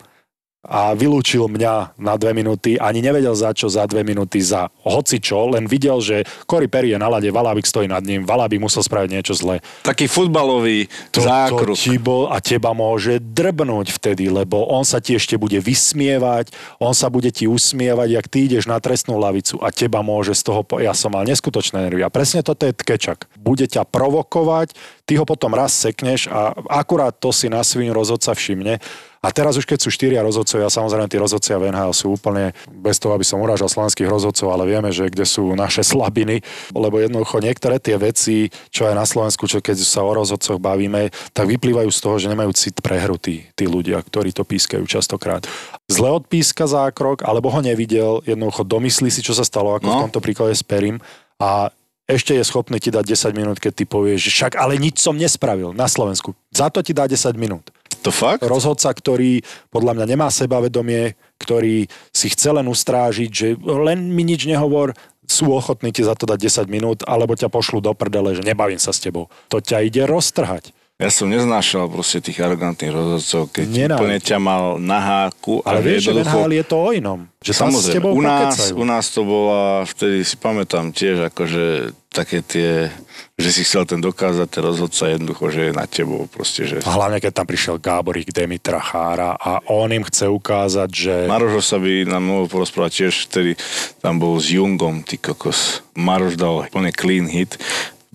a 0.66 0.90
vylúčil 0.90 1.46
mňa 1.46 1.94
na 2.02 2.18
dve 2.18 2.34
minúty. 2.34 2.74
Ani 2.82 2.98
nevedel 2.98 3.30
za 3.38 3.54
čo 3.54 3.70
za 3.70 3.86
dve 3.86 4.02
minúty, 4.02 4.42
za 4.42 4.66
hocičo, 4.82 5.54
len 5.54 5.70
videl, 5.70 6.02
že 6.02 6.26
Cory 6.50 6.66
Perry 6.66 6.90
je 6.90 6.98
na 6.98 7.06
lade, 7.06 7.30
Valábik 7.30 7.62
stojí 7.62 7.86
nad 7.86 8.02
ním, 8.02 8.26
Valábik 8.26 8.58
musel 8.58 8.82
spraviť 8.82 9.10
niečo 9.14 9.38
zlé. 9.38 9.62
Taký 9.86 10.10
futbalový 10.10 10.90
To, 11.14 11.22
to 11.22 11.30
zákruk. 11.30 11.78
ti 11.78 11.94
bol, 12.02 12.26
a 12.26 12.42
teba 12.42 12.74
môže 12.74 13.22
drbnúť 13.22 13.94
vtedy, 13.94 14.26
lebo 14.26 14.66
on 14.66 14.82
sa 14.82 14.98
ti 14.98 15.14
ešte 15.14 15.38
bude 15.38 15.62
vysmievať, 15.62 16.50
on 16.82 16.90
sa 16.90 17.06
bude 17.06 17.30
ti 17.30 17.46
usmievať, 17.46 18.08
jak 18.18 18.26
ty 18.26 18.38
ideš 18.50 18.66
na 18.66 18.82
trestnú 18.82 19.14
lavicu 19.14 19.62
a 19.62 19.70
teba 19.70 20.02
môže 20.02 20.34
z 20.34 20.42
toho... 20.42 20.66
Po... 20.66 20.82
Ja 20.82 20.90
som 20.90 21.14
mal 21.14 21.22
neskutočné 21.22 21.86
nervy 21.86 22.02
a 22.02 22.10
presne 22.10 22.42
toto 22.42 22.66
je 22.66 22.74
tkečak. 22.74 23.30
Bude 23.38 23.70
ťa 23.70 23.86
provokovať, 23.86 24.74
ty 25.06 25.14
ho 25.14 25.22
potom 25.22 25.54
raz 25.54 25.70
sekneš 25.70 26.26
a 26.26 26.50
akurát 26.66 27.14
to 27.14 27.30
si 27.30 27.46
na 27.46 27.62
svým 27.62 27.94
rozhodca 27.94 28.34
všimne. 28.34 28.82
A 29.18 29.34
teraz 29.34 29.58
už 29.58 29.66
keď 29.66 29.78
sú 29.82 29.90
štyria 29.90 30.22
rozhodcovia, 30.22 30.70
samozrejme 30.70 31.10
tí 31.10 31.18
rozhodcovia 31.18 31.58
v 31.58 31.66
NHL 31.74 31.92
sú 31.94 32.06
úplne, 32.14 32.54
bez 32.70 33.02
toho, 33.02 33.14
aby 33.18 33.26
som 33.26 33.42
urážal 33.42 33.66
slovenských 33.66 34.06
rozhodcov, 34.06 34.48
ale 34.54 34.70
vieme, 34.70 34.94
že 34.94 35.10
kde 35.10 35.26
sú 35.26 35.58
naše 35.58 35.82
slabiny, 35.82 36.40
lebo 36.70 37.02
jednoducho 37.02 37.42
niektoré 37.42 37.82
tie 37.82 37.98
veci, 37.98 38.52
čo 38.70 38.86
aj 38.86 38.94
na 38.94 39.02
Slovensku, 39.02 39.50
čo 39.50 39.58
keď 39.58 39.76
sa 39.82 40.06
o 40.06 40.14
rozhodcoch 40.14 40.62
bavíme, 40.62 41.10
tak 41.34 41.50
vyplývajú 41.50 41.90
z 41.90 42.00
toho, 42.02 42.16
že 42.22 42.30
nemajú 42.30 42.50
cit 42.54 42.78
pre 42.78 43.02
hru 43.02 43.18
tí, 43.18 43.42
tí 43.58 43.66
ľudia, 43.66 43.98
ktorí 44.02 44.30
to 44.30 44.46
pískajú 44.46 44.86
častokrát. 44.86 45.42
Zle 45.90 46.14
odpíska 46.14 46.70
zákrok, 46.70 47.26
alebo 47.26 47.50
ho 47.50 47.60
nevidel, 47.64 48.22
jednoducho 48.22 48.62
domyslí 48.62 49.10
si, 49.10 49.24
čo 49.24 49.34
sa 49.34 49.42
stalo, 49.42 49.74
ako 49.74 49.86
no. 49.88 49.94
v 49.94 50.02
tomto 50.08 50.20
príklade 50.22 50.54
s 50.54 50.62
Perim 50.62 51.02
a 51.42 51.74
ešte 52.08 52.32
je 52.32 52.40
schopný 52.40 52.80
ti 52.80 52.88
dať 52.88 53.04
10 53.04 53.36
minút, 53.36 53.56
keď 53.60 53.72
ty 53.76 53.84
povieš, 53.84 54.20
že 54.24 54.30
však 54.32 54.52
ale 54.56 54.80
nič 54.80 54.96
som 54.96 55.12
nespravil 55.12 55.76
na 55.76 55.84
Slovensku. 55.84 56.32
Za 56.48 56.72
to 56.72 56.80
ti 56.80 56.96
dá 56.96 57.04
10 57.04 57.36
minút 57.36 57.68
To 58.08 58.12
fakt? 58.12 58.40
rozhodca, 58.40 58.88
ktorý 58.88 59.44
podľa 59.68 60.00
mňa 60.00 60.06
nemá 60.08 60.28
sebavedomie, 60.32 61.14
ktorý 61.36 61.86
si 62.10 62.26
chce 62.32 62.56
len 62.56 62.66
ustrážiť, 62.66 63.30
že 63.30 63.48
len 63.60 64.08
mi 64.16 64.24
nič 64.24 64.48
nehovor, 64.48 64.96
sú 65.28 65.52
ochotní 65.52 65.92
ti 65.92 66.00
za 66.00 66.16
to 66.16 66.24
dať 66.24 66.64
10 66.64 66.72
minút, 66.72 66.98
alebo 67.04 67.36
ťa 67.36 67.52
pošlu 67.52 67.84
do 67.84 67.92
prdele, 67.92 68.32
že 68.32 68.40
nebavím 68.40 68.80
sa 68.80 68.96
s 68.96 69.04
tebou. 69.04 69.28
To 69.52 69.60
ťa 69.60 69.84
ide 69.84 70.08
roztrhať. 70.08 70.72
Ja 70.98 71.14
som 71.14 71.30
neznášal 71.30 71.86
proste 71.86 72.18
tých 72.18 72.42
arrogantných 72.42 72.90
rozhodcov, 72.90 73.54
keď 73.54 73.66
Nenávidím. 73.70 73.94
úplne 74.02 74.18
ťa 74.18 74.38
mal 74.42 74.64
na 74.82 74.98
háku 74.98 75.62
Ale 75.62 75.78
vieš, 75.78 76.10
že. 76.10 76.26
NHL 76.26 76.50
je 76.58 76.64
to 76.66 76.74
o 76.74 76.90
inom. 76.90 77.20
Že 77.38 77.52
Samozrejme, 77.54 78.10
u 78.10 78.18
nás, 78.18 78.58
pokecajú. 78.58 78.74
u 78.74 78.84
nás 78.84 79.04
to 79.14 79.20
bola, 79.22 79.86
vtedy 79.86 80.26
si 80.26 80.34
pamätám 80.34 80.90
tiež, 80.90 81.30
akože 81.30 81.94
také 82.10 82.42
tie, 82.42 82.90
že 83.38 83.50
si 83.54 83.62
chcel 83.62 83.86
ten 83.86 84.02
dokázať, 84.02 84.50
ten 84.50 84.58
rozhodca 84.66 85.06
jednoducho, 85.06 85.54
že 85.54 85.70
je 85.70 85.72
na 85.78 85.86
tebou 85.86 86.26
proste, 86.26 86.66
že... 86.66 86.82
A 86.82 86.90
hlavne, 86.90 87.22
keď 87.22 87.30
tam 87.30 87.46
prišiel 87.46 87.78
Gáborík 87.78 88.34
Demitra 88.34 88.82
Chára 88.82 89.38
a 89.38 89.62
on 89.70 89.94
im 89.94 90.02
chce 90.02 90.26
ukázať, 90.26 90.90
že... 90.90 91.14
Maroš 91.30 91.62
sa 91.62 91.78
by 91.78 92.10
nám 92.10 92.26
mohol 92.26 92.50
porozprávať 92.50 93.06
tiež, 93.06 93.30
vtedy 93.30 93.54
tam 94.02 94.18
bol 94.18 94.34
s 94.42 94.50
Jungom, 94.50 95.06
ty 95.06 95.14
kokos. 95.14 95.86
Maroš 95.94 96.34
dal 96.34 96.66
plne 96.74 96.90
clean 96.90 97.30
hit 97.30 97.54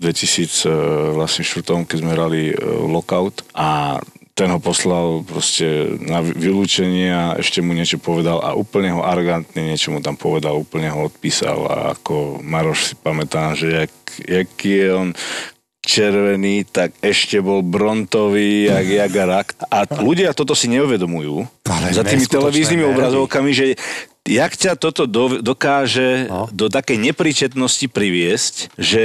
v 0.04 0.12
2000 0.12 1.16
vlastne 1.16 1.48
keď 1.88 1.96
sme 1.96 2.12
hrali 2.12 2.42
e, 2.52 2.56
lockout 2.84 3.40
a 3.56 3.96
ten 4.34 4.50
ho 4.50 4.58
poslal 4.58 5.22
proste 5.22 5.94
na 6.02 6.18
vy- 6.18 6.34
vylúčenie 6.34 7.08
a 7.08 7.24
ešte 7.38 7.62
mu 7.62 7.70
niečo 7.70 8.02
povedal 8.02 8.42
a 8.42 8.52
úplne 8.58 8.90
ho 8.90 9.06
arrogantne 9.06 9.62
niečo 9.62 9.94
mu 9.94 10.02
tam 10.02 10.18
povedal, 10.18 10.58
úplne 10.58 10.90
ho 10.90 11.06
odpísal 11.06 11.64
a 11.70 11.76
ako 11.94 12.42
Maroš 12.42 12.92
si 12.92 12.94
pamätám, 12.98 13.54
že 13.54 13.86
jak, 13.86 13.92
jak 14.26 14.50
je 14.58 14.86
on 14.90 15.08
červený, 15.84 16.66
tak 16.66 16.96
ešte 16.98 17.38
bol 17.44 17.60
brontový, 17.60 18.72
jak, 18.72 18.86
jak 18.88 19.12
rak. 19.14 19.48
A 19.68 19.84
ľudia 20.00 20.32
toto 20.32 20.56
si 20.56 20.66
neuvedomujú 20.72 21.44
Ale 21.68 21.92
za 21.92 22.02
tými 22.02 22.24
televíznymi 22.24 22.84
obrazovkami, 22.90 23.50
že 23.52 23.76
jak 24.24 24.56
ťa 24.56 24.72
toto 24.80 25.04
do, 25.04 25.44
dokáže 25.44 26.26
No. 26.32 26.48
do 26.48 26.72
takej 26.72 26.96
nepríčetnosti 26.96 27.86
priviesť, 27.92 28.72
že 28.80 29.04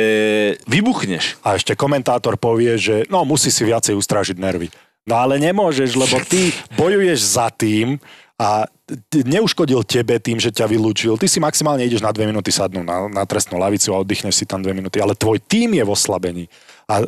vybuchneš. 0.66 1.36
A 1.44 1.60
ešte 1.60 1.76
komentátor 1.76 2.40
povie, 2.40 2.80
že 2.80 3.04
no 3.12 3.28
musí 3.28 3.52
si 3.52 3.68
viacej 3.68 4.00
ustrážiť 4.00 4.40
nervy. 4.40 4.72
No 5.04 5.20
ale 5.20 5.36
nemôžeš, 5.42 6.00
lebo 6.00 6.22
ty 6.24 6.56
bojuješ 6.80 7.20
za 7.36 7.52
tým 7.52 8.00
a 8.40 8.64
neuškodil 9.12 9.84
tebe 9.84 10.16
tým, 10.18 10.40
že 10.40 10.54
ťa 10.54 10.72
vylúčil. 10.72 11.20
Ty 11.20 11.28
si 11.28 11.44
maximálne 11.44 11.84
ideš 11.84 12.00
na 12.00 12.16
dve 12.16 12.24
minúty 12.24 12.50
sadnúť 12.56 12.86
na, 12.88 12.98
na 13.12 13.24
trestnú 13.28 13.60
lavicu 13.60 13.92
a 13.92 14.00
oddychneš 14.00 14.40
si 14.40 14.46
tam 14.48 14.64
dve 14.64 14.72
minúty, 14.72 15.04
ale 15.04 15.18
tvoj 15.18 15.44
tým 15.44 15.76
je 15.76 15.84
v 15.84 15.92
oslabení. 15.92 16.46
A 16.90 17.06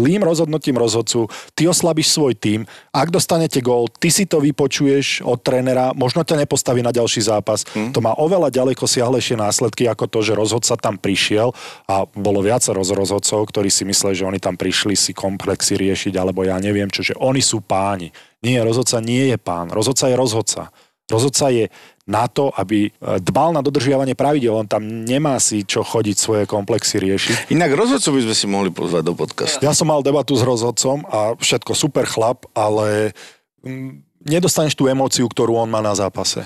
zlým 0.00 0.24
rozhodnutím 0.24 0.80
rozhodcu 0.80 1.28
ty 1.52 1.68
oslabíš 1.68 2.16
svoj 2.16 2.32
tým. 2.32 2.64
Ak 2.88 3.12
dostanete 3.12 3.60
gól, 3.60 3.92
ty 4.00 4.08
si 4.08 4.24
to 4.24 4.40
vypočuješ 4.40 5.20
od 5.20 5.44
trénera, 5.44 5.92
možno 5.92 6.24
ťa 6.24 6.40
nepostaví 6.40 6.80
na 6.80 6.88
ďalší 6.88 7.28
zápas. 7.28 7.68
Hmm. 7.76 7.92
To 7.92 8.00
má 8.00 8.16
oveľa 8.16 8.48
ďaleko 8.48 8.88
siahlejšie 8.88 9.36
následky 9.36 9.84
ako 9.84 10.08
to, 10.08 10.24
že 10.24 10.32
rozhodca 10.32 10.80
tam 10.80 10.96
prišiel 10.96 11.52
a 11.84 12.08
bolo 12.16 12.40
viacero 12.40 12.80
z 12.80 12.96
rozhodcov, 12.96 13.44
ktorí 13.52 13.68
si 13.68 13.84
mysleli, 13.84 14.16
že 14.16 14.24
oni 14.24 14.40
tam 14.40 14.56
prišli 14.56 14.96
si 14.96 15.12
komplexy 15.12 15.76
riešiť, 15.76 16.16
alebo 16.16 16.40
ja 16.48 16.56
neviem 16.56 16.88
čo, 16.88 17.04
že 17.04 17.12
oni 17.20 17.44
sú 17.44 17.60
páni. 17.60 18.08
Nie, 18.40 18.64
rozhodca 18.64 19.04
nie 19.04 19.32
je 19.32 19.38
pán. 19.40 19.68
Rozhodca 19.68 20.08
je 20.08 20.16
rozhodca. 20.16 20.72
Rozhodca 21.04 21.52
je 21.52 21.68
na 22.08 22.24
to, 22.28 22.48
aby 22.56 22.88
e, 22.88 22.90
dbal 23.20 23.52
na 23.52 23.60
dodržiavanie 23.60 24.16
pravidel. 24.16 24.56
On 24.56 24.68
tam 24.68 24.84
nemá 24.84 25.36
si 25.36 25.64
čo 25.64 25.84
chodiť 25.84 26.16
svoje 26.16 26.42
komplexy 26.48 27.00
riešiť. 27.00 27.52
Inak 27.52 27.76
rozhodcov 27.76 28.12
by 28.16 28.22
sme 28.24 28.36
si 28.36 28.46
mohli 28.48 28.70
pozvať 28.72 29.02
do 29.04 29.12
podcastu. 29.16 29.60
Ja 29.60 29.76
som 29.76 29.88
mal 29.88 30.00
debatu 30.00 30.36
s 30.36 30.44
rozhodcom 30.44 31.04
a 31.08 31.36
všetko 31.36 31.72
super 31.76 32.08
chlap, 32.08 32.48
ale 32.56 33.12
mm, 33.64 34.24
nedostaneš 34.24 34.76
tú 34.76 34.88
emóciu, 34.88 35.28
ktorú 35.28 35.60
on 35.60 35.68
má 35.68 35.84
na 35.84 35.92
zápase. 35.92 36.44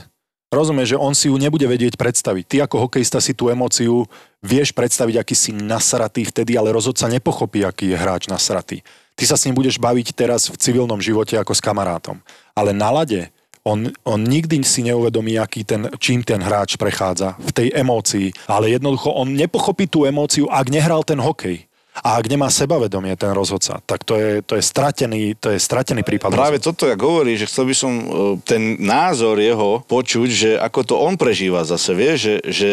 Rozumieš, 0.48 0.96
že 0.96 0.98
on 0.98 1.12
si 1.12 1.28
ju 1.28 1.36
nebude 1.36 1.66
vedieť 1.68 2.00
predstaviť. 2.00 2.44
Ty 2.48 2.56
ako 2.64 2.88
hokejista 2.88 3.20
si 3.20 3.36
tú 3.36 3.52
emóciu 3.52 4.08
vieš 4.40 4.72
predstaviť, 4.72 5.20
aký 5.20 5.36
si 5.36 5.50
nasratý 5.52 6.24
vtedy, 6.24 6.56
ale 6.56 6.72
rozhodca 6.72 7.04
nepochopí, 7.04 7.62
aký 7.62 7.92
je 7.92 7.96
hráč 8.00 8.32
nasratý. 8.32 8.80
Ty 9.12 9.24
sa 9.28 9.36
s 9.36 9.44
ním 9.44 9.58
budeš 9.58 9.76
baviť 9.76 10.16
teraz 10.16 10.48
v 10.48 10.56
civilnom 10.56 11.02
živote 11.02 11.36
ako 11.36 11.52
s 11.52 11.60
kamarátom. 11.60 12.22
Ale 12.56 12.72
na 12.72 12.88
lade 12.88 13.28
On, 13.66 13.90
on 14.06 14.20
nikdy 14.22 14.62
si 14.62 14.86
neuvedomí, 14.86 15.38
aký 15.38 15.64
ten, 15.64 15.90
čím 15.98 16.22
ten 16.22 16.42
hráč 16.42 16.76
prechádza 16.76 17.34
v 17.38 17.50
tej 17.50 17.68
emócii. 17.74 18.34
Ale 18.46 18.70
jednoducho 18.70 19.12
on 19.14 19.34
nepochopí 19.34 19.90
tú 19.90 20.06
emóciu, 20.06 20.46
ak 20.50 20.70
nehral 20.70 21.02
ten 21.02 21.18
hokej. 21.18 21.68
A 21.98 22.18
ak 22.18 22.30
nemá 22.30 22.46
sebavedomie 22.46 23.18
ten 23.18 23.34
rozhodca, 23.34 23.82
tak 23.82 24.06
to 24.06 24.14
je, 24.14 24.30
to 24.46 24.54
je, 24.54 24.62
stratený, 24.62 25.34
to 25.34 25.50
je 25.50 25.58
stratený 25.58 26.06
prípad. 26.06 26.30
Práve 26.30 26.62
rozhodca. 26.62 26.70
toto 26.70 26.84
ja 26.86 26.94
hovorí, 26.94 27.34
že 27.34 27.50
chcel 27.50 27.66
by 27.66 27.74
som 27.74 27.90
e, 27.90 28.04
ten 28.46 28.78
názor 28.78 29.42
jeho 29.42 29.82
počuť, 29.82 30.28
že 30.30 30.50
ako 30.62 30.80
to 30.86 30.94
on 30.94 31.18
prežíva 31.18 31.66
zase, 31.66 31.90
vie, 31.98 32.14
že, 32.14 32.34
že 32.46 32.70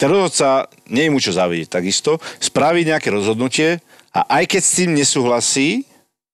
ten 0.00 0.08
rozhodca 0.08 0.72
nie 0.88 1.08
je 1.08 1.12
mu 1.12 1.20
čo 1.20 1.36
zavidieť 1.36 1.68
takisto, 1.68 2.16
spraví 2.40 2.88
nejaké 2.88 3.12
rozhodnutie 3.12 3.84
a 4.16 4.24
aj 4.40 4.44
keď 4.56 4.62
s 4.64 4.76
tým 4.80 4.90
nesúhlasí, 4.96 5.84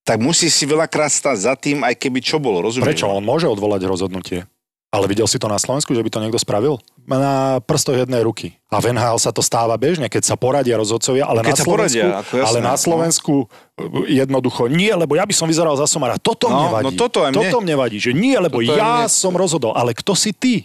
tak 0.08 0.24
musí 0.24 0.48
si 0.48 0.64
veľakrát 0.64 1.12
stať 1.12 1.36
za 1.36 1.52
tým, 1.52 1.84
aj 1.84 1.92
keby 2.00 2.24
čo 2.24 2.40
bolo, 2.40 2.64
rozumieš? 2.64 2.96
Prečo? 2.96 3.12
On 3.12 3.20
môže 3.20 3.44
odvolať 3.44 3.84
rozhodnutie. 3.84 4.48
Ale 4.88 5.04
videl 5.04 5.28
si 5.28 5.36
to 5.36 5.52
na 5.52 5.60
Slovensku, 5.60 5.92
že 5.92 6.00
by 6.00 6.08
to 6.08 6.22
niekto 6.24 6.40
spravil? 6.40 6.80
Na 7.04 7.60
prstoch 7.60 7.92
jednej 7.92 8.24
ruky. 8.24 8.56
A 8.72 8.80
v 8.80 8.96
NHL 8.96 9.20
sa 9.20 9.36
to 9.36 9.44
stáva 9.44 9.76
bežne, 9.76 10.08
keď 10.08 10.32
sa 10.32 10.40
poradia 10.40 10.80
rozhodcovia, 10.80 11.28
ale, 11.28 11.44
keď 11.44 11.60
na, 11.60 11.64
Slovensku, 11.68 12.00
poradia, 12.00 12.04
ako 12.24 12.34
jasné, 12.40 12.48
ale 12.48 12.58
na 12.64 12.72
no. 12.72 12.80
Slovensku 12.80 13.34
no. 13.44 14.08
jednoducho 14.08 14.62
nie, 14.72 14.88
lebo 14.88 15.12
ja 15.12 15.28
by 15.28 15.34
som 15.36 15.44
vyzeral 15.44 15.76
za 15.76 15.84
somara. 15.84 16.16
Toto 16.16 16.48
no, 16.48 16.56
mne 16.56 16.68
vadí. 16.72 16.84
No 16.88 16.90
toto, 16.96 17.28
aj 17.28 17.36
mne. 17.36 17.52
toto 17.52 17.58
mne 17.60 17.76
vadí, 17.76 18.00
že 18.00 18.16
nie, 18.16 18.32
lebo 18.32 18.64
toto 18.64 18.80
ja 18.80 19.04
mne... 19.04 19.12
som 19.12 19.36
rozhodol. 19.36 19.76
Ale 19.76 19.92
kto 19.92 20.16
si 20.16 20.32
ty? 20.32 20.64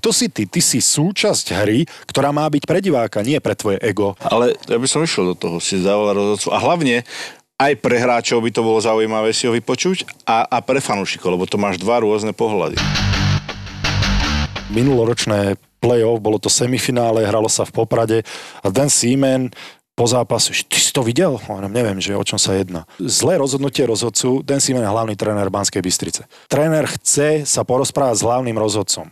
Kto 0.00 0.16
si 0.16 0.32
ty? 0.32 0.48
Ty 0.48 0.60
si 0.64 0.80
súčasť 0.80 1.58
hry, 1.58 1.84
ktorá 2.08 2.32
má 2.32 2.48
byť 2.48 2.64
pre 2.64 2.78
diváka, 2.80 3.20
nie 3.20 3.36
pre 3.36 3.52
tvoje 3.52 3.82
ego. 3.84 4.16
Ale 4.22 4.56
ja 4.64 4.78
by 4.80 4.86
som 4.88 5.04
išiel 5.04 5.34
do 5.34 5.36
toho, 5.36 5.56
si 5.58 5.76
zavolal 5.76 6.16
rozhodcu. 6.16 6.54
A 6.54 6.58
hlavne 6.62 7.04
aj 7.58 7.72
pre 7.82 7.98
hráčov 7.98 8.38
by 8.38 8.50
to 8.54 8.62
bolo 8.62 8.78
zaujímavé 8.78 9.34
si 9.34 9.50
ho 9.50 9.52
vypočuť 9.52 10.06
a, 10.24 10.46
a 10.46 10.58
pre 10.62 10.78
fanúšikov, 10.78 11.34
lebo 11.34 11.44
to 11.44 11.58
máš 11.58 11.76
dva 11.82 12.00
rôzne 12.00 12.30
pohľady 12.30 12.78
minuloročné 14.68 15.56
play-off, 15.80 16.20
bolo 16.20 16.36
to 16.36 16.52
semifinále, 16.52 17.24
hralo 17.24 17.48
sa 17.48 17.64
v 17.64 17.72
Poprade 17.72 18.18
a 18.60 18.68
Dan 18.68 18.92
Seaman 18.92 19.50
po 19.98 20.06
zápase, 20.06 20.54
ty 20.70 20.78
si 20.78 20.94
to 20.94 21.02
videl? 21.02 21.42
Hovorím, 21.42 21.74
neviem, 21.74 21.98
že 21.98 22.14
o 22.14 22.22
čom 22.22 22.38
sa 22.38 22.54
jedná. 22.54 22.86
Zlé 23.02 23.34
rozhodnutie 23.34 23.82
rozhodcu, 23.82 24.46
Dan 24.46 24.62
Seaman 24.62 24.86
je 24.86 24.94
hlavný 24.94 25.14
tréner 25.18 25.50
Banskej 25.50 25.82
Bystrice. 25.82 26.30
Tréner 26.46 26.86
chce 26.86 27.42
sa 27.42 27.66
porozprávať 27.66 28.22
s 28.22 28.26
hlavným 28.26 28.54
rozhodcom. 28.54 29.10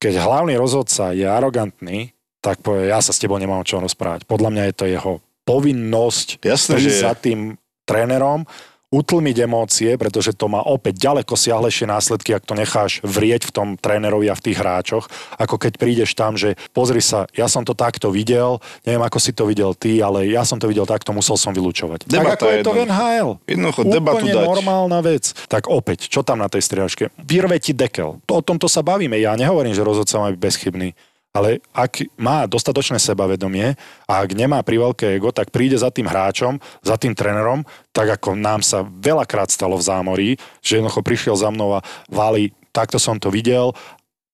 Keď 0.00 0.14
hlavný 0.16 0.56
rozhodca 0.56 1.12
je 1.12 1.28
arogantný, 1.28 2.16
tak 2.40 2.64
povie, 2.64 2.90
ja 2.90 2.98
sa 3.04 3.12
s 3.12 3.20
tebou 3.20 3.36
nemám 3.36 3.60
o 3.60 3.68
čom 3.68 3.84
rozprávať. 3.84 4.24
Podľa 4.24 4.50
mňa 4.50 4.62
je 4.72 4.74
to 4.74 4.86
jeho 4.88 5.12
povinnosť 5.42 6.42
Jasne, 6.42 6.78
že 6.80 7.02
za 7.02 7.12
tým 7.18 7.60
trénerom 7.92 8.48
utlmiť 8.92 9.48
emócie, 9.48 9.90
pretože 9.96 10.36
to 10.36 10.52
má 10.52 10.60
opäť 10.60 11.00
ďaleko 11.00 11.32
siahlejšie 11.32 11.88
následky, 11.88 12.36
ak 12.36 12.44
to 12.44 12.52
necháš 12.52 13.00
vrieť 13.00 13.48
v 13.48 13.54
tom 13.56 13.68
trénerovi 13.80 14.28
a 14.28 14.36
v 14.36 14.44
tých 14.44 14.60
hráčoch, 14.60 15.08
ako 15.40 15.56
keď 15.56 15.80
prídeš 15.80 16.12
tam, 16.12 16.36
že 16.36 16.60
pozri 16.76 17.00
sa, 17.00 17.24
ja 17.32 17.48
som 17.48 17.64
to 17.64 17.72
takto 17.72 18.12
videl, 18.12 18.60
neviem 18.84 19.00
ako 19.00 19.16
si 19.16 19.32
to 19.32 19.48
videl 19.48 19.72
ty, 19.72 20.04
ale 20.04 20.28
ja 20.28 20.44
som 20.44 20.60
to 20.60 20.68
videl 20.68 20.84
takto, 20.84 21.16
musel 21.16 21.40
som 21.40 21.56
vylúčovať. 21.56 22.04
Debata 22.04 22.36
tak 22.36 22.44
ako 22.44 22.46
je 22.52 22.60
to 22.60 22.72
v 22.76 22.80
NHL. 22.84 23.30
Jednoducho 23.48 23.80
debatu 23.88 24.24
dať. 24.28 24.44
normálna 24.44 25.00
vec. 25.00 25.32
Tak 25.48 25.72
opäť, 25.72 26.12
čo 26.12 26.20
tam 26.20 26.44
na 26.44 26.52
tej 26.52 26.60
striažke? 26.60 27.08
Vyrve 27.16 27.56
ti 27.64 27.72
dekel. 27.72 28.20
O 28.28 28.40
tomto 28.44 28.68
sa 28.68 28.84
bavíme. 28.84 29.16
Ja 29.16 29.32
nehovorím, 29.40 29.72
že 29.72 29.80
rozhodca 29.80 30.20
má 30.20 30.28
byť 30.28 30.38
bezchybný 30.38 30.92
ale 31.32 31.64
ak 31.72 32.04
má 32.20 32.44
dostatočné 32.44 33.00
sebavedomie 33.00 33.72
a 34.04 34.12
ak 34.20 34.36
nemá 34.36 34.60
priveľké 34.60 35.16
ego, 35.16 35.32
tak 35.32 35.48
príde 35.48 35.80
za 35.80 35.88
tým 35.88 36.04
hráčom, 36.04 36.60
za 36.84 37.00
tým 37.00 37.16
trénerom, 37.16 37.64
tak 37.96 38.20
ako 38.20 38.36
nám 38.36 38.60
sa 38.60 38.84
veľakrát 38.84 39.48
stalo 39.48 39.80
v 39.80 39.86
zámorí, 39.88 40.30
že 40.60 40.78
jednoducho 40.78 41.00
prišiel 41.00 41.36
za 41.40 41.48
mnou 41.48 41.80
a 41.80 41.84
Vali, 42.12 42.52
takto 42.68 43.00
som 43.00 43.16
to 43.16 43.32
videl, 43.32 43.72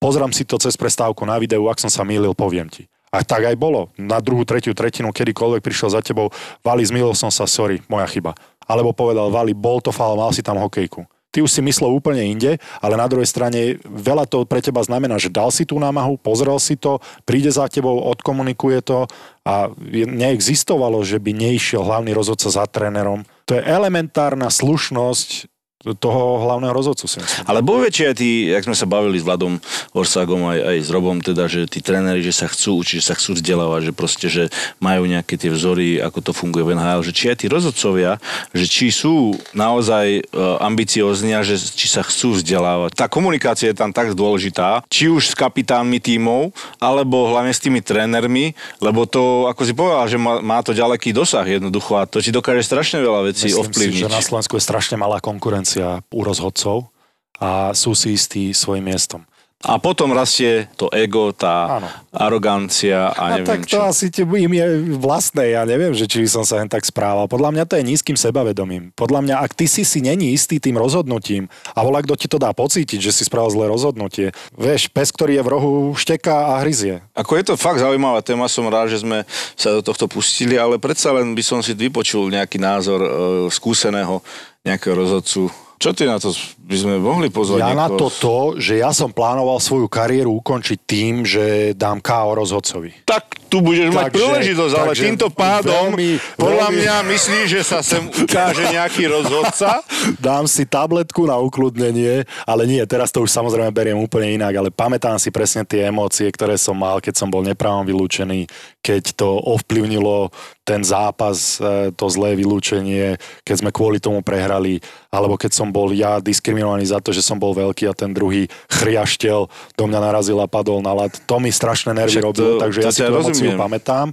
pozrám 0.02 0.34
si 0.34 0.42
to 0.42 0.58
cez 0.58 0.74
prestávku 0.74 1.22
na 1.22 1.38
videu, 1.38 1.70
ak 1.70 1.78
som 1.78 1.90
sa 1.90 2.02
mýlil, 2.02 2.34
poviem 2.34 2.66
ti. 2.66 2.90
A 3.08 3.24
tak 3.24 3.48
aj 3.48 3.56
bolo. 3.56 3.88
Na 3.96 4.20
druhú, 4.20 4.44
tretiu 4.44 4.76
tretinu, 4.76 5.14
kedykoľvek 5.14 5.64
prišiel 5.64 5.94
za 5.94 6.02
tebou, 6.04 6.28
Vali, 6.66 6.82
zmýlil 6.84 7.14
som 7.16 7.32
sa, 7.32 7.48
sorry, 7.48 7.80
moja 7.88 8.04
chyba. 8.10 8.36
Alebo 8.68 8.92
povedal, 8.92 9.32
Vali, 9.32 9.56
bol 9.56 9.80
to 9.80 9.94
fal, 9.94 10.18
mal 10.18 10.34
si 10.34 10.44
tam 10.44 10.60
hokejku 10.60 11.06
ty 11.38 11.46
už 11.46 11.54
si 11.54 11.62
myslel 11.62 11.94
úplne 11.94 12.26
inde, 12.26 12.58
ale 12.82 12.98
na 12.98 13.06
druhej 13.06 13.30
strane 13.30 13.78
veľa 13.86 14.26
to 14.26 14.42
pre 14.42 14.58
teba 14.58 14.82
znamená, 14.82 15.22
že 15.22 15.30
dal 15.30 15.54
si 15.54 15.62
tú 15.62 15.78
námahu, 15.78 16.18
pozrel 16.18 16.58
si 16.58 16.74
to, 16.74 16.98
príde 17.22 17.54
za 17.54 17.70
tebou, 17.70 18.02
odkomunikuje 18.10 18.82
to 18.82 19.06
a 19.46 19.70
neexistovalo, 19.86 20.98
že 21.06 21.22
by 21.22 21.30
neišiel 21.30 21.86
hlavný 21.86 22.10
rozhodca 22.10 22.50
za 22.50 22.66
trénerom. 22.66 23.22
To 23.46 23.54
je 23.54 23.62
elementárna 23.62 24.50
slušnosť 24.50 25.46
toho 25.94 26.44
hlavného 26.44 26.74
rozhodcu 26.74 27.06
si 27.06 27.22
myslím. 27.22 27.44
Ale 27.48 27.60
bol 27.64 27.80
väčšie 27.84 28.04
aj 28.12 28.16
tí, 28.18 28.30
jak 28.50 28.64
sme 28.66 28.76
sa 28.76 28.84
bavili 28.88 29.16
s 29.20 29.24
Vladom 29.24 29.62
Orságom 29.94 30.48
aj, 30.48 30.58
aj 30.60 30.78
s 30.84 30.88
Robom, 30.92 31.16
teda, 31.22 31.46
že 31.46 31.64
tí 31.70 31.80
tréneri, 31.80 32.20
že 32.20 32.34
sa 32.34 32.50
chcú 32.50 32.82
učiť, 32.82 33.00
že 33.00 33.08
sa 33.08 33.14
chcú 33.14 33.38
vzdelávať, 33.38 33.80
že 33.88 33.92
proste, 33.92 34.26
že 34.26 34.44
majú 34.82 35.06
nejaké 35.06 35.38
tie 35.38 35.52
vzory, 35.52 36.02
ako 36.02 36.18
to 36.20 36.32
funguje 36.34 36.64
v 36.66 36.74
NHL, 36.74 37.06
že 37.06 37.12
či 37.14 37.24
aj 37.30 37.36
tí 37.44 37.46
rozhodcovia, 37.46 38.18
že 38.50 38.66
či 38.66 38.90
sú 38.90 39.36
naozaj 39.54 40.28
uh, 40.34 40.58
ambiciózni 40.64 41.36
a 41.36 41.46
že 41.46 41.60
či 41.60 41.86
sa 41.86 42.02
chcú 42.02 42.34
vzdelávať. 42.34 42.96
Tá 42.98 43.06
komunikácia 43.06 43.70
je 43.70 43.76
tam 43.78 43.94
tak 43.94 44.16
dôležitá, 44.18 44.82
či 44.90 45.06
už 45.12 45.32
s 45.32 45.34
kapitánmi 45.38 46.02
tímov, 46.02 46.50
alebo 46.82 47.30
hlavne 47.30 47.52
s 47.54 47.62
tými 47.62 47.84
trénermi, 47.84 48.56
lebo 48.82 49.04
to, 49.06 49.46
ako 49.46 49.62
si 49.62 49.72
povedal, 49.76 50.06
že 50.10 50.18
má, 50.18 50.40
má 50.42 50.58
to 50.64 50.74
ďaleký 50.74 51.14
dosah 51.14 51.46
jednoducho 51.46 51.98
a 51.98 52.08
to 52.08 52.18
ti 52.18 52.34
dokáže 52.34 52.66
strašne 52.66 52.98
veľa 52.98 53.30
vecí 53.30 53.52
Myslím 53.52 53.62
ovplyvniť. 53.68 54.02
Si, 54.02 54.06
že 54.06 54.10
na 54.10 54.22
Slovensku 54.24 54.58
je 54.58 54.62
strašne 54.64 54.96
malá 54.98 55.22
konkurencia 55.22 55.77
konkurencia 55.78 56.02
u 56.10 56.20
rozhodcov 56.24 56.90
a 57.38 57.70
sú 57.74 57.94
si 57.94 58.18
istí 58.18 58.50
svojim 58.50 58.82
miestom. 58.82 59.22
A 59.58 59.74
potom 59.82 60.14
rastie 60.14 60.70
to 60.78 60.86
ego, 60.94 61.34
tá 61.34 61.82
Áno. 61.82 61.90
arogancia 62.14 63.10
a, 63.10 63.34
a 63.34 63.42
neviem 63.42 63.58
tak 63.58 63.66
to 63.66 63.74
čo. 63.74 63.90
asi 63.90 64.06
im 64.22 64.54
je 64.54 64.66
vlastné, 65.02 65.58
ja 65.58 65.66
neviem, 65.66 65.90
že 65.98 66.06
či 66.06 66.30
som 66.30 66.46
sa 66.46 66.62
len 66.62 66.70
tak 66.70 66.86
správal. 66.86 67.26
Podľa 67.26 67.50
mňa 67.50 67.64
to 67.66 67.74
je 67.74 67.82
nízkym 67.82 68.14
sebavedomím. 68.14 68.94
Podľa 68.94 69.18
mňa, 69.18 69.34
ak 69.42 69.58
ty 69.58 69.66
si 69.66 69.82
si 69.82 69.98
není 69.98 70.30
istý 70.30 70.62
tým 70.62 70.78
rozhodnutím 70.78 71.50
a 71.74 71.82
volá, 71.82 72.06
kto 72.06 72.14
ti 72.14 72.30
to 72.30 72.38
dá 72.38 72.54
pocítiť, 72.54 73.02
že 73.02 73.10
si 73.10 73.26
spravil 73.26 73.50
zlé 73.50 73.66
rozhodnutie. 73.66 74.30
Vieš, 74.54 74.94
pes, 74.94 75.10
ktorý 75.10 75.42
je 75.42 75.42
v 75.42 75.50
rohu, 75.50 75.74
šteká 75.98 76.54
a 76.54 76.62
hryzie. 76.62 77.02
Ako 77.18 77.34
je 77.34 77.50
to 77.50 77.54
fakt 77.58 77.82
zaujímavá 77.82 78.22
téma, 78.22 78.46
som 78.46 78.62
rád, 78.70 78.94
že 78.94 79.02
sme 79.02 79.26
sa 79.58 79.74
do 79.74 79.82
tohto 79.82 80.06
pustili, 80.06 80.54
ale 80.54 80.78
predsa 80.78 81.10
len 81.10 81.34
by 81.34 81.42
som 81.42 81.58
si 81.66 81.74
vypočul 81.74 82.30
nejaký 82.30 82.62
názor 82.62 83.02
e, 83.02 83.10
skúseného 83.50 84.22
nejakého 84.62 84.94
rozhodcu 84.94 85.50
čo 85.78 85.94
ty 85.94 86.04
na 86.10 86.18
to 86.18 86.34
by 86.68 86.76
sme 86.76 86.94
mohli 86.98 87.30
pozvať? 87.30 87.62
Ja 87.62 87.72
niekoho? 87.72 87.80
na 87.80 87.88
to 87.94 88.06
to, 88.10 88.38
že 88.58 88.82
ja 88.82 88.90
som 88.90 89.14
plánoval 89.14 89.62
svoju 89.62 89.86
kariéru 89.86 90.36
ukončiť 90.42 90.78
tým, 90.84 91.22
že 91.22 91.72
dám 91.72 92.02
KO 92.02 92.34
rozhodcovi. 92.36 93.06
Tak 93.06 93.38
tu 93.48 93.64
budeš 93.64 93.88
takže, 93.88 93.96
mať 93.96 94.06
príležitosť, 94.12 94.74
ale 94.76 94.92
týmto 94.92 95.28
pádom 95.32 95.96
veľmi, 95.96 96.10
podľa 96.36 96.68
veľmi... 96.68 96.78
mňa 96.84 96.96
myslíš, 97.08 97.46
že 97.48 97.62
sa 97.64 97.80
sem 97.80 98.04
ukáže 98.04 98.68
nejaký 98.68 99.08
rozhodca? 99.08 99.80
Dám 100.20 100.44
si 100.44 100.68
tabletku 100.68 101.24
na 101.24 101.40
ukludnenie, 101.40 102.28
ale 102.44 102.68
nie, 102.68 102.84
teraz 102.84 103.08
to 103.08 103.24
už 103.24 103.32
samozrejme 103.32 103.72
beriem 103.72 103.96
úplne 103.96 104.36
inak, 104.36 104.52
ale 104.52 104.68
pamätám 104.68 105.16
si 105.16 105.32
presne 105.32 105.64
tie 105.64 105.88
emócie, 105.88 106.28
ktoré 106.28 106.60
som 106.60 106.76
mal, 106.76 107.00
keď 107.00 107.24
som 107.24 107.32
bol 107.32 107.40
nepravom 107.40 107.88
vylúčený, 107.88 108.44
keď 108.84 109.16
to 109.16 109.40
ovplyvnilo 109.40 110.28
ten 110.68 110.84
zápas, 110.84 111.56
e, 111.56 111.88
to 111.96 112.12
zlé 112.12 112.36
vylúčenie, 112.36 113.16
keď 113.40 113.56
sme 113.64 113.70
kvôli 113.72 113.96
tomu 113.96 114.20
prehrali, 114.20 114.84
alebo 115.08 115.40
keď 115.40 115.56
som 115.56 115.72
bol 115.72 115.88
ja 115.96 116.20
diskriminovaný 116.20 116.84
za 116.84 117.00
to, 117.00 117.16
že 117.16 117.24
som 117.24 117.40
bol 117.40 117.56
veľký 117.56 117.88
a 117.88 117.96
ten 117.96 118.12
druhý 118.12 118.52
chriaštel 118.68 119.48
do 119.48 119.84
mňa 119.88 120.12
narazil 120.12 120.36
a 120.44 120.46
padol 120.46 120.84
na 120.84 120.92
lad. 120.92 121.16
To 121.24 121.40
mi 121.40 121.48
strašné 121.48 121.96
nervy 121.96 122.20
robil, 122.20 122.60
takže 122.60 122.84
to 122.84 122.88
ja 122.88 122.92
si 122.92 123.00
tú 123.00 123.16
emóciu 123.16 123.56
pamätám. 123.56 124.12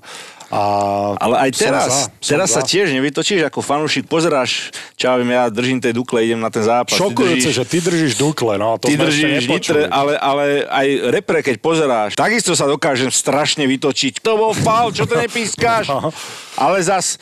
A 0.53 0.61
Ale 1.17 1.35
aj 1.47 1.51
teraz, 1.57 1.89
za, 1.89 1.97
teraz 2.21 2.49
sa 2.53 2.61
tiež 2.61 2.93
nevytočíš 2.93 3.49
ako 3.49 3.65
fanúšik, 3.65 4.05
pozeráš, 4.05 4.69
čo 4.93 5.09
ja 5.09 5.15
viem, 5.17 5.33
ja 5.33 5.49
držím 5.49 5.81
tej 5.81 5.97
Dukle, 5.97 6.21
idem 6.21 6.37
na 6.37 6.53
ten 6.53 6.61
zápas. 6.61 6.93
Šokujúce, 6.93 7.49
držíš, 7.49 7.55
že 7.57 7.65
ty 7.65 7.77
držíš 7.81 8.13
Dukle, 8.19 8.61
no 8.61 8.77
to 8.77 8.89
ty 8.89 8.95
držíš 8.97 9.49
Nitre, 9.49 9.89
ale, 9.89 10.13
ale 10.21 10.65
aj 10.69 10.87
repre, 11.09 11.39
keď 11.41 11.55
pozeráš, 11.57 12.11
takisto 12.13 12.53
sa 12.53 12.69
dokážem 12.69 13.09
strašne 13.09 13.65
vytočiť. 13.65 14.21
To 14.21 14.37
bol 14.37 14.53
faul, 14.53 14.93
čo 14.93 15.09
to 15.09 15.17
nepískáš? 15.17 15.89
ale 16.65 16.77
zas 16.85 17.17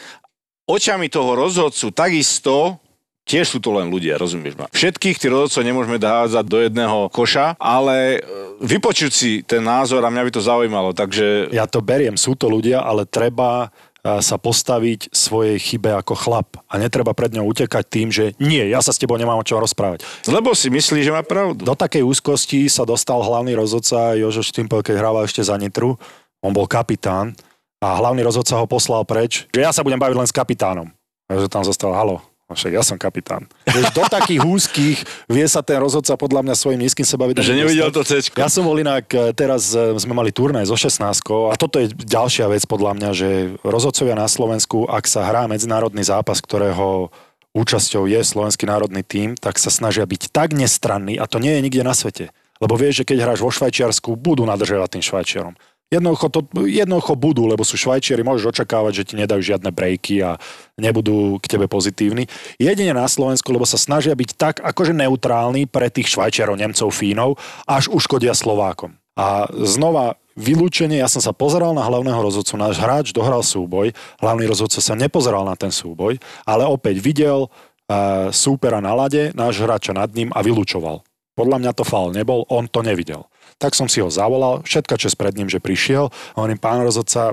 očami 0.68 1.08
toho 1.12 1.36
rozhodcu 1.36 1.92
takisto 1.92 2.80
Tiež 3.24 3.56
sú 3.56 3.60
to 3.64 3.72
len 3.72 3.88
ľudia, 3.88 4.20
rozumieš 4.20 4.60
ma. 4.60 4.68
Všetkých 4.76 5.16
tých 5.16 5.32
rozhodcov 5.32 5.64
nemôžeme 5.64 5.96
dávať 5.96 6.44
do 6.44 6.60
jedného 6.60 7.08
koša, 7.08 7.56
ale 7.56 8.20
e, 8.20 8.30
vypočuť 8.60 9.12
si 9.16 9.32
ten 9.48 9.64
názor 9.64 10.04
a 10.04 10.12
mňa 10.12 10.28
by 10.28 10.32
to 10.36 10.44
zaujímalo, 10.44 10.92
takže... 10.92 11.48
Ja 11.56 11.64
to 11.64 11.80
beriem, 11.80 12.20
sú 12.20 12.36
to 12.36 12.52
ľudia, 12.52 12.84
ale 12.84 13.08
treba 13.08 13.72
e, 14.04 14.20
sa 14.20 14.36
postaviť 14.36 15.16
svojej 15.16 15.56
chybe 15.56 15.96
ako 16.04 16.20
chlap 16.20 16.60
a 16.68 16.76
netreba 16.76 17.16
pred 17.16 17.32
ňou 17.32 17.48
utekať 17.48 17.84
tým, 17.88 18.12
že 18.12 18.36
nie, 18.44 18.60
ja 18.68 18.84
sa 18.84 18.92
s 18.92 19.00
tebou 19.00 19.16
nemám 19.16 19.40
o 19.40 19.48
čo 19.48 19.56
rozprávať. 19.56 20.04
Lebo 20.28 20.52
si 20.52 20.68
myslí, 20.68 21.00
že 21.08 21.16
má 21.16 21.24
pravdu. 21.24 21.64
Do 21.64 21.80
takej 21.80 22.04
úzkosti 22.04 22.68
sa 22.68 22.84
dostal 22.84 23.24
hlavný 23.24 23.56
rozhodca 23.56 24.20
Jožo 24.20 24.44
Štimpel, 24.44 24.84
keď 24.84 25.00
hrával 25.00 25.24
ešte 25.24 25.40
za 25.40 25.56
Nitru. 25.56 25.96
On 26.44 26.52
bol 26.52 26.68
kapitán 26.68 27.40
a 27.80 27.96
hlavný 28.04 28.20
rozhodca 28.20 28.60
ho 28.60 28.68
poslal 28.68 29.08
preč, 29.08 29.48
že 29.56 29.64
ja 29.64 29.72
sa 29.72 29.80
budem 29.80 30.00
baviť 30.00 30.18
len 30.20 30.28
s 30.28 30.36
kapitánom. 30.36 30.92
Takže 31.32 31.48
tam 31.48 31.64
zostal, 31.64 31.96
halo, 31.96 32.20
však 32.56 32.72
ja 32.74 32.84
som 32.86 32.98
kapitán. 32.98 33.46
Vieš, 33.68 33.94
do 33.94 34.04
takých 34.08 34.42
úzkých 34.42 34.98
vie 35.30 35.46
sa 35.46 35.62
ten 35.62 35.78
rozhodca 35.82 36.16
podľa 36.16 36.42
mňa 36.48 36.56
svojim 36.56 36.80
nízkym 36.82 37.06
sebavedomím. 37.06 37.46
Že 37.46 37.60
nevidel 37.66 37.90
to 37.92 38.02
cečko. 38.06 38.38
Ja 38.40 38.50
som 38.50 38.66
bol 38.66 38.78
inak, 38.80 39.10
e, 39.12 39.34
teraz 39.36 39.74
e, 39.74 39.94
sme 40.00 40.14
mali 40.14 40.32
turnaj 40.32 40.70
so 40.70 40.78
16 40.80 41.02
a 41.50 41.54
toto 41.58 41.82
je 41.82 41.92
ďalšia 41.92 42.50
vec 42.50 42.64
podľa 42.66 42.92
mňa, 42.98 43.10
že 43.14 43.30
rozhodcovia 43.62 44.16
na 44.18 44.30
Slovensku, 44.30 44.86
ak 44.88 45.06
sa 45.06 45.26
hrá 45.28 45.46
medzinárodný 45.50 46.06
zápas, 46.06 46.40
ktorého 46.40 47.12
účasťou 47.54 48.10
je 48.10 48.20
slovenský 48.26 48.66
národný 48.66 49.06
tím, 49.06 49.38
tak 49.38 49.62
sa 49.62 49.70
snažia 49.70 50.04
byť 50.10 50.34
tak 50.34 50.58
nestranný 50.58 51.22
a 51.22 51.30
to 51.30 51.38
nie 51.38 51.54
je 51.54 51.62
nikde 51.62 51.84
na 51.86 51.94
svete. 51.94 52.34
Lebo 52.62 52.80
vieš, 52.80 53.04
že 53.04 53.08
keď 53.14 53.18
hráš 53.28 53.40
vo 53.44 53.52
Švajčiarsku, 53.52 54.16
budú 54.16 54.48
nadržiavať 54.48 54.90
tým 54.98 55.04
Švajčiarom. 55.04 55.54
Jednoducho, 55.92 56.28
to, 56.34 56.42
jednoducho 56.66 57.14
budú, 57.14 57.46
lebo 57.46 57.62
sú 57.62 57.78
Švajčiari, 57.78 58.26
môžeš 58.26 58.50
očakávať, 58.50 58.94
že 59.04 59.08
ti 59.10 59.14
nedajú 59.14 59.42
žiadne 59.46 59.70
breaky 59.70 60.26
a 60.26 60.42
nebudú 60.74 61.38
k 61.38 61.46
tebe 61.46 61.70
pozitívni. 61.70 62.26
Jedine 62.58 62.98
na 62.98 63.06
Slovensku, 63.06 63.54
lebo 63.54 63.70
sa 63.70 63.78
snažia 63.78 64.18
byť 64.18 64.30
tak 64.34 64.56
akože 64.66 64.90
neutrálni 64.90 65.70
pre 65.70 65.94
tých 65.94 66.10
Švajčiarov, 66.10 66.58
Nemcov, 66.58 66.90
Fínov, 66.90 67.38
až 67.70 67.94
uškodia 67.94 68.34
Slovákom. 68.34 68.98
A 69.14 69.46
znova 69.54 70.18
vylúčenie, 70.34 70.98
ja 70.98 71.10
som 71.10 71.22
sa 71.22 71.30
pozeral 71.30 71.78
na 71.78 71.86
hlavného 71.86 72.18
rozhodcu, 72.18 72.58
náš 72.58 72.82
hráč 72.82 73.14
dohral 73.14 73.46
súboj, 73.46 73.94
hlavný 74.18 74.50
rozhodca 74.50 74.82
sa 74.82 74.98
nepozeral 74.98 75.46
na 75.46 75.54
ten 75.54 75.70
súboj, 75.70 76.18
ale 76.42 76.66
opäť 76.66 76.98
videl 76.98 77.46
uh, 77.46 78.34
súpera 78.34 78.82
na 78.82 78.98
lade, 78.98 79.30
náš 79.38 79.62
hráča 79.62 79.94
nad 79.94 80.10
ním 80.10 80.34
a 80.34 80.42
vylúčoval. 80.42 81.06
Podľa 81.38 81.58
mňa 81.62 81.72
to 81.78 81.86
faul 81.86 82.10
nebol, 82.14 82.46
on 82.50 82.66
to 82.66 82.82
nevidel. 82.82 83.30
Tak 83.64 83.80
som 83.80 83.88
si 83.88 84.04
ho 84.04 84.12
zavolal, 84.12 84.60
všetka 84.68 85.00
čest 85.00 85.16
pred 85.16 85.32
ním, 85.40 85.48
že 85.48 85.64
prišiel. 85.64 86.12
A 86.36 86.44
hovorím, 86.44 86.60
pán 86.60 86.84
rozhodca, 86.84 87.32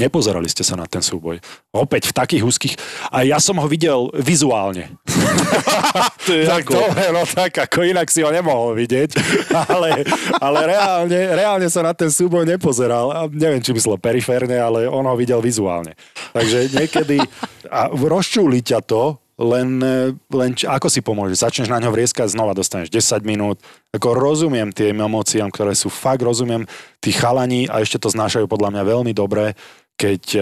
nepozerali 0.00 0.48
ste 0.48 0.64
sa 0.64 0.80
na 0.80 0.88
ten 0.88 1.04
súboj. 1.04 1.42
Opäť 1.76 2.08
v 2.08 2.16
takých 2.16 2.42
úzkých... 2.46 2.74
A 3.12 3.26
ja 3.28 3.36
som 3.36 3.60
ho 3.60 3.66
videl 3.68 4.08
vizuálne. 4.16 4.96
To 6.28 6.36
je 6.36 6.44
tak 6.44 6.68
ako- 6.68 6.76
dobre, 6.76 7.04
no 7.08 7.24
tak 7.24 7.52
ako 7.56 7.88
inak 7.88 8.12
si 8.12 8.20
ho 8.20 8.28
nemohol 8.28 8.76
vidieť, 8.76 9.16
ale, 9.72 10.04
ale 10.36 10.58
reálne, 10.68 11.18
reálne 11.32 11.68
sa 11.72 11.80
na 11.80 11.96
ten 11.96 12.12
súboj 12.12 12.44
nepozeral. 12.44 13.08
A 13.08 13.24
neviem, 13.32 13.64
či 13.64 13.72
myslel 13.72 13.96
periférne, 13.96 14.60
ale 14.60 14.84
on 14.84 15.08
ho 15.08 15.16
videl 15.16 15.40
vizuálne. 15.40 15.96
Takže 16.36 16.68
niekedy... 16.76 17.24
A 17.72 17.88
rozčúli 17.88 18.60
ťa 18.60 18.84
to, 18.84 19.16
len, 19.38 19.78
len 20.18 20.50
č- 20.58 20.66
ako 20.66 20.90
si 20.90 20.98
pomôže? 20.98 21.38
Začneš 21.38 21.70
na 21.70 21.78
ňo 21.78 21.94
vrieskať, 21.94 22.34
znova 22.34 22.58
dostaneš 22.58 22.90
10 22.90 23.22
minút. 23.22 23.62
Ako 23.94 24.18
rozumiem 24.18 24.74
tým 24.74 24.98
emóciám, 24.98 25.54
ktoré 25.54 25.78
sú 25.78 25.86
fakt, 25.88 26.26
rozumiem 26.26 26.66
tí 26.98 27.14
chalani 27.14 27.70
a 27.70 27.78
ešte 27.78 28.02
to 28.02 28.10
znášajú 28.10 28.50
podľa 28.50 28.74
mňa 28.74 28.82
veľmi 28.82 29.12
dobre, 29.14 29.54
keď 29.94 30.22
e, 30.34 30.40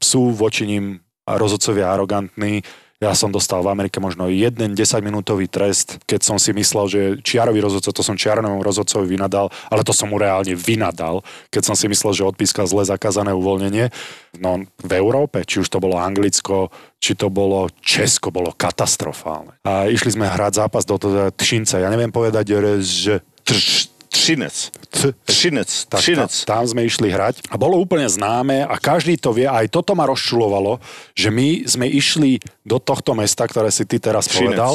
sú 0.00 0.32
voči 0.32 0.64
ním 0.64 1.04
rozhodcovia 1.28 1.92
arogantní. 1.92 2.64
Ja 2.98 3.14
som 3.14 3.30
dostal 3.30 3.62
v 3.62 3.70
Amerike 3.70 4.02
možno 4.02 4.26
jeden 4.26 4.74
10-minútový 4.74 5.46
trest, 5.46 6.02
keď 6.02 6.18
som 6.18 6.34
si 6.34 6.50
myslel, 6.50 6.86
že 6.90 7.00
čiarový 7.22 7.62
rozhodca, 7.62 7.94
to 7.94 8.02
som 8.02 8.18
čiarovému 8.18 8.58
rozhodcovi 8.58 9.06
vynadal, 9.06 9.54
ale 9.70 9.86
to 9.86 9.94
som 9.94 10.10
mu 10.10 10.18
reálne 10.18 10.58
vynadal, 10.58 11.22
keď 11.46 11.62
som 11.62 11.76
si 11.78 11.86
myslel, 11.86 12.10
že 12.10 12.26
odpískal 12.26 12.66
zle 12.66 12.82
zakázané 12.82 13.30
uvoľnenie. 13.38 13.94
No 14.42 14.66
v 14.82 14.92
Európe, 14.98 15.46
či 15.46 15.62
už 15.62 15.70
to 15.70 15.78
bolo 15.78 15.94
Anglicko, 15.94 16.74
či 16.98 17.14
to 17.14 17.30
bolo 17.30 17.70
Česko, 17.78 18.34
bolo 18.34 18.50
katastrofálne. 18.50 19.62
A 19.62 19.86
išli 19.86 20.18
sme 20.18 20.26
hrať 20.26 20.66
zápas 20.66 20.82
do 20.82 20.98
Tšinca. 21.38 21.78
Ja 21.78 21.94
neviem 21.94 22.10
povedať, 22.10 22.50
že 22.82 23.22
Trš- 23.46 23.97
Třinec. 24.08 24.72
T- 24.88 25.14
Třinec. 25.24 25.70
tak 25.88 26.00
Třinec. 26.00 26.32
Tam, 26.44 26.64
tam 26.64 26.64
sme 26.68 26.82
išli 26.84 27.08
hrať 27.12 27.48
a 27.52 27.60
bolo 27.60 27.76
úplne 27.76 28.08
známe 28.08 28.64
a 28.64 28.74
každý 28.80 29.20
to 29.20 29.32
vie, 29.36 29.44
aj 29.44 29.68
toto 29.68 29.92
ma 29.92 30.08
rozčulovalo, 30.08 30.80
že 31.12 31.28
my 31.28 31.68
sme 31.68 31.86
išli 31.88 32.40
do 32.64 32.80
tohto 32.80 33.12
mesta, 33.12 33.44
ktoré 33.44 33.68
si 33.72 33.84
ty 33.84 34.00
teraz 34.00 34.28
Třinec. 34.28 34.56
povedal, 34.56 34.74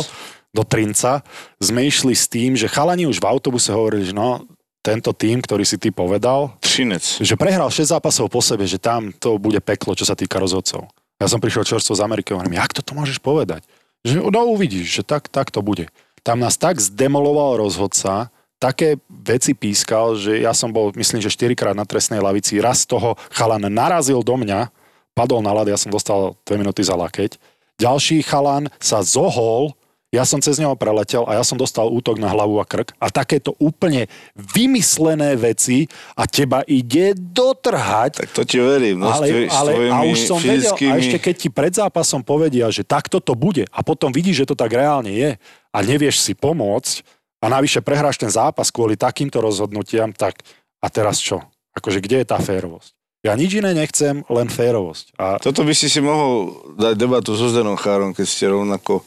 do 0.54 0.62
Trinca, 0.62 1.26
sme 1.58 1.90
išli 1.90 2.14
s 2.14 2.30
tým, 2.30 2.54
že 2.54 2.70
chalani 2.70 3.10
už 3.10 3.18
v 3.18 3.26
autobuse 3.26 3.74
hovorili, 3.74 4.06
že 4.06 4.14
no, 4.14 4.46
tento 4.86 5.10
tým, 5.16 5.42
ktorý 5.42 5.66
si 5.66 5.82
ty 5.82 5.90
povedal, 5.90 6.54
Třinec. 6.62 7.24
že 7.24 7.34
prehral 7.34 7.74
6 7.74 7.90
zápasov 7.90 8.30
po 8.30 8.44
sebe, 8.44 8.68
že 8.70 8.78
tam 8.78 9.10
to 9.16 9.42
bude 9.42 9.58
peklo, 9.66 9.98
čo 9.98 10.06
sa 10.06 10.14
týka 10.14 10.38
rozhodcov. 10.38 10.86
Ja 11.18 11.32
som 11.32 11.40
prišiel 11.40 11.64
čerstvo 11.64 11.96
z 11.96 12.04
Ameriky 12.04 12.36
a 12.36 12.38
hovorím, 12.38 12.60
jak 12.60 12.76
toto 12.76 12.94
môžeš 12.94 13.18
povedať? 13.24 13.64
Že 14.04 14.28
no 14.28 14.42
uvidíš, 14.52 15.00
že 15.00 15.04
tak, 15.08 15.32
tak 15.32 15.50
to 15.50 15.64
bude. 15.64 15.88
Tam 16.20 16.38
nás 16.44 16.60
tak 16.60 16.84
zdemoloval 16.84 17.64
rozhodca, 17.64 18.28
také 18.64 18.96
veci 19.12 19.52
pískal, 19.52 20.16
že 20.16 20.40
ja 20.40 20.56
som 20.56 20.72
bol, 20.72 20.96
myslím, 20.96 21.20
že 21.20 21.28
4 21.28 21.52
krát 21.52 21.76
na 21.76 21.84
trestnej 21.84 22.24
lavici. 22.24 22.64
Raz 22.64 22.88
toho 22.88 23.20
chalan 23.36 23.68
narazil 23.68 24.24
do 24.24 24.40
mňa, 24.40 24.72
padol 25.12 25.44
na 25.44 25.52
lad, 25.52 25.68
ja 25.68 25.76
som 25.76 25.92
dostal 25.92 26.40
2 26.48 26.56
minúty 26.56 26.80
za 26.80 26.96
lakeť. 26.96 27.36
Ďalší 27.76 28.24
chalan 28.24 28.72
sa 28.80 29.04
zohol, 29.04 29.76
ja 30.14 30.30
som 30.30 30.38
cez 30.38 30.62
neho 30.62 30.78
preletel 30.78 31.26
a 31.26 31.42
ja 31.42 31.44
som 31.44 31.58
dostal 31.58 31.90
útok 31.90 32.22
na 32.22 32.30
hlavu 32.30 32.62
a 32.62 32.66
krk. 32.70 32.94
A 33.02 33.10
takéto 33.10 33.58
úplne 33.58 34.06
vymyslené 34.38 35.34
veci 35.34 35.90
a 36.14 36.30
teba 36.30 36.62
ide 36.70 37.18
dotrhať. 37.18 38.22
Tak 38.22 38.30
to 38.30 38.46
ti 38.46 38.62
verím. 38.62 39.02
No, 39.02 39.10
ale, 39.10 39.50
ale 39.50 39.90
a 39.90 40.06
už 40.06 40.30
som 40.30 40.38
vedel, 40.38 40.70
fyzickými... 40.70 40.94
a 40.94 41.02
ešte 41.02 41.18
keď 41.18 41.36
ti 41.36 41.50
pred 41.50 41.74
zápasom 41.74 42.22
povedia, 42.22 42.70
že 42.70 42.86
takto 42.86 43.18
to 43.18 43.34
bude 43.34 43.66
a 43.74 43.80
potom 43.82 44.14
vidíš, 44.14 44.46
že 44.46 44.50
to 44.54 44.56
tak 44.56 44.70
reálne 44.78 45.10
je 45.10 45.34
a 45.74 45.78
nevieš 45.82 46.22
si 46.22 46.38
pomôcť 46.38 47.02
a 47.44 47.46
navyše 47.52 47.84
prehráš 47.84 48.16
ten 48.16 48.32
zápas 48.32 48.72
kvôli 48.72 48.96
takýmto 48.96 49.44
rozhodnutiam, 49.44 50.16
tak 50.16 50.40
a 50.80 50.88
teraz 50.88 51.20
čo? 51.20 51.44
Akože 51.76 52.00
kde 52.00 52.24
je 52.24 52.28
tá 52.32 52.40
férovosť? 52.40 52.96
Ja 53.24 53.36
nič 53.36 53.56
iné 53.56 53.76
nechcem, 53.76 54.24
len 54.28 54.48
férovosť. 54.48 55.16
A 55.20 55.40
Toto 55.40 55.64
by 55.68 55.76
si 55.76 55.92
si 55.92 56.00
mohol 56.00 56.56
dať 56.76 56.96
debatu 56.96 57.36
so 57.36 57.48
Zdenom 57.52 57.80
Chárom, 57.80 58.12
keď 58.16 58.28
ste 58.28 58.52
rovnako 58.52 59.00
e, 59.00 59.04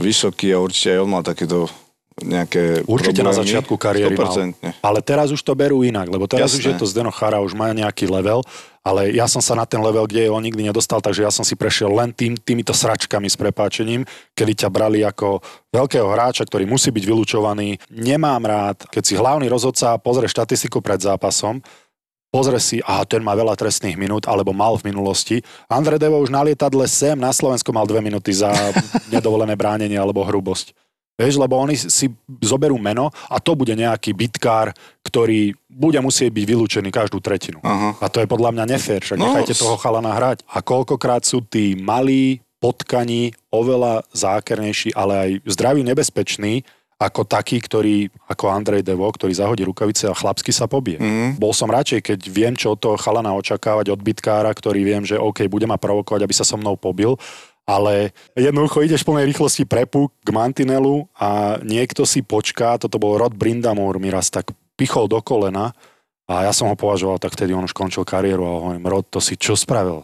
vysoký 0.00 0.52
a 0.52 0.60
určite 0.60 0.96
aj 0.96 1.00
on 1.00 1.10
mal 1.12 1.24
takéto 1.24 1.68
nejaké 2.22 2.84
Určite 2.84 3.24
na 3.24 3.32
problémy. 3.32 3.40
začiatku 3.48 3.74
kariéry 3.76 4.16
mal. 4.16 4.32
100%. 4.32 4.84
Ale 4.84 4.98
teraz 5.00 5.32
už 5.32 5.40
to 5.40 5.52
berú 5.56 5.80
inak, 5.84 6.08
lebo 6.08 6.28
teraz 6.28 6.52
Jasné. 6.52 6.58
už 6.58 6.64
je 6.70 6.74
to 6.78 6.86
Zdeno 6.86 7.12
Chara, 7.12 7.40
už 7.40 7.56
má 7.56 7.72
nejaký 7.72 8.06
level, 8.06 8.44
ale 8.80 9.12
ja 9.12 9.28
som 9.28 9.44
sa 9.44 9.52
na 9.52 9.68
ten 9.68 9.80
level, 9.80 10.08
kde 10.08 10.24
je 10.24 10.30
on 10.32 10.40
nikdy 10.40 10.64
nedostal, 10.64 11.04
takže 11.04 11.20
ja 11.20 11.28
som 11.28 11.44
si 11.44 11.52
prešiel 11.52 11.92
len 11.92 12.16
tým, 12.16 12.36
týmito 12.40 12.72
sračkami 12.72 13.28
s 13.28 13.36
prepáčením, 13.36 14.08
kedy 14.32 14.64
ťa 14.64 14.68
brali 14.72 15.04
ako 15.04 15.44
veľkého 15.68 16.08
hráča, 16.08 16.48
ktorý 16.48 16.64
musí 16.64 16.88
byť 16.88 17.04
vylúčovaný. 17.04 17.76
Nemám 17.92 18.40
rád, 18.40 18.88
keď 18.88 19.02
si 19.04 19.14
hlavný 19.20 19.52
rozhodca 19.52 20.00
pozrie 20.00 20.32
štatistiku 20.32 20.80
pred 20.80 20.96
zápasom, 20.96 21.60
pozrie 22.32 22.62
si, 22.62 22.76
aha, 22.80 23.04
ten 23.04 23.20
má 23.20 23.36
veľa 23.36 23.58
trestných 23.58 23.98
minút, 24.00 24.24
alebo 24.24 24.54
mal 24.54 24.78
v 24.78 24.88
minulosti. 24.88 25.42
Andre 25.68 25.98
Devo 26.00 26.16
už 26.22 26.32
na 26.32 26.40
lietadle 26.46 26.86
sem 26.88 27.18
na 27.18 27.34
Slovensku 27.34 27.74
mal 27.74 27.84
dve 27.84 28.00
minúty 28.00 28.32
za 28.32 28.48
nedovolené 29.14 29.58
bránenie 29.58 29.98
alebo 29.98 30.24
hrubosť. 30.24 30.72
Vieš, 31.20 31.36
lebo 31.36 31.60
oni 31.60 31.76
si 31.76 32.08
zoberú 32.40 32.80
meno 32.80 33.12
a 33.28 33.36
to 33.36 33.52
bude 33.52 33.76
nejaký 33.76 34.16
bitkár, 34.16 34.72
ktorý 35.04 35.52
bude 35.68 36.00
musieť 36.00 36.32
byť 36.32 36.44
vylúčený 36.48 36.88
každú 36.88 37.20
tretinu. 37.20 37.60
Aha. 37.60 38.00
A 38.00 38.06
to 38.08 38.24
je 38.24 38.28
podľa 38.28 38.56
mňa 38.56 38.64
nefér, 38.64 39.04
však 39.04 39.20
No, 39.20 39.36
nechajte 39.36 39.52
toho 39.52 39.76
chalana 39.76 40.16
hrať. 40.16 40.48
A 40.48 40.64
koľkokrát 40.64 41.28
sú 41.28 41.44
tí 41.44 41.76
malí, 41.76 42.40
potkaní, 42.60 43.32
oveľa 43.48 44.04
zákernejší, 44.12 44.92
ale 44.92 45.12
aj 45.16 45.30
zdraví 45.48 45.80
nebezpeční, 45.80 46.64
ako 47.00 47.24
taký, 47.24 47.64
ktorý, 47.64 48.12
ako 48.28 48.52
Andrej 48.52 48.84
Devo, 48.84 49.08
ktorý 49.08 49.32
zahodí 49.32 49.64
rukavice 49.64 50.04
a 50.04 50.12
chlapsky 50.12 50.52
sa 50.52 50.68
pobije. 50.68 51.00
Mhm. 51.00 51.40
Bol 51.40 51.56
som 51.56 51.72
radšej, 51.72 52.04
keď 52.04 52.20
viem, 52.28 52.52
čo 52.52 52.76
od 52.76 52.80
toho 52.80 53.00
chalana 53.00 53.32
očakávať 53.32 53.88
od 53.88 54.04
bitkára, 54.04 54.52
ktorý 54.52 54.84
viem, 54.84 55.02
že 55.08 55.16
OK, 55.16 55.48
bude 55.48 55.64
ma 55.64 55.80
provokovať, 55.80 56.20
aby 56.28 56.34
sa 56.36 56.44
so 56.44 56.60
mnou 56.60 56.76
pobil, 56.76 57.16
ale 57.70 58.10
jednoducho 58.34 58.82
ideš 58.82 59.06
plnej 59.06 59.30
rýchlosti 59.30 59.62
prepuk 59.62 60.10
k 60.26 60.28
mantinelu 60.34 61.06
a 61.14 61.62
niekto 61.62 62.02
si 62.02 62.26
počká, 62.26 62.74
toto 62.82 62.98
bol 62.98 63.14
Rod 63.14 63.38
Brindamore, 63.38 64.02
mi 64.02 64.10
raz 64.10 64.26
tak 64.26 64.50
pichol 64.74 65.06
do 65.06 65.22
kolena 65.22 65.70
a 66.26 66.50
ja 66.50 66.50
som 66.50 66.66
ho 66.66 66.74
považoval, 66.74 67.22
tak 67.22 67.38
vtedy 67.38 67.54
on 67.54 67.62
už 67.62 67.74
končil 67.74 68.02
kariéru 68.02 68.42
a 68.42 68.58
hovorím, 68.58 68.90
Rod, 68.90 69.06
to 69.06 69.22
si 69.22 69.38
čo 69.38 69.54
spravil? 69.54 70.02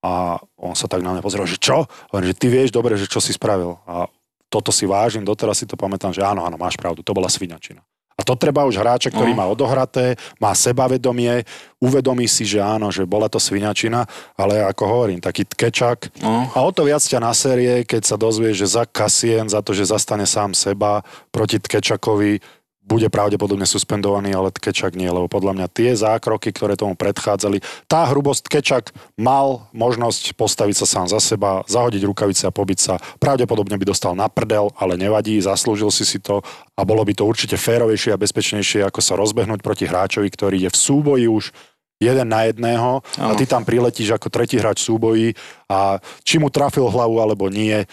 A 0.00 0.40
on 0.56 0.72
sa 0.72 0.88
tak 0.88 1.04
na 1.04 1.12
mňa 1.12 1.24
pozeral, 1.24 1.48
že 1.48 1.60
čo? 1.60 1.84
Hovorím, 2.12 2.32
že 2.32 2.40
ty 2.40 2.46
vieš 2.48 2.72
dobre, 2.72 2.96
že 2.96 3.08
čo 3.08 3.20
si 3.24 3.32
spravil. 3.32 3.80
A 3.88 4.08
toto 4.52 4.68
si 4.68 4.84
vážim, 4.84 5.24
doteraz 5.24 5.60
si 5.60 5.66
to 5.68 5.80
pamätám, 5.80 6.12
že 6.12 6.20
áno, 6.20 6.44
áno, 6.44 6.60
máš 6.60 6.76
pravdu, 6.76 7.00
to 7.00 7.16
bola 7.16 7.28
svinačina. 7.32 7.80
A 8.14 8.22
to 8.22 8.38
treba 8.38 8.62
už 8.62 8.78
hráča, 8.78 9.10
ktorý 9.10 9.34
No. 9.34 9.38
má 9.42 9.46
odohraté, 9.50 10.14
má 10.38 10.54
sebavedomie, 10.54 11.42
uvedomí 11.82 12.30
si, 12.30 12.46
že 12.46 12.62
áno, 12.62 12.94
že 12.94 13.02
bola 13.02 13.26
to 13.26 13.42
svinačina, 13.42 14.06
ale 14.38 14.62
ako 14.62 14.82
hovorím, 14.86 15.18
taký 15.18 15.42
tkečak. 15.42 16.14
No. 16.22 16.46
A 16.54 16.62
o 16.62 16.70
to 16.70 16.86
viac 16.86 17.02
ťa 17.02 17.18
na 17.18 17.34
série, 17.34 17.82
keď 17.82 18.02
sa 18.06 18.16
dozvie, 18.16 18.54
že 18.54 18.70
za 18.70 18.86
Kasien, 18.86 19.50
za 19.50 19.60
to, 19.66 19.74
že 19.74 19.90
zastane 19.90 20.30
sám 20.30 20.54
seba 20.54 21.02
proti 21.34 21.58
Tkečakovi, 21.58 22.38
bude 22.84 23.08
pravdepodobne 23.08 23.64
suspendovaný, 23.64 24.36
ale 24.36 24.52
Tkečak 24.52 24.92
nie, 24.92 25.08
lebo 25.08 25.24
podľa 25.24 25.56
mňa 25.56 25.66
tie 25.72 25.96
zákroky, 25.96 26.52
ktoré 26.52 26.76
tomu 26.76 26.92
predchádzali, 26.92 27.64
tá 27.88 28.04
hrubosť 28.12 28.44
Tkečak 28.46 28.84
mal 29.16 29.66
možnosť 29.72 30.36
postaviť 30.36 30.84
sa 30.84 30.86
sám 30.86 31.06
za 31.08 31.18
seba, 31.18 31.64
zahodiť 31.64 32.04
rukavice 32.04 32.44
a 32.44 32.52
pobiť 32.52 32.78
sa. 32.78 32.94
Pravdepodobne 33.16 33.80
by 33.80 33.84
dostal 33.88 34.12
na 34.12 34.28
prdel, 34.28 34.68
ale 34.76 35.00
nevadí, 35.00 35.40
zaslúžil 35.40 35.88
si 35.88 36.04
si 36.04 36.20
to 36.20 36.44
a 36.76 36.84
bolo 36.84 37.00
by 37.08 37.16
to 37.16 37.24
určite 37.24 37.56
férovejšie 37.56 38.12
a 38.12 38.20
bezpečnejšie, 38.20 38.84
ako 38.84 39.00
sa 39.00 39.16
rozbehnúť 39.16 39.64
proti 39.64 39.88
hráčovi, 39.88 40.28
ktorý 40.28 40.68
je 40.68 40.70
v 40.70 40.76
súboji 40.76 41.26
už 41.26 41.56
jeden 42.02 42.28
na 42.28 42.44
jedného 42.44 43.00
a 43.16 43.32
ty 43.32 43.48
tam 43.48 43.64
priletíš 43.64 44.12
ako 44.18 44.28
tretí 44.28 44.60
hráč 44.60 44.84
v 44.84 44.88
súboji 44.92 45.28
a 45.70 45.96
či 46.20 46.36
mu 46.36 46.52
trafil 46.52 46.84
hlavu 46.90 47.22
alebo 47.22 47.48
nie, 47.48 47.86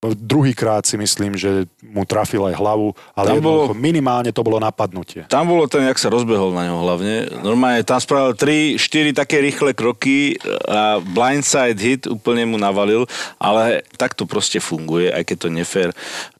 druhýkrát 0.00 0.88
si 0.88 0.96
myslím, 0.96 1.36
že 1.36 1.68
mu 1.84 2.08
trafil 2.08 2.40
aj 2.48 2.56
hlavu, 2.56 2.96
ale 3.12 3.36
Tam 3.36 3.44
bolo- 3.44 3.76
minimálne 3.76 4.32
to 4.32 4.40
bolo 4.40 4.56
napadnutie. 4.56 5.28
Tam 5.28 5.44
bolo 5.44 5.68
ten, 5.68 5.84
jak 5.84 6.00
sa 6.00 6.08
rozbehol 6.08 6.56
na 6.56 6.72
ňo 6.72 6.80
hlavne. 6.80 7.14
Normálne 7.44 7.84
tam 7.84 8.00
spravil 8.00 8.32
3, 8.32 8.80
4 8.80 9.12
také 9.12 9.44
rýchle 9.44 9.76
kroky 9.76 10.40
a 10.64 11.04
blindside 11.04 11.76
hit 11.76 12.02
úplne 12.08 12.48
mu 12.48 12.56
navalil, 12.56 13.04
ale 13.36 13.84
tak 14.00 14.16
to 14.16 14.24
proste 14.24 14.56
funguje, 14.56 15.12
aj 15.12 15.20
keď 15.20 15.36
to 15.36 15.48
nefér, 15.52 15.88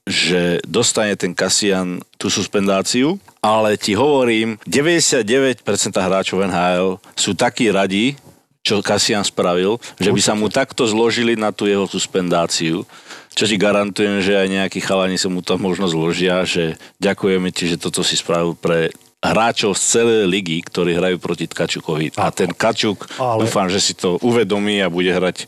že 0.08 0.64
dostane 0.64 1.12
ten 1.20 1.36
Kasian 1.36 2.00
tú 2.16 2.32
suspendáciu, 2.32 3.20
ale 3.44 3.76
ti 3.76 3.92
hovorím, 3.92 4.56
99% 4.64 5.60
hráčov 6.00 6.48
NHL 6.48 6.96
sú 7.12 7.36
takí 7.36 7.68
radi, 7.68 8.16
čo 8.60 8.80
Kasian 8.84 9.24
spravil, 9.24 9.80
že 9.96 10.12
by 10.12 10.20
sa 10.20 10.32
mu 10.36 10.48
takto 10.52 10.84
zložili 10.84 11.32
na 11.36 11.48
tú 11.52 11.64
jeho 11.64 11.88
suspendáciu. 11.88 12.84
Čo 13.30 13.46
ti 13.46 13.56
garantujem, 13.56 14.20
že 14.20 14.34
aj 14.36 14.48
nejakí 14.50 14.82
chalani 14.82 15.14
sa 15.16 15.30
mu 15.30 15.40
tam 15.40 15.62
možno 15.62 15.86
zložia, 15.86 16.42
že 16.44 16.74
ďakujeme 16.98 17.54
ti, 17.54 17.70
že 17.70 17.78
toto 17.78 18.02
si 18.02 18.18
spravil 18.18 18.58
pre 18.58 18.90
hráčov 19.20 19.76
z 19.76 19.82
celej 20.00 20.22
ligy, 20.26 20.64
ktorí 20.64 20.96
hrajú 20.96 21.20
proti 21.20 21.44
Tkačukovi. 21.44 22.16
A 22.16 22.32
ten 22.32 22.50
Kačuk, 22.50 23.04
Ale- 23.20 23.44
dúfam, 23.44 23.68
že 23.68 23.78
si 23.78 23.92
to 23.92 24.16
uvedomí 24.20 24.80
a 24.80 24.88
bude 24.88 25.12
hrať 25.12 25.44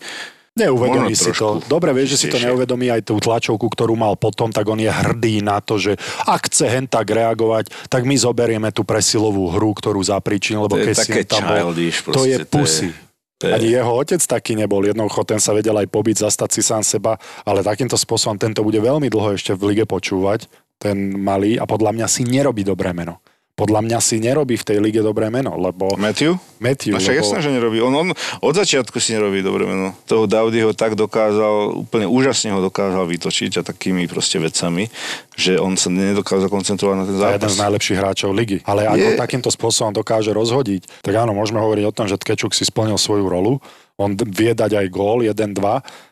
Neuvedomí 0.53 1.17
si 1.17 1.33
to. 1.33 1.65
Dobre, 1.65 1.97
vieš, 1.97 2.13
že 2.13 2.19
si 2.19 2.27
to 2.29 2.37
neuvedomí 2.37 2.93
aj 2.93 3.09
tú 3.09 3.17
tlačovku, 3.17 3.73
ktorú 3.73 3.97
mal 3.97 4.21
potom, 4.21 4.53
tak 4.53 4.69
on 4.69 4.77
je 4.77 4.93
hrdý 4.93 5.41
na 5.41 5.65
to, 5.65 5.81
že 5.81 5.97
ak 6.29 6.53
chce 6.53 6.69
hen 6.69 6.85
tak 6.85 7.09
reagovať, 7.09 7.73
tak 7.89 8.05
my 8.05 8.13
zoberieme 8.13 8.69
tú 8.69 8.85
presilovú 8.85 9.49
hru, 9.49 9.73
ktorú 9.73 10.05
zapričinil, 10.05 10.69
lebo 10.69 10.77
To 10.77 10.85
keď 10.85 10.95
si 10.95 11.25
tam 11.25 11.49
bol, 11.49 11.73
to 11.73 12.29
je- 12.29 12.45
pusy. 12.45 12.93
to 12.93 12.93
je- 12.93 13.12
Ani 13.49 13.73
jeho 13.73 13.93
otec 13.97 14.21
taký 14.21 14.55
nebol. 14.55 14.85
Jednoducho 14.85 15.25
ten 15.25 15.41
sa 15.41 15.57
vedel 15.57 15.75
aj 15.75 15.89
pobiť, 15.89 16.29
zastať 16.29 16.51
si 16.53 16.63
sám 16.63 16.85
seba, 16.85 17.17
ale 17.43 17.65
takýmto 17.65 17.97
spôsobom 17.97 18.39
tento 18.39 18.61
bude 18.63 18.79
veľmi 18.79 19.09
dlho 19.09 19.35
ešte 19.35 19.57
v 19.57 19.75
lige 19.75 19.89
počúvať, 19.89 20.47
ten 20.83 21.15
malý, 21.15 21.57
a 21.57 21.65
podľa 21.65 21.95
mňa 21.95 22.07
si 22.11 22.27
nerobí 22.27 22.67
dobré 22.67 22.91
meno. 22.91 23.22
Podľa 23.53 23.85
mňa 23.85 23.99
si 24.01 24.17
nerobí 24.17 24.57
v 24.57 24.65
tej 24.65 24.79
lige 24.79 24.99
dobré 24.99 25.29
meno, 25.29 25.53
lebo 25.55 25.93
Matthew? 25.95 26.41
Matthew, 26.57 26.93
No 26.93 26.99
však 26.99 27.13
lebo... 27.13 27.21
jasné, 27.21 27.39
že 27.39 27.51
nerobí. 27.53 27.79
On, 27.79 27.93
on 27.93 28.09
od 28.41 28.55
začiatku 28.55 28.97
si 28.97 29.13
nerobí 29.13 29.39
dobre 29.39 29.65
meno. 29.65 29.93
Toho 30.03 30.25
Daudy 30.25 30.57
ho 30.63 30.73
tak 30.73 30.97
dokázal, 30.97 31.77
úplne 31.79 32.09
úžasne 32.09 32.49
ho 32.51 32.61
dokázal 32.63 33.05
vytočiť 33.05 33.61
a 33.61 33.63
takými 33.63 34.05
proste 34.05 34.37
vecami, 34.39 34.89
že 35.35 35.57
on 35.57 35.77
sa 35.77 35.89
nedokázal 35.89 36.49
koncentrovať 36.49 36.97
na 36.97 37.05
ten 37.05 37.13
a 37.13 37.19
jeden 37.29 37.29
zápas. 37.39 37.53
z 37.53 37.61
najlepších 37.61 37.99
hráčov 37.99 38.31
ligy. 38.31 38.59
Ale 38.65 38.89
ako 38.89 39.07
Je- 39.07 39.21
takýmto 39.21 39.49
spôsobom 39.49 39.93
dokáže 39.93 40.33
rozhodiť, 40.33 41.05
tak 41.05 41.13
áno, 41.15 41.31
môžeme 41.31 41.61
hovoriť 41.61 41.85
o 41.85 41.93
tom, 41.93 42.07
že 42.07 42.17
Tkečuk 42.17 42.51
si 42.51 42.65
splnil 42.65 42.97
svoju 42.97 43.29
rolu. 43.29 43.61
On 43.95 44.09
vie 44.09 44.51
dať 44.51 44.73
aj 44.75 44.87
gól, 44.89 45.21
1-2, 45.21 45.61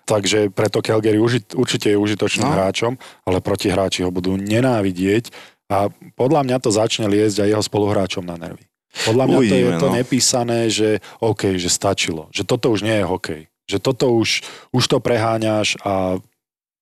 takže 0.05 0.53
preto 0.53 0.79
Calgary 0.79 1.17
uži- 1.17 1.57
určite 1.57 1.89
je 1.89 1.97
užitočným 1.97 2.45
No. 2.45 2.53
hráčom, 2.53 2.93
ale 3.25 3.41
protihráči 3.41 4.05
ho 4.05 4.13
budú 4.13 4.37
nenávidieť 4.37 5.33
a 5.71 5.87
podľa 6.19 6.43
mňa 6.43 6.57
to 6.59 6.75
začne 6.75 7.07
liesť 7.07 7.47
aj 7.47 7.49
jeho 7.55 7.63
spoluhráčom 7.63 8.27
na 8.27 8.35
nervy. 8.35 8.67
Podľa 9.07 9.25
mňa 9.31 9.37
to 9.39 9.39
je 9.39 9.47
Uvidíme, 9.47 9.73
to 9.79 9.89
no. 9.89 9.95
nepísané, 9.95 10.67
že 10.67 10.99
OK, 11.23 11.55
že 11.55 11.71
stačilo. 11.71 12.27
Že 12.35 12.43
toto 12.43 12.75
už 12.75 12.83
nie 12.83 12.99
je 12.99 13.07
hokej. 13.07 13.43
Že 13.71 13.79
toto 13.79 14.11
už, 14.11 14.43
už 14.75 14.85
to 14.91 14.99
preháňaš 14.99 15.79
a, 15.87 16.19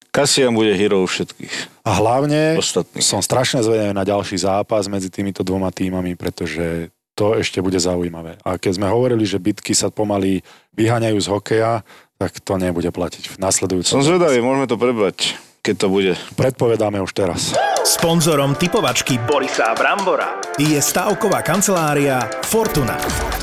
Kasian 0.08 0.56
bude 0.56 0.72
hero 0.72 1.04
všetkých 1.04 1.84
a 1.84 1.90
hlavne 2.00 2.56
ostatných. 2.56 3.04
som 3.04 3.20
strašne 3.20 3.60
zvedavý 3.60 3.92
na 3.92 4.08
ďalší 4.08 4.40
zápas 4.40 4.88
medzi 4.88 5.12
týmito 5.12 5.44
dvoma 5.44 5.68
týmami, 5.68 6.16
pretože 6.16 6.88
to 7.12 7.36
ešte 7.36 7.60
bude 7.60 7.76
zaujímavé. 7.76 8.40
A 8.40 8.56
keď 8.56 8.80
sme 8.80 8.88
hovorili, 8.88 9.28
že 9.28 9.36
bitky 9.36 9.76
sa 9.76 9.92
pomaly 9.92 10.40
vyháňajú 10.80 11.18
z 11.20 11.28
hokeja, 11.28 11.72
tak 12.16 12.40
to 12.40 12.56
nebude 12.56 12.88
platiť 12.88 13.30
v 13.30 13.36
nasledujúcom. 13.36 14.00
Som 14.00 14.06
zvedavý, 14.06 14.40
môžeme 14.40 14.66
to 14.66 14.80
prebrať, 14.80 15.36
keď 15.68 15.76
to 15.76 15.88
bude. 15.92 16.12
Predpovedáme 16.32 16.96
už 17.04 17.12
teraz. 17.12 17.52
Sponzorom 17.84 18.56
typovačky 18.56 19.20
Borisa 19.20 19.76
Brambora 19.76 20.40
je 20.56 20.80
stavková 20.80 21.44
kancelária 21.44 22.24
Fortuna. 22.40 22.96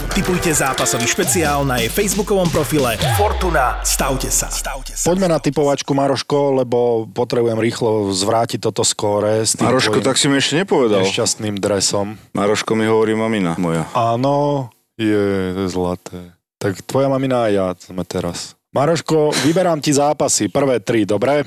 Typujte 0.09 0.49
zápasový 0.49 1.05
špeciál 1.05 1.61
na 1.67 1.77
jej 1.77 1.91
facebookovom 1.91 2.49
profile 2.49 2.97
Fortuna. 3.13 3.77
Stavte 3.85 4.33
sa. 4.33 4.49
Stavte 4.49 4.97
sa. 4.97 5.05
Poďme 5.05 5.29
na 5.29 5.37
typovačku, 5.37 5.91
Maroško, 5.93 6.65
lebo 6.65 7.05
potrebujem 7.13 7.61
rýchlo 7.61 8.09
zvrátiť 8.09 8.57
toto 8.57 8.81
skóre 8.81 9.45
s 9.45 9.53
tým 9.53 9.69
Maroško, 9.69 10.01
tak 10.01 10.17
si 10.17 10.25
mi 10.25 10.41
ešte 10.41 10.65
nepovedal. 10.65 11.05
nešťastným 11.05 11.61
dresom. 11.61 12.17
Maroško 12.33 12.73
mi 12.73 12.89
hovorí 12.89 13.13
mamina 13.13 13.53
moja. 13.61 13.85
Áno, 13.93 14.71
je, 14.97 15.53
to 15.53 15.61
je 15.67 15.69
zlaté. 15.69 16.19
Tak 16.57 16.81
tvoja 16.89 17.11
mamina 17.11 17.45
a 17.45 17.53
ja 17.53 17.67
sme 17.77 18.01
teraz. 18.07 18.55
Maroško, 18.71 19.35
vyberám 19.45 19.83
ti 19.83 19.91
zápasy. 19.93 20.47
Prvé 20.47 20.79
tri, 20.79 21.03
dobre? 21.03 21.43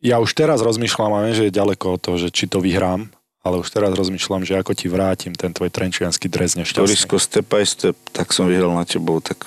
Ja 0.00 0.16
už 0.16 0.32
teraz 0.32 0.64
rozmýšľam, 0.64 1.12
a 1.12 1.18
viem, 1.28 1.36
že 1.36 1.44
je 1.48 1.52
ďaleko 1.52 1.96
od 1.96 2.00
toho, 2.00 2.16
že 2.16 2.32
či 2.32 2.48
to 2.48 2.58
vyhrám, 2.58 3.12
ale 3.44 3.60
už 3.60 3.68
teraz 3.68 3.92
rozmýšľam, 3.92 4.48
že 4.48 4.56
ako 4.56 4.72
ti 4.72 4.88
vrátim 4.88 5.36
ten 5.36 5.52
tvoj 5.52 5.68
trenčiansky 5.68 6.28
dres 6.28 6.56
nešťastný. 6.56 6.80
Torisko, 6.80 7.16
step 7.20 7.44
by 7.48 7.64
step, 7.64 7.96
tak 8.12 8.32
som 8.32 8.48
vyhral 8.48 8.72
na 8.72 8.88
tebou, 8.88 9.20
tak 9.20 9.44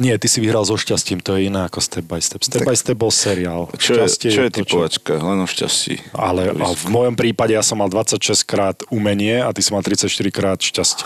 Nie, 0.00 0.16
ty 0.16 0.32
si 0.32 0.40
vyhral 0.40 0.64
so 0.64 0.80
šťastím, 0.80 1.20
to 1.20 1.36
je 1.36 1.52
iné 1.52 1.68
ako 1.68 1.76
step 1.84 2.08
by 2.08 2.16
step. 2.24 2.40
Step 2.40 2.64
Tak- 2.64 2.72
by 2.72 2.76
step 2.78 2.96
bol 2.96 3.12
seriál. 3.12 3.68
čo 3.76 3.92
je, 4.00 4.32
čo 4.32 4.42
je 4.46 4.50
to, 4.50 4.64
typovačka? 4.64 5.12
Len 5.20 5.38
o 5.42 5.48
šťastí. 5.50 6.16
Ale 6.16 6.48
a 6.48 6.56
Torisko. 6.56 6.72
v 6.72 6.84
mojom 6.88 7.14
prípade 7.20 7.52
ja 7.52 7.60
som 7.60 7.76
mal 7.84 7.92
26 7.92 8.48
krát 8.48 8.80
umenie 8.88 9.44
a 9.44 9.52
ty 9.52 9.60
si 9.60 9.68
mal 9.76 9.84
34 9.84 10.08
krát 10.32 10.56
šťastie. 10.56 11.04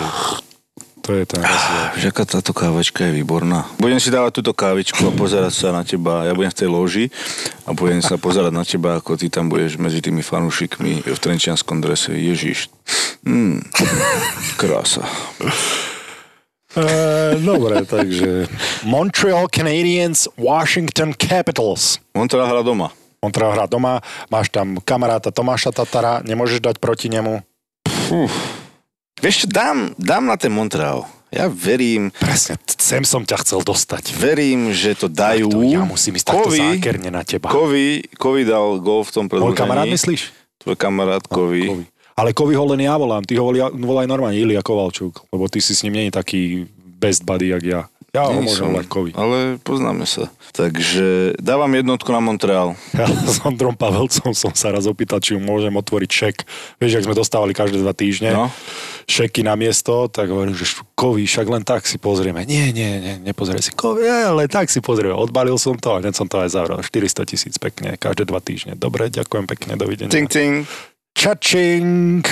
To 1.05 1.13
je 1.13 1.29
ten 1.29 1.45
rozdiel. 1.45 1.85
Že 2.01 2.07
aká 2.17 2.25
táto 2.25 2.57
kávačka 2.57 3.05
je 3.05 3.21
výborná. 3.21 3.69
Budem 3.77 4.01
si 4.01 4.09
dávať 4.09 4.41
túto 4.41 4.57
kávičku 4.57 5.05
a 5.05 5.13
pozerať 5.13 5.53
sa 5.53 5.69
na 5.69 5.85
teba. 5.85 6.25
Ja 6.25 6.33
budem 6.33 6.49
v 6.49 6.59
tej 6.65 6.69
loži 6.73 7.05
a 7.69 7.77
budem 7.77 8.01
sa 8.01 8.17
pozerať 8.17 8.53
na 8.57 8.65
teba, 8.65 8.97
ako 8.97 9.21
ty 9.21 9.29
tam 9.29 9.53
budeš 9.53 9.77
medzi 9.77 10.01
tými 10.01 10.25
fanúšikmi 10.25 11.05
v 11.05 11.19
trenčianskom 11.21 11.85
drese. 11.85 12.17
Ježiš. 12.17 12.73
Mm. 13.21 13.61
Krása. 14.57 15.05
E, 16.73 16.85
dobre, 17.39 17.85
takže 17.85 18.49
Montreal 18.89 19.47
Canadiens, 19.53 20.25
Washington 20.41 21.13
Capitals. 21.13 22.01
On 22.17 22.25
teda 22.25 22.49
hrá 22.49 22.65
doma. 22.65 22.89
Montreal 23.21 23.53
hrá 23.53 23.69
doma, 23.69 24.01
máš 24.33 24.49
tam 24.49 24.81
kamaráta 24.81 25.29
Tomáša 25.29 25.69
Tatara, 25.69 26.25
nemôžeš 26.25 26.65
dať 26.65 26.77
proti 26.81 27.13
nemu. 27.13 27.45
Vieš 29.25 29.37
čo, 29.41 29.47
dám, 29.49 29.97
dám 29.97 30.29
na 30.29 30.37
ten 30.37 30.53
Montreal. 30.53 31.09
Ja 31.33 31.49
verím, 31.49 32.13
Presne, 32.21 32.61
sem 32.77 33.01
som 33.09 33.25
ťa 33.25 33.41
chcel 33.41 33.65
dostať. 33.65 34.13
verím, 34.21 34.69
že 34.77 34.93
to 34.93 35.09
dajú. 35.09 35.49
Takto, 35.49 35.65
ja 35.65 35.83
musím 35.89 36.21
ísť 36.21 36.27
takto 36.29 36.53
Kovy, 36.53 36.61
zákerne 36.61 37.09
na 37.09 37.23
teba. 37.25 37.49
Kovy, 37.49 38.05
Kovy 38.21 38.45
dal 38.45 38.85
gol 38.85 39.01
v 39.01 39.11
tom 39.17 39.25
Môj 39.25 39.33
predĺžení. 39.33 39.57
kamarát 39.57 39.89
myslíš? 39.89 40.29
Tvoj 40.61 40.77
kamarát 40.77 41.25
Kovy. 41.25 41.73
Kovy. 41.73 41.85
Ale 42.21 42.37
Kovy 42.37 42.53
ho 42.53 42.65
len 42.69 42.85
ja 42.85 43.01
volám, 43.01 43.25
ty 43.25 43.41
ho 43.41 43.49
volá, 43.49 43.73
volaj 43.73 44.05
normálne 44.05 44.37
Ilia 44.37 44.61
Kovalčuk, 44.61 45.25
lebo 45.33 45.49
ty 45.49 45.65
si 45.65 45.73
s 45.73 45.81
ním 45.89 46.05
není 46.05 46.13
taký 46.13 46.69
best 47.01 47.25
buddy, 47.25 47.49
jak 47.49 47.65
ja. 47.65 47.81
Ja 48.15 48.31
ho 48.31 48.39
som. 48.47 48.71
Ale 49.19 49.59
poznáme 49.59 50.07
sa. 50.07 50.31
Takže 50.55 51.35
dávam 51.43 51.67
jednotku 51.75 52.15
na 52.15 52.23
Montreal. 52.23 52.79
Ja 52.95 53.11
s 53.11 53.43
Ondrom 53.43 53.75
Pavelcom 53.75 54.31
som 54.31 54.55
sa 54.55 54.71
raz 54.71 54.87
opýtal, 54.87 55.19
či 55.19 55.35
mu 55.35 55.43
môžem 55.43 55.75
otvoriť 55.75 56.11
šek. 56.15 56.37
Vieš, 56.79 57.03
ak 57.03 57.07
sme 57.11 57.19
dostávali 57.19 57.51
každé 57.51 57.83
dva 57.83 57.91
týždne 57.91 58.31
No. 58.31 58.47
šeky 59.11 59.43
na 59.43 59.59
miesto, 59.59 60.07
tak 60.07 60.31
hovorím, 60.31 60.55
že 60.55 60.65
kovy, 60.95 61.27
však 61.27 61.47
len 61.51 61.67
tak 61.67 61.91
si 61.91 61.99
pozrieme. 61.99 62.47
Nie, 62.47 62.71
nie, 62.71 63.03
nie, 63.03 63.15
nepozrie 63.19 63.59
si 63.59 63.75
kovy, 63.75 64.07
ale 64.07 64.47
tak 64.47 64.71
si 64.71 64.79
pozrieme. 64.79 65.13
Odbalil 65.13 65.59
som 65.59 65.75
to 65.75 65.99
a 65.99 65.99
hneď 65.99 66.15
som 66.15 66.31
to 66.31 66.39
aj 66.39 66.55
zavrel. 66.55 66.79
400 66.87 67.27
tisíc 67.27 67.59
pekne, 67.59 67.99
každé 67.99 68.31
dva 68.31 68.39
týždne. 68.39 68.79
Dobre, 68.79 69.11
ďakujem 69.11 69.51
pekne, 69.51 69.75
dovidenia. 69.75 70.15
Ting, 70.15 70.31
ting. 70.31 70.63
Čačing. 71.15 72.27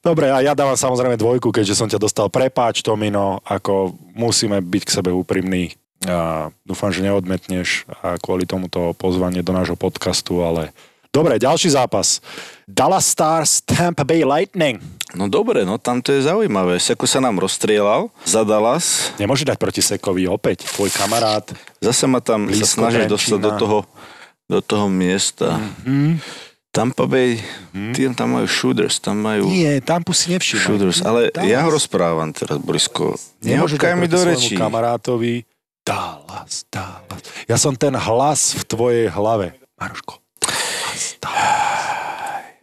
Dobre, 0.00 0.32
a 0.32 0.40
ja 0.40 0.56
dávam 0.56 0.74
samozrejme 0.74 1.20
dvojku, 1.20 1.52
keďže 1.52 1.76
som 1.76 1.86
ťa 1.86 2.00
dostal. 2.00 2.26
Prepáč, 2.32 2.80
Tomino, 2.80 3.44
ako 3.44 3.92
musíme 4.16 4.58
byť 4.64 4.82
k 4.88 4.94
sebe 4.98 5.12
úprimní. 5.12 5.76
A 6.08 6.50
dúfam, 6.66 6.90
že 6.90 7.04
neodmetneš 7.04 7.86
a 8.02 8.18
kvôli 8.18 8.42
tomuto 8.42 8.90
pozvanie 8.98 9.44
do 9.44 9.54
nášho 9.54 9.78
podcastu, 9.78 10.42
ale... 10.42 10.74
Dobre, 11.12 11.36
ďalší 11.36 11.76
zápas. 11.76 12.24
Dallas 12.64 13.04
Stars, 13.04 13.60
Tampa 13.60 14.00
Bay 14.00 14.24
Lightning. 14.24 14.80
No 15.12 15.28
dobre, 15.28 15.60
no 15.60 15.76
tam 15.76 16.00
to 16.00 16.08
je 16.16 16.24
zaujímavé. 16.24 16.80
Seko 16.80 17.04
sa 17.04 17.20
nám 17.20 17.36
rozstrielal 17.36 18.08
za 18.24 18.48
Dallas. 18.48 19.12
Nemôže 19.20 19.44
dať 19.44 19.60
proti 19.60 19.84
Sekovi 19.84 20.24
opäť, 20.24 20.64
tvoj 20.72 20.88
kamarát. 20.88 21.44
Zase 21.84 22.08
ma 22.08 22.24
tam 22.24 22.48
sa 22.48 22.56
Blízko 22.56 22.80
snaží 22.80 23.04
Trenčína. 23.04 23.12
dostať 23.12 23.38
do 23.44 23.50
toho, 23.60 23.78
do 24.48 24.60
toho 24.64 24.88
miesta. 24.88 25.60
Mm-hmm. 25.60 26.10
Tampa 26.72 27.04
Bay, 27.04 27.36
tí 27.92 28.08
tam 28.16 28.40
majú 28.40 28.48
shooters, 28.48 28.96
tam 28.96 29.20
majú 29.20 29.44
Nie, 29.44 29.84
tam 29.84 30.00
si 30.16 30.32
nevšimaj. 30.32 30.64
shooters. 30.64 30.98
Ale 31.04 31.28
Dallas. 31.28 31.44
ja 31.52 31.60
ho 31.60 31.68
rozprávam 31.68 32.32
teraz, 32.32 32.56
Borisko. 32.56 33.12
Dať 33.44 33.92
mi 34.00 34.08
do 34.08 34.20
rečí. 34.24 34.56
kamarátovi 34.56 35.44
Dallas, 35.84 36.64
Dallas. 36.72 37.20
Ja 37.44 37.60
som 37.60 37.76
ten 37.76 37.92
hlas 37.92 38.56
v 38.56 38.62
tvojej 38.64 39.06
hlave. 39.12 39.52
Maruško. 39.76 40.16
Dallas, 40.40 41.20
Dallas, 41.20 42.56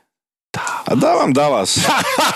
Dallas. 0.50 0.86
A 0.90 0.92
dávam 0.98 1.30
Dallas. 1.30 1.78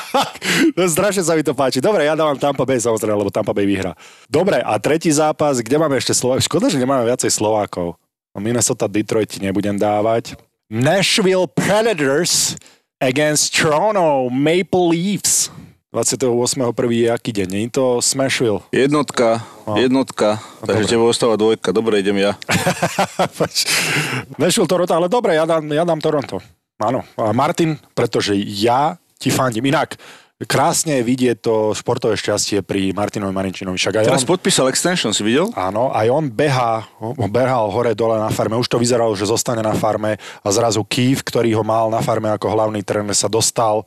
no, 0.78 0.86
strašne 0.86 1.26
sa 1.26 1.34
mi 1.34 1.41
to 1.41 1.57
páči. 1.57 1.82
Dobre, 1.82 2.05
ja 2.05 2.13
dávam 2.13 2.38
Tampa 2.38 2.69
Bay 2.69 2.78
samozrejme, 2.78 3.17
lebo 3.17 3.34
Tampa 3.34 3.49
Bay 3.49 3.65
vyhra. 3.65 3.97
Dobre, 4.30 4.61
a 4.61 4.78
tretí 4.78 5.09
zápas, 5.09 5.57
kde 5.57 5.82
máme 5.82 5.97
ešte 5.97 6.13
Slovákov? 6.13 6.45
Škoda, 6.45 6.69
že 6.69 6.78
nemáme 6.78 7.01
viacej 7.09 7.34
Slovákov. 7.34 7.97
Minnesota 8.38 8.86
Detroit 8.86 9.41
nebudem 9.41 9.74
dávať. 9.74 10.38
Nashville 10.74 11.45
Predators 11.45 12.57
against 12.97 13.53
Toronto 13.53 14.34
Maple 14.34 14.89
Leafs. 14.89 15.53
28.1. 15.93 16.74
je 16.89 17.13
aký 17.13 17.30
deň? 17.30 17.47
Nie 17.53 17.69
je 17.69 17.78
to 17.78 17.86
Smashville? 18.01 18.65
Jednotka, 18.74 19.45
no. 19.69 19.78
jednotka. 19.78 20.41
No, 20.41 20.65
takže 20.65 20.97
tebe 20.97 21.05
ostáva 21.05 21.38
dvojka. 21.38 21.69
Dobre, 21.69 22.01
idem 22.01 22.17
ja. 22.17 22.34
Nashville 24.41 24.65
Toronto, 24.65 24.97
ale 24.97 25.05
dobre, 25.13 25.38
ja 25.38 25.45
dám, 25.45 25.61
ja 25.69 25.86
dám 25.86 26.01
Toronto. 26.01 26.41
Áno. 26.82 27.05
A 27.21 27.30
Martin, 27.38 27.78
pretože 27.93 28.34
ja 28.34 28.97
ti 29.21 29.30
fandím. 29.30 29.69
Inak, 29.69 29.93
krásne 30.46 31.00
je 31.00 31.04
vidieť 31.04 31.38
to 31.44 31.76
športové 31.76 32.16
šťastie 32.16 32.64
pri 32.64 32.94
Martinovi 32.96 33.34
Marinčinovi. 33.34 33.76
Však 33.76 34.04
aj 34.04 34.06
Teraz 34.10 34.26
on, 34.26 34.32
podpísal 34.34 34.70
extension, 34.70 35.12
si 35.12 35.22
videl? 35.26 35.52
Áno, 35.54 35.91
aj 35.91 36.08
on 36.10 36.30
beha, 36.30 36.86
behal 37.32 37.70
hore 37.74 37.98
dole 37.98 38.18
na 38.20 38.32
farme. 38.32 38.60
Už 38.60 38.70
to 38.70 38.82
vyzeralo, 38.82 39.14
že 39.14 39.30
zostane 39.30 39.62
na 39.62 39.76
farme 39.76 40.20
a 40.20 40.50
zrazu 40.50 40.84
Kýv, 40.86 41.26
ktorý 41.26 41.54
ho 41.58 41.64
mal 41.66 41.91
na 41.91 42.00
farme 42.00 42.32
ako 42.32 42.52
hlavný 42.52 42.82
tréner, 42.86 43.16
sa 43.16 43.32
dostal 43.32 43.84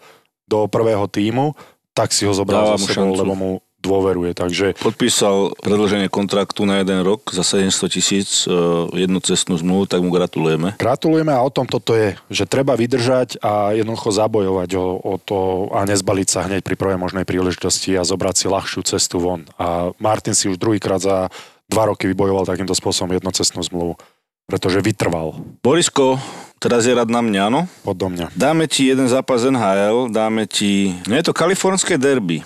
do 0.47 0.71
prvého 0.71 1.11
týmu 1.11 1.57
tak 1.97 2.13
si 2.13 2.29
ho 2.29 2.33
zobral 2.37 2.77
za 2.77 2.93
sebou, 2.93 3.17
lebo 3.17 3.33
mu 3.33 3.51
dôveruje. 3.81 4.35
Takže... 4.35 4.75
Podpísal 4.81 5.55
predlženie 5.61 6.11
kontraktu 6.11 6.67
na 6.67 6.83
jeden 6.83 7.05
rok 7.07 7.31
za 7.31 7.47
700 7.47 7.93
tisíc 7.93 8.45
e, 8.45 8.51
jednu 8.97 9.23
cestnú 9.23 9.55
zmluvu, 9.57 9.87
tak 9.87 10.03
mu 10.03 10.11
gratulujeme. 10.11 10.75
Gratulujeme 10.81 11.33
a 11.33 11.45
o 11.45 11.53
tom 11.53 11.69
toto 11.69 11.95
je, 11.95 12.19
že 12.33 12.49
treba 12.49 12.75
vydržať 12.75 13.39
a 13.41 13.77
jednoducho 13.77 14.11
zabojovať 14.11 14.71
o, 14.77 14.87
o 14.99 15.15
to 15.21 15.69
a 15.71 15.87
nezbaliť 15.87 16.29
sa 16.29 16.47
hneď 16.51 16.67
pri 16.67 16.75
prvej 16.75 16.99
možnej 16.99 17.23
príležitosti 17.29 17.95
a 17.95 18.07
zobrať 18.07 18.35
si 18.35 18.47
ľahšiu 18.51 18.81
cestu 18.83 19.23
von. 19.23 19.47
A 19.61 19.95
Martin 20.03 20.35
si 20.35 20.51
už 20.51 20.59
druhýkrát 20.59 20.99
za 20.99 21.31
dva 21.71 21.91
roky 21.91 22.07
vybojoval 22.11 22.47
takýmto 22.47 22.75
spôsobom 22.75 23.15
jednocestnú 23.15 23.63
zmluvu, 23.63 23.99
pretože 24.47 24.83
vytrval. 24.83 25.39
Borisko, 25.63 26.19
Teraz 26.57 26.89
je 26.89 26.97
rad 26.97 27.13
na 27.13 27.21
mňa, 27.21 27.53
áno? 27.53 27.69
Podo 27.85 28.09
mňa. 28.09 28.33
Dáme 28.33 28.65
ti 28.65 28.89
jeden 28.89 29.05
zápas 29.13 29.45
NHL, 29.45 30.09
dáme 30.09 30.49
ti... 30.49 30.97
No 31.05 31.13
je 31.13 31.29
to 31.29 31.37
kalifornské 31.37 32.01
derby. 32.01 32.41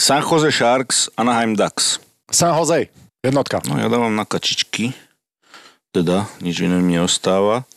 San 0.00 0.24
Jose 0.24 0.48
Sharks, 0.48 1.12
Anaheim 1.12 1.52
Ducks. 1.52 2.00
San 2.32 2.56
Jose, 2.56 2.88
jednotka. 3.20 3.60
No 3.68 3.76
ja 3.76 3.84
dávam 3.84 4.16
na 4.16 4.24
kačičky. 4.24 4.96
Teda, 5.92 6.24
nič 6.40 6.64
iné 6.64 6.80
mi 6.80 6.96
ostáva. 6.96 7.68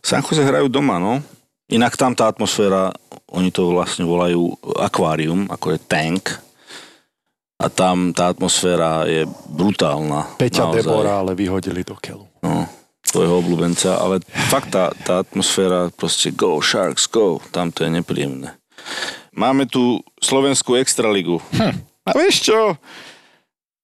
San 0.00 0.24
Jose 0.24 0.40
hrajú 0.40 0.72
doma, 0.72 0.96
no. 0.96 1.20
Inak 1.68 2.00
tam 2.00 2.16
tá 2.16 2.32
atmosféra, 2.32 2.96
oni 3.28 3.52
to 3.52 3.76
vlastne 3.76 4.08
volajú 4.08 4.56
akvárium, 4.80 5.52
ako 5.52 5.76
je 5.76 5.78
tank. 5.84 6.24
A 7.60 7.68
tam 7.68 8.16
tá 8.16 8.32
atmosféra 8.32 9.04
je 9.04 9.28
brutálna. 9.44 10.32
Peťa 10.40 10.72
naozaj. 10.72 10.80
Debora, 10.80 11.20
ale 11.20 11.36
vyhodili 11.36 11.84
do 11.84 12.00
keľu. 12.00 12.24
No, 12.40 12.64
tvojho 13.04 13.44
obľúbenca, 13.44 14.00
ale 14.00 14.24
fakt 14.48 14.72
tá, 14.72 14.96
tá 15.04 15.20
atmosféra 15.20 15.92
proste 15.92 16.32
go 16.32 16.56
Sharks, 16.64 17.04
go, 17.04 17.36
tam 17.52 17.68
to 17.68 17.84
je 17.84 17.92
nepríjemné. 17.92 18.56
Máme 19.36 19.68
tu 19.68 20.00
Slovenskú 20.16 20.80
extraligu. 20.80 21.44
Hm. 21.52 21.76
A 22.08 22.10
vieš 22.16 22.48
čo? 22.48 22.80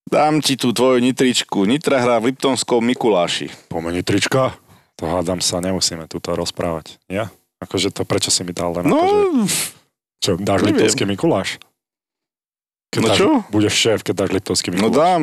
Dám 0.08 0.40
ti 0.40 0.56
tú 0.56 0.72
tvoju 0.72 1.00
nitričku. 1.04 1.68
Nitra 1.68 2.00
hrá 2.00 2.16
v 2.20 2.32
Liptonskom 2.32 2.80
Mikuláši. 2.80 3.52
Pome 3.68 3.92
nitrička? 3.92 4.56
To 4.96 5.04
hádam 5.08 5.44
sa, 5.44 5.60
nemusíme 5.60 6.08
tu 6.08 6.20
rozprávať. 6.20 6.96
Ja? 7.08 7.28
Akože 7.60 7.92
to, 7.92 8.08
prečo 8.08 8.32
si 8.32 8.42
mi 8.42 8.56
dal 8.56 8.74
len 8.76 8.88
No, 8.88 8.96
akože, 8.98 9.82
čo, 10.20 10.30
dáš 10.40 10.60
neviem. 10.64 10.78
Liptovský 10.78 11.04
Mikuláš? 11.04 11.60
Keď 12.92 13.00
no 13.00 13.08
dáš, 13.08 13.18
čo? 13.18 13.28
Budeš 13.48 13.74
šéf, 13.76 13.98
keď 14.04 14.14
dáš 14.24 14.30
Liptovský 14.36 14.68
no 14.72 14.74
Mikuláš. 14.76 14.92
No 14.92 14.96
dám. 14.96 15.22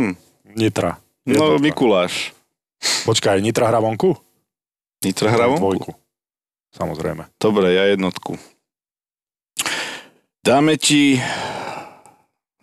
Nitra. 0.58 0.92
No, 1.26 1.62
Mikuláš. 1.62 2.34
Počkaj, 3.06 3.42
Nitra 3.42 3.70
hrá 3.70 3.82
vonku? 3.82 4.18
Nitra 5.06 5.30
hrá 5.30 5.46
vonku? 5.50 5.62
Dvojku. 5.62 5.92
Samozrejme. 6.74 7.30
Dobre, 7.38 7.74
ja 7.74 7.90
jednotku. 7.90 8.38
Dáme 10.50 10.82
ti 10.82 11.22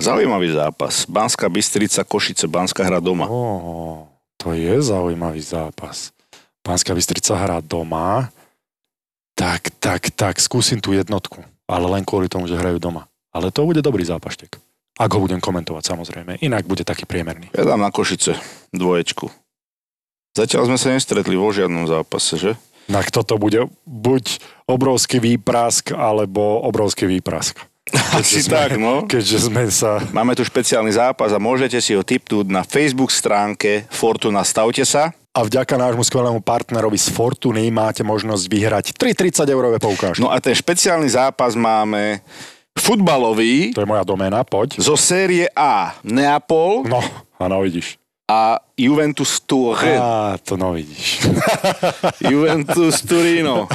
zaujímavý 0.02 0.50
zápas. 0.50 1.06
Banská 1.06 1.46
Bystrica, 1.46 2.02
Košice, 2.02 2.50
Banská 2.50 2.82
hra 2.82 2.98
doma. 2.98 3.30
Oh, 3.30 4.10
to 4.34 4.58
je 4.58 4.74
zaujímavý 4.82 5.38
zápas. 5.38 6.10
Banská 6.66 6.90
Bystrica 6.98 7.38
hrá 7.38 7.62
doma. 7.62 8.34
Tak, 9.38 9.70
tak, 9.78 10.10
tak, 10.18 10.42
skúsim 10.42 10.82
tú 10.82 10.98
jednotku. 10.98 11.46
Ale 11.70 11.86
len 11.86 12.02
kvôli 12.02 12.26
tomu, 12.26 12.50
že 12.50 12.58
hrajú 12.58 12.82
doma. 12.82 13.06
Ale 13.30 13.54
to 13.54 13.62
bude 13.62 13.78
dobrý 13.86 14.02
zápaštek. 14.02 14.58
Ak 14.98 15.14
ho 15.14 15.22
budem 15.22 15.38
komentovať, 15.38 15.86
samozrejme. 15.86 16.42
Inak 16.42 16.66
bude 16.66 16.82
taký 16.82 17.06
priemerný. 17.06 17.54
Ja 17.54 17.70
dám 17.70 17.86
na 17.86 17.94
Košice 17.94 18.34
dvoječku. 18.74 19.30
Zatiaľ 20.34 20.74
sme 20.74 20.78
sa 20.82 20.90
nestretli 20.90 21.38
vo 21.38 21.54
žiadnom 21.54 21.86
zápase, 21.86 22.34
že? 22.34 22.58
Na 22.90 23.06
kto 23.06 23.22
to 23.22 23.38
bude 23.38 23.70
buď 23.86 24.42
obrovský 24.66 25.22
výprask, 25.22 25.94
alebo 25.94 26.66
obrovský 26.66 27.06
výprask. 27.06 27.62
Asi 27.94 28.42
sme, 28.42 28.58
tak, 28.58 28.70
no. 28.82 29.06
Keďže 29.06 29.46
sme 29.46 29.70
sa... 29.70 30.02
Máme 30.10 30.34
tu 30.34 30.42
špeciálny 30.42 30.90
zápas 30.90 31.30
a 31.30 31.38
môžete 31.38 31.78
si 31.78 31.94
ho 31.94 32.02
tipnúť 32.02 32.50
na 32.50 32.66
Facebook 32.66 33.14
stránke 33.14 33.86
Fortuna 33.94 34.42
Stavte 34.42 34.82
sa. 34.82 35.14
A 35.36 35.44
vďaka 35.44 35.76
nášmu 35.76 36.02
skvelému 36.02 36.40
partnerovi 36.40 36.96
z 36.96 37.12
Fortuny 37.12 37.68
máte 37.68 38.00
možnosť 38.00 38.44
vyhrať 38.48 38.84
3,30 38.96 39.52
eurové 39.52 39.78
poukážky. 39.78 40.18
No 40.24 40.32
a 40.32 40.40
ten 40.40 40.56
špeciálny 40.56 41.06
zápas 41.12 41.52
máme 41.52 42.24
futbalový. 42.72 43.76
To 43.76 43.84
je 43.84 43.88
moja 43.88 44.02
doména, 44.02 44.42
poď. 44.42 44.80
Zo 44.80 44.96
série 44.96 45.46
A. 45.52 45.94
Neapol. 46.02 46.88
No, 46.88 47.04
áno, 47.38 47.62
vidíš 47.62 48.00
a 48.26 48.58
Juventus 48.74 49.38
Turin. 49.46 50.02
Á, 50.02 50.34
to 50.42 50.58
no 50.58 50.74
vidíš. 50.74 51.22
Juventus 52.30 53.06
Turino. 53.06 53.70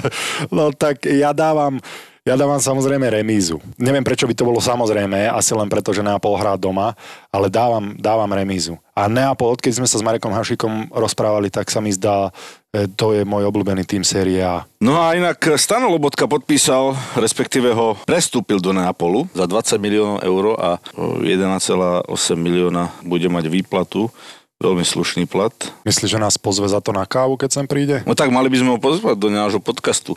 No 0.51 0.76
tak 0.76 1.07
ja 1.07 1.32
dávam, 1.32 1.80
ja 2.22 2.38
dávam 2.38 2.62
samozrejme 2.62 3.10
remízu. 3.10 3.58
Neviem, 3.82 4.06
prečo 4.06 4.30
by 4.30 4.38
to 4.38 4.46
bolo 4.46 4.62
samozrejme, 4.62 5.26
asi 5.26 5.58
len 5.58 5.66
preto, 5.66 5.90
že 5.90 6.06
Neapol 6.06 6.38
hrá 6.38 6.54
doma, 6.54 6.94
ale 7.34 7.50
dávam, 7.50 7.98
dávam 7.98 8.30
remízu. 8.30 8.78
A 8.94 9.10
Neapol, 9.10 9.58
odkedy 9.58 9.82
sme 9.82 9.90
sa 9.90 9.98
s 9.98 10.06
Marekom 10.06 10.30
Hašikom 10.30 10.94
rozprávali, 10.94 11.50
tak 11.50 11.74
sa 11.74 11.82
mi 11.82 11.90
zdá, 11.90 12.30
e, 12.70 12.86
to 12.94 13.18
je 13.18 13.26
môj 13.26 13.50
obľúbený 13.50 13.90
tým 13.90 14.06
série 14.06 14.38
A. 14.38 14.70
No 14.78 15.02
a 15.02 15.18
inak 15.18 15.42
Stano 15.58 15.90
Lobotka 15.90 16.30
podpísal, 16.30 16.94
respektíve 17.18 17.74
ho 17.74 17.98
prestúpil 18.06 18.62
do 18.62 18.70
Neapolu 18.70 19.26
za 19.34 19.50
20 19.50 19.82
miliónov 19.82 20.22
eur 20.22 20.62
a 20.62 20.78
1,8 21.26 22.06
milióna 22.38 22.94
bude 23.02 23.26
mať 23.34 23.50
výplatu 23.50 24.14
Veľmi 24.62 24.86
slušný 24.86 25.26
plat. 25.26 25.50
Myslíš, 25.82 26.14
že 26.14 26.22
nás 26.22 26.38
pozve 26.38 26.70
za 26.70 26.78
to 26.78 26.94
na 26.94 27.02
kávu, 27.02 27.34
keď 27.34 27.50
sem 27.50 27.66
príde? 27.66 28.06
No 28.06 28.14
tak 28.14 28.30
mali 28.30 28.46
by 28.46 28.62
sme 28.62 28.70
ho 28.70 28.78
pozvať 28.78 29.18
do 29.18 29.34
nášho 29.34 29.58
podcastu. 29.58 30.14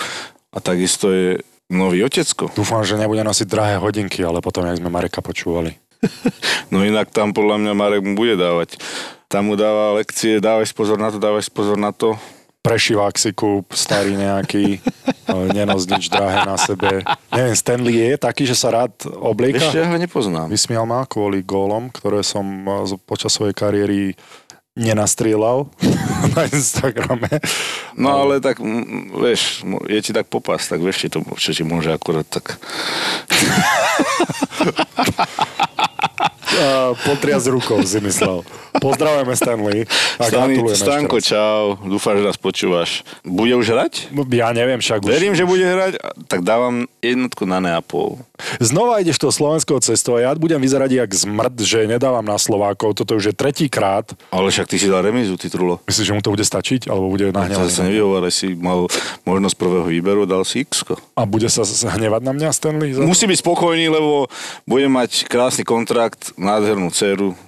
A 0.53 0.61
takisto 0.61 1.09
je 1.09 1.41
nový 1.75 2.07
otecko. 2.07 2.49
Dúfam, 2.55 2.87
že 2.87 2.95
nebude 2.95 3.27
nosiť 3.27 3.47
drahé 3.51 3.77
hodinky, 3.83 4.23
ale 4.23 4.39
potom, 4.39 4.65
jak 4.65 4.79
sme 4.79 4.89
Mareka 4.89 5.21
počúvali. 5.21 5.77
no 6.73 6.87
inak 6.87 7.11
tam 7.11 7.35
podľa 7.35 7.61
mňa 7.61 7.73
Marek 7.75 8.03
mu 8.07 8.15
bude 8.15 8.39
dávať. 8.39 8.79
Tam 9.27 9.51
mu 9.51 9.59
dáva 9.59 9.99
lekcie, 9.99 10.39
dávaj 10.39 10.71
pozor 10.73 10.97
na 10.97 11.11
to, 11.11 11.19
dávaj 11.19 11.43
pozor 11.51 11.75
na 11.75 11.91
to 11.91 12.15
prešivák 12.65 13.13
si 13.21 13.37
kúp, 13.37 13.77
starý 13.77 14.17
nejaký, 14.17 14.81
nenos 15.57 15.85
nič 15.85 16.09
drahé 16.09 16.49
na 16.49 16.57
sebe. 16.57 17.05
Neviem, 17.29 17.53
Stanley 17.53 17.95
je 18.01 18.17
taký, 18.17 18.49
že 18.49 18.57
sa 18.57 18.73
rád 18.73 18.97
oblieka? 19.05 19.61
Ešte 19.61 19.85
ja 19.85 19.93
ho 19.93 20.01
nepoznám. 20.01 20.49
Vysmial 20.49 20.89
ma 20.89 21.05
kvôli 21.05 21.45
gólom, 21.45 21.93
ktoré 21.93 22.25
som 22.25 22.65
počas 23.05 23.37
svojej 23.37 23.53
kariéry 23.53 24.17
nenastrieľal 24.75 25.71
na 26.35 26.51
Instagrame. 26.51 27.31
No 27.95 28.27
ale 28.27 28.43
tak, 28.43 28.59
vieš, 29.15 29.63
je 29.87 30.01
ti 30.03 30.11
tak 30.11 30.27
popas, 30.27 30.67
tak 30.67 30.83
vieš, 30.83 31.15
to, 31.15 31.23
čo 31.39 31.55
ti 31.55 31.63
môže 31.63 31.95
akurát 31.95 32.27
tak... 32.27 32.59
potriaz 37.03 37.47
rukou 37.47 37.83
si 37.83 37.99
myslel. 38.01 38.47
Pozdravujeme 38.79 39.35
Stanley 39.35 39.81
a 40.19 40.25
Stani, 40.27 40.59
Stanko, 40.75 41.19
čau, 41.23 41.79
dúfam, 41.83 42.19
že 42.19 42.27
nás 42.27 42.39
počúvaš. 42.39 43.07
Bude 43.23 43.55
už 43.55 43.71
hrať? 43.71 44.11
Ja 44.35 44.51
neviem 44.51 44.79
však. 44.79 45.03
Verím, 45.03 45.35
už, 45.35 45.43
že 45.43 45.47
bude 45.47 45.67
hrať, 45.67 45.99
tak 46.27 46.43
dávam 46.43 46.87
jednotku 47.03 47.47
na 47.47 47.63
Neapol. 47.63 48.19
Znova 48.59 48.99
ideš 48.99 49.23
to 49.23 49.31
slovenskou 49.31 49.79
cestou 49.79 50.19
a 50.19 50.27
ja 50.27 50.31
budem 50.35 50.59
vyzerať 50.59 50.91
jak 50.91 51.11
zmrd, 51.15 51.55
že 51.63 51.87
nedávam 51.87 52.27
na 52.27 52.35
Slovákov. 52.35 52.99
Toto 52.99 53.15
už 53.15 53.31
je 53.31 53.35
tretíkrát. 53.35 54.11
Ale 54.35 54.51
však 54.51 54.67
ty 54.67 54.77
si 54.77 54.91
dal 54.91 55.07
remizu, 55.07 55.39
ty 55.39 55.47
trulo. 55.47 55.79
Myslíš, 55.87 56.07
že 56.11 56.15
mu 56.15 56.23
to 56.23 56.35
bude 56.35 56.43
stačiť? 56.43 56.91
Alebo 56.91 57.15
bude 57.15 57.31
nahnevaný? 57.31 57.71
Sa 57.71 57.87
nevyhováraj, 57.87 58.35
si 58.35 58.59
mal 58.59 58.91
možnosť 59.23 59.55
prvého 59.55 59.87
výberu, 59.87 60.27
dal 60.27 60.43
si 60.43 60.67
x 60.67 60.83
A 61.15 61.23
bude 61.23 61.47
sa 61.47 61.63
hnevať 61.65 62.23
na 62.27 62.33
mňa 62.35 62.49
Stanley? 62.51 62.91
Musí 62.99 63.31
byť 63.31 63.39
spokojný, 63.39 63.87
lebo 63.87 64.27
bude 64.67 64.91
mať 64.91 65.31
krásny 65.31 65.63
kontrakt, 65.63 66.35
nádhernú 66.35 66.91
dceru, 66.91 67.39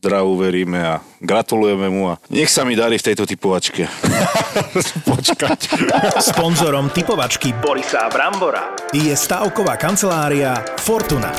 zdravu 0.00 0.32
veríme 0.40 0.80
a 0.80 1.04
gratulujeme 1.20 1.92
mu 1.92 2.08
a 2.08 2.14
nech 2.32 2.48
sa 2.48 2.64
mi 2.64 2.72
darí 2.72 2.96
v 2.96 3.12
tejto 3.12 3.28
typovačke. 3.28 3.84
Počkať. 5.12 5.60
Sponzorom 6.24 6.88
typovačky 6.88 7.52
Borisa 7.60 8.08
Brambora 8.08 8.72
je 8.96 9.12
stavková 9.12 9.76
kancelária 9.76 10.56
Fortuna. 10.80 11.36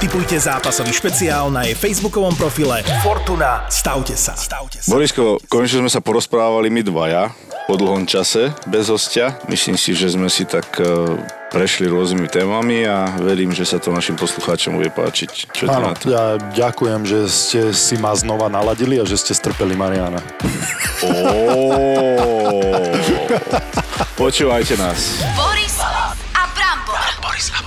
Typujte 0.00 0.40
zápasový 0.40 0.88
špeciál 0.88 1.52
na 1.52 1.68
jej 1.68 1.76
facebookovom 1.76 2.32
profile 2.32 2.80
Fortuna. 3.04 3.68
Stavte 3.68 4.16
sa. 4.16 4.32
Stavte 4.32 4.80
sa. 4.80 4.88
Borisko, 4.88 5.36
konečne 5.44 5.84
sme 5.84 5.92
sa 5.92 6.00
porozprávali 6.00 6.72
my 6.72 6.80
dvaja 6.80 7.28
po 7.68 7.76
dlhom 7.76 8.08
čase, 8.08 8.56
bez 8.64 8.88
hostia. 8.88 9.36
Myslím 9.52 9.76
si, 9.76 9.92
že 9.92 10.08
sme 10.08 10.32
si 10.32 10.48
tak 10.48 10.80
e, 10.80 11.20
prešli 11.48 11.88
rôznymi 11.88 12.28
témami 12.28 12.84
a 12.84 13.08
verím, 13.20 13.52
že 13.56 13.64
sa 13.64 13.80
to 13.80 13.88
našim 13.92 14.14
poslucháčom 14.14 14.76
bude 14.76 14.92
páčiť. 14.92 15.52
Čo 15.52 15.64
Áno, 15.72 15.96
ja 16.04 16.36
ďakujem, 16.36 17.08
že 17.08 17.18
ste 17.28 17.60
si 17.72 17.96
ma 17.96 18.12
znova 18.12 18.52
naladili 18.52 19.00
a 19.00 19.04
že 19.08 19.16
ste 19.16 19.32
strpeli 19.32 19.72
Mariana. 19.74 20.20
Počúvajte 24.18 24.74
nás. 24.76 25.24
Boris 25.38 25.78
a 25.80 26.42
Brambor. 26.52 27.08
Boris 27.24 27.48
a 27.54 27.60